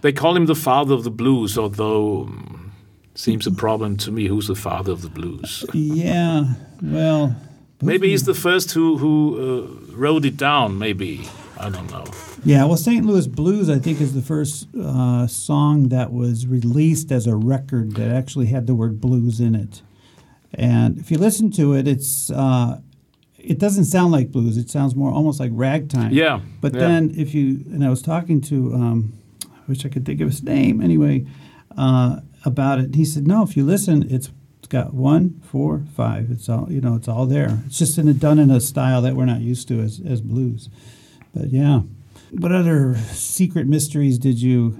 They 0.00 0.12
call 0.12 0.36
him 0.36 0.46
the 0.46 0.54
father 0.54 0.94
of 0.94 1.04
the 1.04 1.10
blues, 1.10 1.56
although 1.58 2.22
um, 2.24 2.72
seems 3.14 3.46
a 3.46 3.50
problem 3.52 3.96
to 3.98 4.10
me. 4.12 4.26
Who's 4.26 4.48
the 4.48 4.54
father 4.54 4.92
of 4.92 5.02
the 5.02 5.08
blues? 5.10 5.64
Yeah. 5.72 6.54
Well. 6.82 7.34
Maybe 7.80 8.08
he's 8.10 8.24
the 8.24 8.34
first 8.34 8.72
who 8.72 8.98
who 8.98 9.36
uh, 9.38 9.96
wrote 9.96 10.24
it 10.24 10.36
down. 10.36 10.78
Maybe 10.78 11.28
I 11.58 11.70
don't 11.70 11.90
know. 11.90 12.04
Yeah, 12.44 12.64
well, 12.64 12.76
St. 12.76 13.04
Louis 13.04 13.26
Blues, 13.26 13.68
I 13.68 13.78
think, 13.78 14.00
is 14.00 14.14
the 14.14 14.22
first 14.22 14.68
uh, 14.76 15.26
song 15.26 15.88
that 15.88 16.12
was 16.12 16.46
released 16.46 17.10
as 17.10 17.26
a 17.26 17.34
record 17.34 17.96
that 17.96 18.10
actually 18.10 18.46
had 18.46 18.66
the 18.66 18.74
word 18.74 19.00
blues 19.00 19.40
in 19.40 19.54
it. 19.56 19.82
And 20.54 20.98
if 20.98 21.10
you 21.10 21.18
listen 21.18 21.50
to 21.52 21.74
it, 21.74 21.88
it's 21.88 22.30
uh, 22.30 22.80
it 23.36 23.58
doesn't 23.58 23.86
sound 23.86 24.12
like 24.12 24.30
blues. 24.30 24.56
It 24.56 24.70
sounds 24.70 24.94
more 24.94 25.12
almost 25.12 25.40
like 25.40 25.50
ragtime. 25.54 26.12
Yeah, 26.12 26.40
But 26.60 26.74
yeah. 26.74 26.80
then 26.80 27.14
if 27.16 27.34
you 27.34 27.64
and 27.72 27.84
I 27.84 27.90
was 27.90 28.02
talking 28.02 28.40
to, 28.42 28.74
um, 28.74 29.12
I 29.44 29.60
wish 29.68 29.84
I 29.84 29.88
could 29.88 30.04
think 30.04 30.20
of 30.20 30.28
his 30.28 30.42
name 30.42 30.80
anyway, 30.80 31.26
uh, 31.76 32.20
about 32.44 32.78
it. 32.80 32.94
He 32.94 33.04
said, 33.04 33.26
no, 33.26 33.42
if 33.42 33.56
you 33.56 33.64
listen, 33.64 34.06
it's 34.10 34.30
it's 34.68 34.74
got 34.74 34.92
one, 34.92 35.40
four, 35.50 35.82
five. 35.96 36.30
It's 36.30 36.46
all 36.46 36.66
you 36.70 36.82
know. 36.82 36.94
It's 36.94 37.08
all 37.08 37.24
there. 37.24 37.58
It's 37.66 37.78
just 37.78 37.96
in 37.96 38.06
a, 38.06 38.12
done 38.12 38.38
in 38.38 38.50
a 38.50 38.60
style 38.60 39.00
that 39.00 39.16
we're 39.16 39.24
not 39.24 39.40
used 39.40 39.66
to 39.68 39.80
as 39.80 39.98
as 40.06 40.20
blues. 40.20 40.68
But 41.34 41.50
yeah, 41.50 41.80
what 42.32 42.52
other 42.52 42.94
secret 43.12 43.66
mysteries 43.66 44.18
did 44.18 44.42
you 44.42 44.78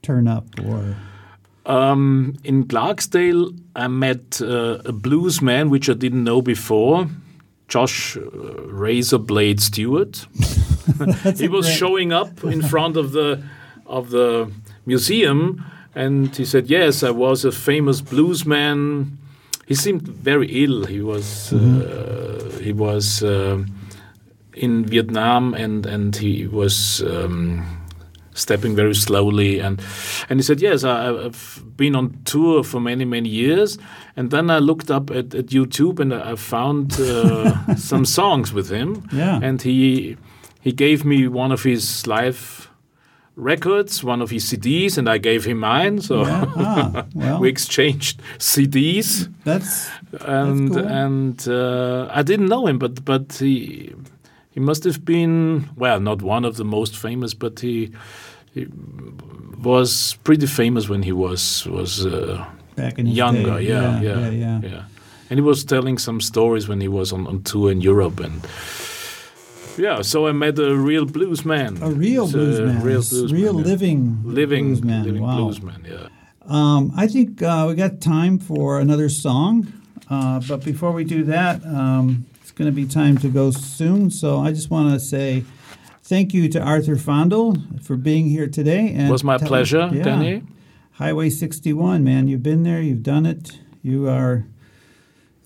turn 0.00 0.26
up 0.28 0.46
or? 0.64 0.96
Um, 1.66 2.36
in 2.42 2.64
Clarksdale, 2.64 3.54
I 3.76 3.86
met 3.86 4.40
uh, 4.40 4.78
a 4.86 4.92
blues 4.92 5.42
man 5.42 5.68
which 5.68 5.90
I 5.90 5.92
didn't 5.92 6.24
know 6.24 6.40
before, 6.40 7.06
Josh 7.68 8.16
uh, 8.16 8.20
Razorblade 8.20 9.60
Stewart. 9.60 10.26
he 11.38 11.48
was 11.48 11.66
great- 11.66 11.76
showing 11.76 12.12
up 12.12 12.42
in 12.44 12.62
front 12.62 12.96
of 12.96 13.12
the 13.12 13.42
of 13.86 14.08
the 14.08 14.50
museum, 14.86 15.62
and 15.94 16.34
he 16.36 16.44
said, 16.44 16.70
"Yes, 16.70 17.02
I 17.02 17.10
was 17.10 17.44
a 17.44 17.52
famous 17.52 18.00
blues 18.02 18.44
man." 18.46 19.18
He 19.66 19.74
seemed 19.74 20.02
very 20.24 20.48
ill. 20.64 20.84
He 20.86 21.00
was 21.00 21.52
uh, 21.52 22.58
he 22.62 22.72
was 22.72 23.22
um 23.22 23.66
in 24.54 24.84
Vietnam, 24.84 25.54
and 25.54 25.86
and 25.86 26.16
he 26.16 26.46
was. 26.46 27.02
Um, 27.02 27.62
stepping 28.34 28.74
very 28.74 28.94
slowly 28.94 29.58
and 29.60 29.78
and 30.30 30.38
he 30.40 30.42
said 30.42 30.58
yes 30.62 30.84
I, 30.84 31.10
i've 31.26 31.62
been 31.76 31.94
on 31.94 32.16
tour 32.24 32.64
for 32.64 32.80
many 32.80 33.04
many 33.04 33.28
years 33.28 33.76
and 34.16 34.30
then 34.30 34.48
i 34.50 34.58
looked 34.58 34.90
up 34.90 35.10
at, 35.10 35.34
at 35.34 35.48
youtube 35.52 36.00
and 36.00 36.14
i 36.14 36.34
found 36.36 36.98
uh, 36.98 37.74
some 37.76 38.06
songs 38.06 38.50
with 38.54 38.70
him 38.70 39.06
Yeah. 39.12 39.38
and 39.42 39.60
he 39.60 40.16
he 40.62 40.72
gave 40.72 41.04
me 41.04 41.28
one 41.28 41.52
of 41.52 41.62
his 41.64 42.06
live 42.06 42.70
records 43.36 44.04
one 44.04 44.20
of 44.22 44.30
his 44.30 44.44
cds 44.52 44.98
and 44.98 45.08
i 45.08 45.18
gave 45.18 45.44
him 45.46 45.58
mine 45.58 46.00
so 46.00 46.22
Yeah. 46.26 46.44
Ah, 46.56 47.06
well, 47.14 47.40
we 47.40 47.48
exchanged 47.48 48.20
cds 48.38 49.28
that's 49.44 49.88
and 50.26 50.70
cool. 50.70 50.86
and 50.86 51.48
uh, 51.48 52.08
I 52.18 52.22
didn't 52.22 52.48
know 52.48 52.66
him, 52.66 52.78
but 52.78 53.04
but 53.04 53.32
he 53.40 53.92
he 54.54 54.60
must 54.60 54.84
have 54.84 55.02
been 55.04 55.68
well, 55.76 55.98
not 56.00 56.20
one 56.22 56.44
of 56.48 56.56
the 56.56 56.64
most 56.64 56.94
famous, 56.96 57.34
but 57.34 57.60
he, 57.60 57.90
he 58.54 58.66
was 59.64 60.16
pretty 60.24 60.46
famous 60.46 60.88
when 60.90 61.02
he 61.02 61.12
was 61.12 61.66
was 61.66 62.04
uh, 62.04 62.44
back 62.76 62.98
in 62.98 63.06
younger. 63.06 63.58
day. 63.58 63.68
Yeah, 63.68 64.00
yeah, 64.02 64.30
yeah, 64.30 64.60
yeah. 64.62 64.82
And 65.30 65.38
he 65.38 65.42
was 65.42 65.64
telling 65.64 65.98
some 65.98 66.20
stories 66.20 66.68
when 66.68 66.80
he 66.82 66.88
was 66.88 67.12
on, 67.12 67.26
on 67.26 67.42
tour 67.42 67.70
in 67.72 67.80
Europe 67.80 68.20
and. 68.24 68.46
Yeah, 69.76 70.02
so 70.02 70.26
I 70.26 70.32
met 70.32 70.58
a 70.58 70.76
real 70.76 71.06
blues 71.06 71.44
man. 71.44 71.78
A 71.82 71.90
real 71.90 72.24
It's 72.24 72.32
blues 72.32 72.60
man, 72.60 72.82
real 72.82 73.02
blues 73.02 73.32
real 73.32 73.54
man, 73.54 73.64
yeah. 73.64 73.70
living 73.70 74.22
living 74.24 74.66
blues 74.66 74.82
man. 74.82 75.04
living 75.04 75.22
wow. 75.22 75.36
blues 75.36 75.62
man. 75.62 75.86
Yeah. 75.88 76.08
Um, 76.46 76.92
I 76.96 77.06
think 77.06 77.42
uh, 77.42 77.66
we 77.68 77.74
got 77.74 78.00
time 78.00 78.38
for 78.38 78.80
another 78.80 79.08
song, 79.08 79.72
uh, 80.10 80.40
but 80.46 80.64
before 80.64 80.92
we 80.92 81.04
do 81.04 81.24
that, 81.24 81.64
um, 81.64 82.26
it's 82.40 82.50
going 82.50 82.70
to 82.70 82.74
be 82.74 82.86
time 82.86 83.16
to 83.18 83.28
go 83.28 83.50
soon. 83.50 84.10
So 84.10 84.40
I 84.40 84.52
just 84.52 84.70
want 84.70 84.92
to 84.92 85.00
say 85.00 85.44
thank 86.02 86.34
you 86.34 86.48
to 86.50 86.60
Arthur 86.60 86.96
Fandl 86.96 87.82
for 87.82 87.96
being 87.96 88.28
here 88.28 88.48
today. 88.48 88.92
And 88.92 89.08
It 89.08 89.12
was 89.12 89.24
my 89.24 89.38
pleasure, 89.38 89.88
yeah. 89.92 90.02
Danny. 90.02 90.42
Highway 90.92 91.30
61, 91.30 92.04
man, 92.04 92.28
you've 92.28 92.42
been 92.42 92.64
there, 92.64 92.82
you've 92.82 93.02
done 93.02 93.24
it. 93.24 93.58
You 93.82 94.08
are, 94.08 94.44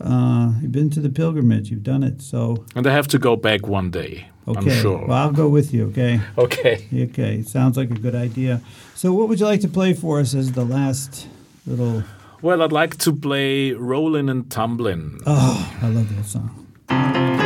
uh, 0.01 0.53
you've 0.61 0.73
been 0.73 0.91
to 0.91 1.01
the 1.01 1.09
pilgrimage, 1.11 1.71
you've 1.71 1.83
done 1.85 2.03
it. 2.03 2.21
So 2.23 2.65
And 2.75 2.87
I 2.87 2.93
have 2.93 3.09
to 3.09 3.19
go 3.19 3.37
back 3.37 3.67
one 3.67 3.91
day. 3.91 4.29
okay, 4.49 4.59
I'm 4.77 4.83
sure. 4.83 5.07
well, 5.07 5.19
I'll 5.19 5.33
go 5.33 5.49
with 5.49 5.73
you. 5.75 5.87
Okay. 5.89 6.21
Okay. 6.39 6.87
Okay, 7.11 7.43
sounds 7.43 7.77
like 7.77 7.91
a 7.91 7.95
good 8.01 8.15
idea. 8.15 8.61
So, 8.95 9.13
what 9.13 9.29
would 9.29 9.41
you 9.41 9.47
like 9.47 9.61
to 9.63 9.69
play 9.69 9.93
for 9.95 10.21
us 10.21 10.35
as 10.35 10.53
the 10.53 10.65
last 10.65 11.27
little? 11.67 12.03
Well, 12.43 12.63
I'd 12.63 12.73
like 12.73 12.97
to 12.99 13.13
play 13.13 13.73
Rollin' 13.73 14.29
and 14.29 14.49
Tumblin'. 14.51 15.21
Oh, 15.27 15.79
I 15.83 15.89
love 15.89 16.09
that 16.17 16.25
song. 16.27 17.46